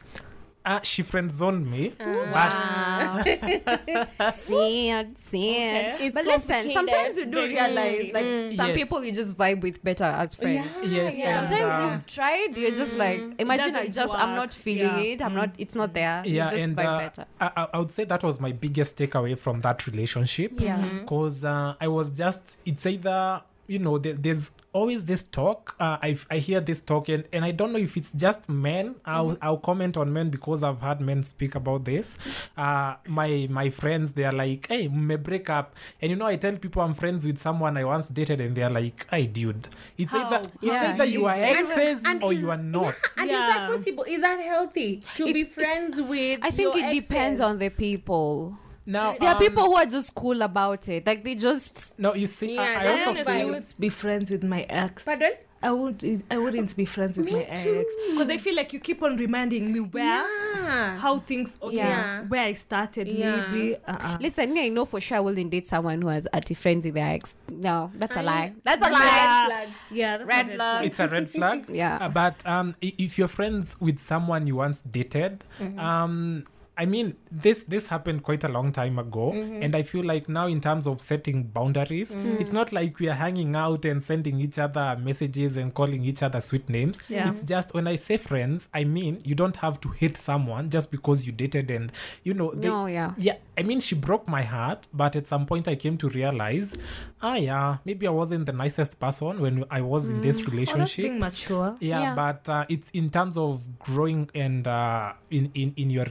Uh, 0.67 0.79
she 0.83 1.01
friend 1.01 1.31
zoned 1.31 1.65
me 1.71 1.83
but 1.97 2.51
Sad, 4.47 5.17
sad. 5.17 5.95
It's 6.01 6.13
but 6.15 6.25
listen, 6.25 6.71
sometimes 6.71 7.17
you 7.17 7.25
do 7.25 7.31
Very. 7.31 7.53
realize, 7.53 8.11
like, 8.13 8.55
some 8.57 8.67
Yes. 8.69 8.77
people 8.79 9.03
you 9.03 9.11
just 9.11 9.37
vibe 9.37 9.61
with 9.61 9.83
better 9.83 10.03
as 10.03 10.35
friends. 10.35 10.67
yes 10.83 11.15
Yeah. 11.15 11.39
and, 11.41 11.49
Sometimes 11.49 11.71
uh, 11.71 11.91
you've 11.93 12.05
tried, 12.05 12.57
you're 12.57 12.71
just 12.71 12.93
like, 12.93 13.21
imagine 13.39 13.75
I 13.75 13.87
doesn't 13.87 13.93
just, 13.93 14.13
I'm 14.13 14.35
not 14.35 14.53
feeling 14.53 14.95
Yeah. 15.05 15.11
it, 15.13 15.21
I'm 15.21 15.35
not, 15.35 15.51
it's 15.57 15.75
not 15.75 15.93
there. 15.93 16.21
yeah 16.25 16.45
you 16.45 16.49
just 16.51 16.63
and 16.63 16.77
vibe 16.77 16.85
uh, 16.95 16.99
better. 16.99 17.25
I, 17.39 17.51
I- 17.61 17.67
I 17.73 17.79
would 17.79 17.93
say 17.93 18.03
that 18.05 18.23
was 18.23 18.39
my 18.39 18.51
biggest 18.51 18.97
takeaway 18.97 19.37
from 19.37 19.59
that 19.61 19.87
relationship 19.87 20.59
Yeah. 20.59 20.77
because 20.99 21.43
uh, 21.45 21.75
i 21.79 21.87
was 21.87 22.07
just 22.11 22.41
it's 22.65 22.85
either 22.85 23.41
you 23.67 23.79
know 23.79 23.97
there, 23.97 24.13
there's 24.13 24.51
always 24.73 25.05
this 25.05 25.23
talk 25.23 25.75
uh, 25.79 25.97
I, 26.01 26.17
I 26.29 26.37
hear 26.37 26.61
this 26.61 26.81
talk 26.81 27.09
and, 27.09 27.23
and 27.33 27.43
i 27.43 27.51
don't 27.51 27.73
know 27.73 27.79
if 27.79 27.97
it's 27.97 28.11
just 28.11 28.47
men 28.47 28.95
I'll, 29.05 29.37
I'll 29.41 29.57
comment 29.57 29.97
on 29.97 30.11
men 30.13 30.29
because 30.29 30.63
i've 30.63 30.79
heard 30.81 31.01
men 31.01 31.23
speak 31.23 31.55
about 31.55 31.83
this 31.85 32.17
uh, 32.57 32.95
my 33.07 33.47
my 33.49 33.69
friends 33.69 34.11
they're 34.13 34.31
like 34.31 34.67
hey 34.67 34.87
may 34.87 35.15
break 35.17 35.49
up 35.49 35.75
and 36.01 36.09
you 36.11 36.15
know 36.15 36.25
i 36.27 36.35
tell 36.35 36.55
people 36.55 36.81
i'm 36.81 36.93
friends 36.93 37.25
with 37.25 37.39
someone 37.39 37.75
i 37.77 37.83
once 37.83 38.07
dated 38.07 38.39
and 38.41 38.55
they're 38.55 38.69
like 38.69 39.05
hey 39.11 39.25
dude 39.27 39.67
it's 39.97 40.11
How? 40.11 40.27
either, 40.27 40.49
Yeah. 40.61 40.91
it's 40.91 40.93
either 41.01 41.05
you 41.05 41.25
are 41.25 41.33
exes 41.33 42.03
and 42.05 42.23
or 42.23 42.33
is- 42.33 42.39
you 42.41 42.51
are 42.51 42.57
not 42.57 42.95
And 43.17 43.29
Yeah. 43.31 43.47
is 43.49 43.53
that 43.55 43.69
possible? 43.71 44.03
Is 44.07 44.21
that 44.21 44.39
healthy 44.39 45.01
to 45.15 45.33
be 45.33 45.43
friends 45.43 45.99
with? 45.99 46.39
I 46.43 46.51
think 46.51 46.75
your 46.75 46.85
it 46.85 47.01
depends 47.01 47.41
on 47.41 47.57
the 47.57 47.69
people. 47.69 48.55
Now 48.87 49.15
There 49.19 49.29
are 49.29 49.35
um, 49.35 49.39
people 49.41 49.65
who 49.65 49.75
are 49.75 49.85
just 49.85 50.15
cool 50.15 50.41
about 50.41 50.87
it. 50.89 51.05
Like, 51.05 51.23
they 51.23 51.35
just, 51.35 51.99
no 51.99 52.15
you 52.15 52.25
see 52.25 52.55
Yeah, 52.55 52.61
I, 52.61 52.79
I 52.79 52.83
that's 52.83 53.07
also 53.07 53.31
I 53.31 53.45
wouldn't 53.45 53.79
be 53.79 53.89
friends 53.89 54.31
with 54.31 54.43
my 54.43 54.63
ex. 54.63 55.03
Pardon? 55.03 55.33
I 55.59 55.71
would. 55.71 56.23
I 56.29 56.37
wouldn't 56.37 56.75
be 56.77 56.85
friends 56.85 57.17
with 57.17 57.25
Me 57.25 57.31
my 57.31 57.41
ex 57.41 57.65
because 58.11 58.29
I 58.29 58.37
feel 58.37 58.55
like 58.55 58.73
you 58.73 58.79
keep 58.79 59.01
on 59.01 59.17
reminding 59.17 59.73
me 59.73 59.79
where, 59.79 60.03
Yeah. 60.23 60.97
how 60.99 61.19
things, 61.21 61.49
okay, 61.63 61.77
Yeah. 61.77 62.21
where 62.27 62.43
I 62.43 62.53
started. 62.53 63.07
Yeah. 63.07 63.47
Maybe. 63.47 63.75
Uh-uh. 63.87 64.17
listen, 64.21 64.53
me, 64.53 64.65
I 64.65 64.69
know 64.69 64.85
for 64.85 65.01
sure 65.01 65.17
I 65.17 65.19
wouldn't 65.19 65.49
date 65.49 65.65
someone 65.67 65.99
who 66.03 66.09
has 66.09 66.27
anti 66.27 66.53
friends 66.53 66.85
with 66.85 66.93
their 66.93 67.07
ex. 67.07 67.33
No, 67.51 67.89
that's 67.95 68.15
a 68.15 68.19
I- 68.19 68.23
lie. 68.23 68.53
That's 68.63 68.81
a 68.81 68.85
Red 68.85 68.93
lie. 68.93 69.45
flag. 69.47 69.69
Yeah. 69.89 70.17
That's 70.17 70.27
Red 70.29 70.51
flag. 70.53 70.85
it's 70.85 70.99
a 70.99 71.07
red 71.07 71.31
flag 71.31 71.65
Yeah. 71.69 71.97
Uh, 72.01 72.09
but 72.09 72.45
um, 72.45 72.75
if 72.79 73.17
you're 73.17 73.27
friends 73.27 73.81
with 73.81 73.99
someone 73.99 74.45
you 74.45 74.57
once 74.57 74.79
dated, 74.91 75.43
um, 75.79 76.43
I 76.77 76.85
mean, 76.85 77.15
this 77.31 77.63
this 77.67 77.87
happened 77.87 78.21
quite 78.23 78.43
a 78.43 78.47
long 78.47 78.71
time 78.71 78.99
ago, 78.99 79.31
and 79.33 79.75
I 79.75 79.81
feel 79.83 80.03
like 80.05 80.29
now 80.29 80.45
in 80.47 80.61
terms 80.61 80.85
of 80.87 81.01
setting 81.01 81.43
boundaries, 81.43 82.13
it's 82.41 82.51
not 82.51 82.71
like 82.71 82.99
we 82.99 83.09
are 83.09 83.15
hanging 83.15 83.55
out 83.55 83.83
and 83.85 84.03
sending 84.03 84.39
each 84.39 84.59
other 84.59 84.95
messages 85.01 85.57
and 85.57 85.73
calling 85.73 86.03
each 86.05 86.21
other 86.21 86.39
sweet 86.39 86.69
names. 86.69 86.99
Yeah. 87.09 87.31
It's 87.31 87.41
just 87.41 87.73
when 87.73 87.87
I 87.87 87.95
say 87.95 88.17
friends, 88.17 88.69
I 88.73 88.83
mean 88.83 89.21
you 89.23 89.33
don't 89.35 89.55
have 89.57 89.79
to 89.81 89.89
hate 89.89 90.17
someone 90.17 90.69
just 90.69 90.91
because 90.91 91.25
you 91.25 91.31
dated 91.31 91.71
and 91.71 91.91
you 92.23 92.33
know. 92.33 92.51
They, 92.53 92.67
No, 92.67 92.85
yeah. 92.85 93.13
yeah, 93.17 93.37
I 93.57 93.63
mean, 93.63 93.79
she 93.79 93.95
broke 93.95 94.27
my 94.27 94.43
heart, 94.43 94.87
but 94.93 95.15
at 95.15 95.27
some 95.27 95.45
point 95.45 95.67
I 95.67 95.75
came 95.75 95.97
to 95.97 96.09
realize, 96.09 96.75
ah, 97.21 97.35
yeah, 97.35 97.77
maybe 97.85 98.05
I 98.07 98.11
wasn't 98.11 98.45
the 98.45 98.53
nicest 98.53 98.99
person 98.99 99.39
when 99.41 99.63
I 99.71 99.81
was 99.81 100.09
in 100.09 100.21
this 100.21 100.37
Oh, 100.37 100.39
that's 100.43 100.51
relationship. 100.51 101.03
being 101.05 101.19
mature. 101.19 101.75
yeah, 101.79 102.01
Yeah. 102.01 102.15
but 102.15 102.47
uh, 102.49 102.65
it's 102.69 102.87
in 102.93 103.09
terms 103.09 103.35
of 103.37 103.65
growing 103.79 104.29
and 104.35 104.67
uh, 104.67 105.13
in, 105.31 105.49
in 105.55 105.73
in 105.75 105.89
your 105.89 106.05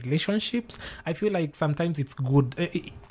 relationships 0.57 0.77
i 1.05 1.13
feel 1.13 1.31
like 1.33 1.55
sometimes 1.55 1.99
it's 1.99 2.13
good 2.13 2.55
Uh, 2.59 2.67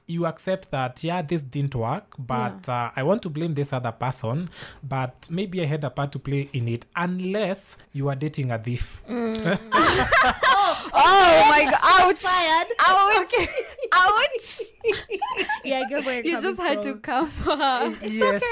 you 0.08 0.24
accept 0.26 0.70
that 0.70 1.02
yeah 1.02 1.20
this 1.22 1.42
didn't 1.42 1.74
work 1.74 2.04
but 2.18 2.68
uh, 2.68 2.90
i 2.94 3.02
want 3.02 3.20
to 3.22 3.28
blame 3.28 3.54
this 3.54 3.72
other 3.72 3.90
person 3.92 4.48
but 4.88 5.26
maybe 5.30 5.60
i 5.60 5.64
had 5.64 5.82
a 5.84 5.90
part 5.90 6.12
to 6.12 6.18
play 6.18 6.48
in 6.52 6.68
it 6.68 6.84
unless 6.94 7.76
you 7.92 8.08
are 8.08 8.14
dating 8.14 8.52
a 8.52 8.58
thief 8.58 9.02
Oh 10.98 11.46
my 11.48 11.64
god! 11.64 11.80
Ouch! 11.82 12.24
Ouch! 12.86 13.34
Ouch! 13.92 14.62
Yeah, 15.64 15.80
I 15.80 15.88
get 15.88 16.04
where 16.04 16.14
you're 16.22 16.36
You 16.36 16.40
just 16.40 16.56
coming 16.58 16.72
had 16.74 16.82
to 16.82 17.26
from. 17.28 17.60
okay 17.92 18.06
it's 18.06 18.14
yes 18.14 18.42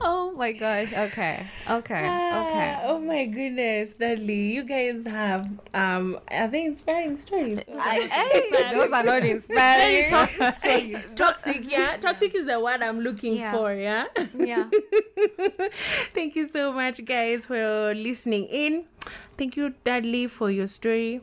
oh 0.00 0.32
my 0.36 0.52
gosh! 0.52 0.92
Okay. 0.92 1.46
Okay. 1.70 2.06
Ah, 2.08 2.48
Okay. 2.48 2.78
Oh 2.84 2.98
my 2.98 3.26
goodness, 3.26 3.94
Dudley, 3.94 4.52
you 4.54 4.64
guys 4.64 5.04
have 5.06 5.48
um 5.74 6.18
I 6.28 6.46
think 6.48 6.68
inspiring 6.72 7.16
stories. 7.18 7.58
I, 7.78 8.00
hey, 8.10 8.72
those 8.72 8.90
are 8.92 9.02
not 9.04 9.22
Very 9.22 9.30
inspiring. 9.30 10.10
toxic 10.10 10.54
stories. 10.62 10.98
Toxic, 11.14 11.70
yeah. 11.70 11.96
Toxic 12.00 12.34
is 12.34 12.46
the 12.46 12.58
word 12.60 12.82
I'm 12.82 13.00
looking 13.00 13.36
Yeah. 13.36 13.52
for, 13.52 13.72
yeah. 13.74 14.06
Yeah. 14.34 14.68
Thank 16.14 16.36
you 16.36 16.48
so 16.48 16.72
much, 16.72 17.04
guys, 17.04 17.46
for 17.46 17.94
listening 17.94 18.46
in. 18.46 18.84
Thank 19.36 19.56
you, 19.56 19.74
Dudley, 19.84 20.26
for 20.28 20.50
your 20.50 20.66
story. 20.66 21.20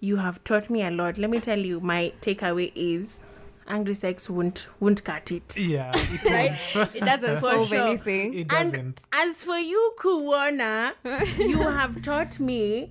You 0.00 0.16
have 0.16 0.42
taught 0.44 0.70
me 0.70 0.82
a 0.82 0.90
lot. 0.90 1.18
Let 1.18 1.30
me 1.30 1.40
tell 1.40 1.58
you, 1.58 1.80
my 1.80 2.12
takeaway 2.20 2.70
is 2.74 3.22
angry 3.68 3.94
sex 3.94 4.28
won't 4.30 4.68
won't 4.80 5.04
cut 5.04 5.30
it. 5.30 5.56
yeah 5.56 5.92
it 5.94 6.24
Right? 6.30 6.52
won't. 6.74 6.94
It 6.96 7.04
doesn't 7.04 7.38
solve 7.40 7.68
sure. 7.68 7.86
anything. 7.88 8.34
it 8.34 8.52
And 8.52 8.72
doesn't 8.72 9.04
as 9.12 9.44
for 9.44 9.58
you, 9.58 9.94
Kuwana, 9.98 10.92
you 11.38 11.58
have 11.62 12.00
taught 12.02 12.40
me 12.40 12.90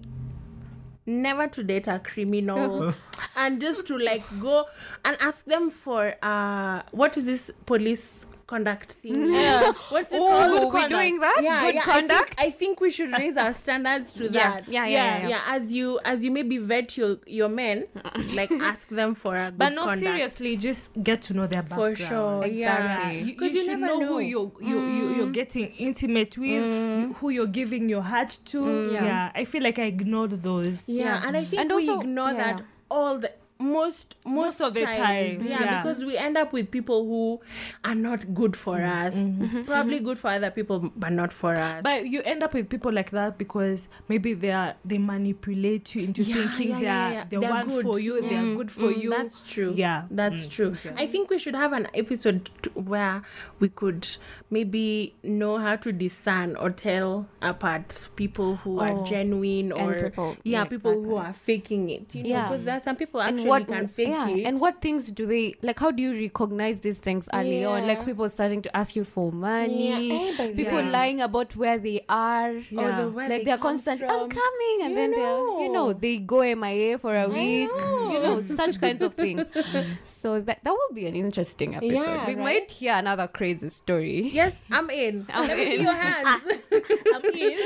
never 1.06 1.48
to 1.48 1.64
date 1.64 1.88
a 1.88 2.00
criminal 2.00 2.94
and 3.38 3.62
just 3.62 3.88
to 3.88 3.98
like 3.98 4.24
go 4.42 4.66
and 5.06 5.18
ask 5.22 5.46
them 5.46 5.70
for 5.70 6.16
uh 6.22 6.82
what 6.92 7.16
is 7.18 7.26
this 7.26 7.50
police 7.66 8.26
conduct 8.48 8.94
thing? 8.94 9.32
Yeah. 9.38 9.72
What's 9.90 10.12
it 10.12 10.20
Oh, 10.22 10.28
called? 10.30 10.74
we're 10.74 10.90
doing 10.90 11.20
that? 11.20 11.40
Yeah, 11.44 11.60
Good 11.62 11.76
yeah, 11.76 11.82
I 11.82 11.84
think- 11.84 12.10
conduct? 12.10 12.36
I 12.40 12.50
think, 12.50 12.80
we 12.82 12.90
should 12.90 13.12
raise 13.12 13.38
our 13.38 13.54
standards 13.54 14.12
to 14.14 14.24
Yeah, 14.32 14.54
that. 14.54 14.68
yeah, 14.70 14.86
yeah, 14.86 15.22
yeah, 15.22 15.28
yeah. 15.30 15.42
As 15.48 15.72
you 15.72 16.00
as 16.06 16.24
you 16.24 16.32
maybe 16.32 16.58
vet 16.58 16.98
your 16.98 17.18
your 17.28 17.50
men, 17.50 17.86
like 18.36 18.52
ask 18.52 18.88
them 18.90 19.14
for 19.16 19.36
a 19.36 19.46
good 19.52 19.58
But 19.58 19.70
no, 19.70 19.82
conduct. 19.86 20.00
seriously, 20.00 20.58
just 20.58 20.90
get 21.04 21.22
to 21.24 21.34
know 21.34 21.48
their 21.48 21.64
body. 21.64 21.96
For 21.96 21.96
sure, 21.96 22.46
yeah. 22.46 22.82
Exactly. 22.82 23.20
You, 23.20 23.26
because 23.34 23.54
you 23.54 23.60
you, 23.60 23.66
should 23.66 23.80
never 23.80 23.94
know, 23.94 24.00
know 24.00 24.08
who 24.08 24.20
you're 24.20 24.52
you, 24.62 24.80
you, 24.98 25.10
you're 25.18 25.28
mm. 25.28 25.34
getting 25.34 25.68
intimate 25.88 26.38
with, 26.38 26.50
you- 26.50 27.16
who 27.20 27.30
you're 27.30 27.48
giving 27.62 27.90
your 27.90 28.02
heart 28.02 28.40
to. 28.52 28.62
Mm. 28.62 28.94
Yeah. 28.94 29.04
Yeah. 29.06 29.32
I 29.36 29.44
feel 29.46 29.64
like 29.64 29.78
I 29.80 29.84
ignored 29.84 30.32
those. 30.42 30.78
Yeah, 30.88 31.04
Yeah. 31.04 31.24
and 31.28 31.36
I 31.38 31.44
think 31.44 31.62
And 31.62 31.70
we 31.76 31.88
also- 31.90 32.02
ignore 32.02 32.32
yeah. 32.32 32.54
that 32.54 32.62
all 32.90 33.18
the 33.20 33.32
most 33.60 34.16
most, 34.26 34.60
Most 34.60 34.62
of 34.62 34.74
the 34.74 34.82
times, 34.82 35.40
time, 35.40 35.48
yeah, 35.48 35.60
yeah. 35.64 35.84
because 35.84 36.04
we 36.06 36.18
end 36.18 36.38
up 36.38 36.54
with 36.54 36.70
people 36.70 37.06
who 37.06 37.40
are 37.84 37.96
not 37.96 38.34
good 38.34 38.56
for 38.56 38.78
mm-hmm. 38.78 39.08
us. 39.08 39.18
Mm-hmm. 39.18 39.44
Mm-hmm. 39.44 39.62
Probably 39.64 40.00
good 40.00 40.20
for 40.20 40.30
other 40.30 40.52
people 40.52 40.92
but 40.96 41.12
not 41.12 41.34
for 41.34 41.54
us. 41.56 41.82
But 41.84 42.08
you 42.08 42.22
end 42.24 42.44
up 42.44 42.54
with 42.54 42.70
people 42.70 42.92
like 42.92 43.12
that 43.12 43.38
because 43.38 43.88
maybe 44.08 44.34
they 44.34 44.52
are 44.52 44.76
they 44.86 44.98
manipulate 44.98 45.96
you 45.96 46.04
into 46.04 46.24
Yeah, 46.24 46.36
thinking 46.36 46.70
yeah, 46.70 46.76
they're 46.80 46.84
yeah, 46.84 47.12
yeah. 47.12 47.26
they're, 47.30 47.40
They're 47.40 47.50
one 47.50 47.68
good. 47.68 47.84
for 47.84 48.00
you, 48.00 48.22
they're 48.22 48.56
good 48.56 48.72
for 48.72 48.82
Mm, 48.92 49.04
you. 49.04 49.10
that's 49.10 49.42
true. 49.42 49.74
Yeah. 49.76 50.04
that's 50.12 50.46
mm. 50.48 50.52
true. 50.52 50.74
I 50.96 51.08
think 51.08 51.30
we 51.30 51.40
should 51.40 51.56
have 51.56 51.74
an 51.74 51.88
episode 51.94 52.50
t- 52.62 52.70
where 52.76 53.24
we 53.60 53.70
could 53.70 54.08
maybe 54.50 55.14
know 55.24 55.58
how 55.58 55.76
to 55.76 55.92
discern 55.92 56.56
or 56.56 56.70
tell 56.70 57.28
apart 57.42 58.10
people 58.16 58.56
who 58.58 58.80
are 58.80 58.92
Oh, 58.92 59.04
genuine 59.04 59.72
or 59.74 59.94
people- 60.10 60.38
yeah, 60.44 60.60
yeah, 60.60 60.66
people 60.66 61.04
who 61.04 61.16
are 61.18 61.34
faking 61.34 61.90
it 61.90 62.16
you 62.16 62.24
know 62.24 62.30
Yeah. 62.30 62.48
because 62.50 62.64
there 62.64 62.76
are 62.78 62.80
some 62.80 62.96
people 62.96 63.22
actually 63.22 63.50
what 63.50 63.68
can 63.68 63.88
fake 63.88 64.08
yeah, 64.08 64.30
it 64.30 64.46
and 64.46 64.62
what 64.62 64.82
things 64.82 65.12
do 65.12 65.26
they 65.26 65.56
like 65.62 65.78
how 65.80 65.92
do 65.92 66.02
you 66.02 66.14
recognize 66.14 66.80
these 66.80 66.98
things 66.98 67.28
early 67.34 67.66
on 67.66 67.86
like 67.88 68.06
people 68.06 68.30
starting 68.30 68.62
to 68.62 68.76
ask 68.76 68.96
you 68.96 69.04
for 69.04 69.32
money 69.34 69.90
Yeah, 70.10 70.38
eh, 70.46 70.54
people 70.54 70.82
yeah. 70.82 70.90
lying 70.92 71.20
about 71.22 71.56
where 71.58 71.78
they 71.78 72.06
are 72.08 72.52
or 72.52 72.62
Yeah. 72.72 73.02
the 73.02 73.10
where 73.12 73.28
like 73.30 73.40
they 73.40 73.44
they're 73.46 73.58
constant 73.58 74.02
i'm 74.02 74.30
coming 74.30 74.78
and 74.84 74.90
You 74.92 74.96
then 74.96 75.12
they're 75.12 75.38
you 75.66 75.70
know 75.74 75.88
know. 75.88 75.94
they 75.94 76.18
go 76.20 76.40
mia 76.56 76.98
for 76.98 77.16
a 77.18 77.28
week 77.28 77.70
know. 77.70 78.12
you 78.14 78.20
know 78.24 78.42
such 78.42 78.80
kinds 78.80 79.04
of 79.04 79.14
things 79.14 79.44
so 80.06 80.40
that 80.40 80.64
that 80.64 80.72
will 80.72 80.94
be 80.94 81.06
an 81.06 81.16
interesting 81.16 81.76
episode 81.76 81.92
Yeah, 81.94 82.26
we 82.28 82.36
right? 82.36 82.44
might 82.44 82.72
hear 82.72 82.94
another 82.94 83.28
crazy 83.28 83.70
story 83.70 84.30
Yes, 84.38 84.66
I'm 84.70 84.92
in. 84.92 85.26
I'm 85.34 85.48
Let 85.48 85.58
me 85.58 85.78
see 85.78 85.82
your 85.82 85.94
hands. 85.94 86.44
I'm 87.16 87.26
in. 87.34 87.58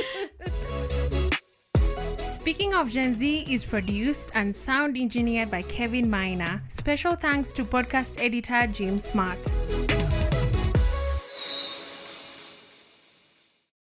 Speaking 2.23 2.73
of 2.73 2.89
Gen 2.89 3.13
Z 3.13 3.45
is 3.49 3.65
produced 3.65 4.31
and 4.35 4.55
sound 4.55 4.95
engineered 4.95 5.51
by 5.51 5.63
Kevin 5.63 6.09
Miner. 6.09 6.63
Special 6.69 7.15
thanks 7.17 7.51
to 7.51 7.65
podcast 7.65 8.23
editor 8.23 8.67
James 8.71 9.03
Smart. 9.03 9.37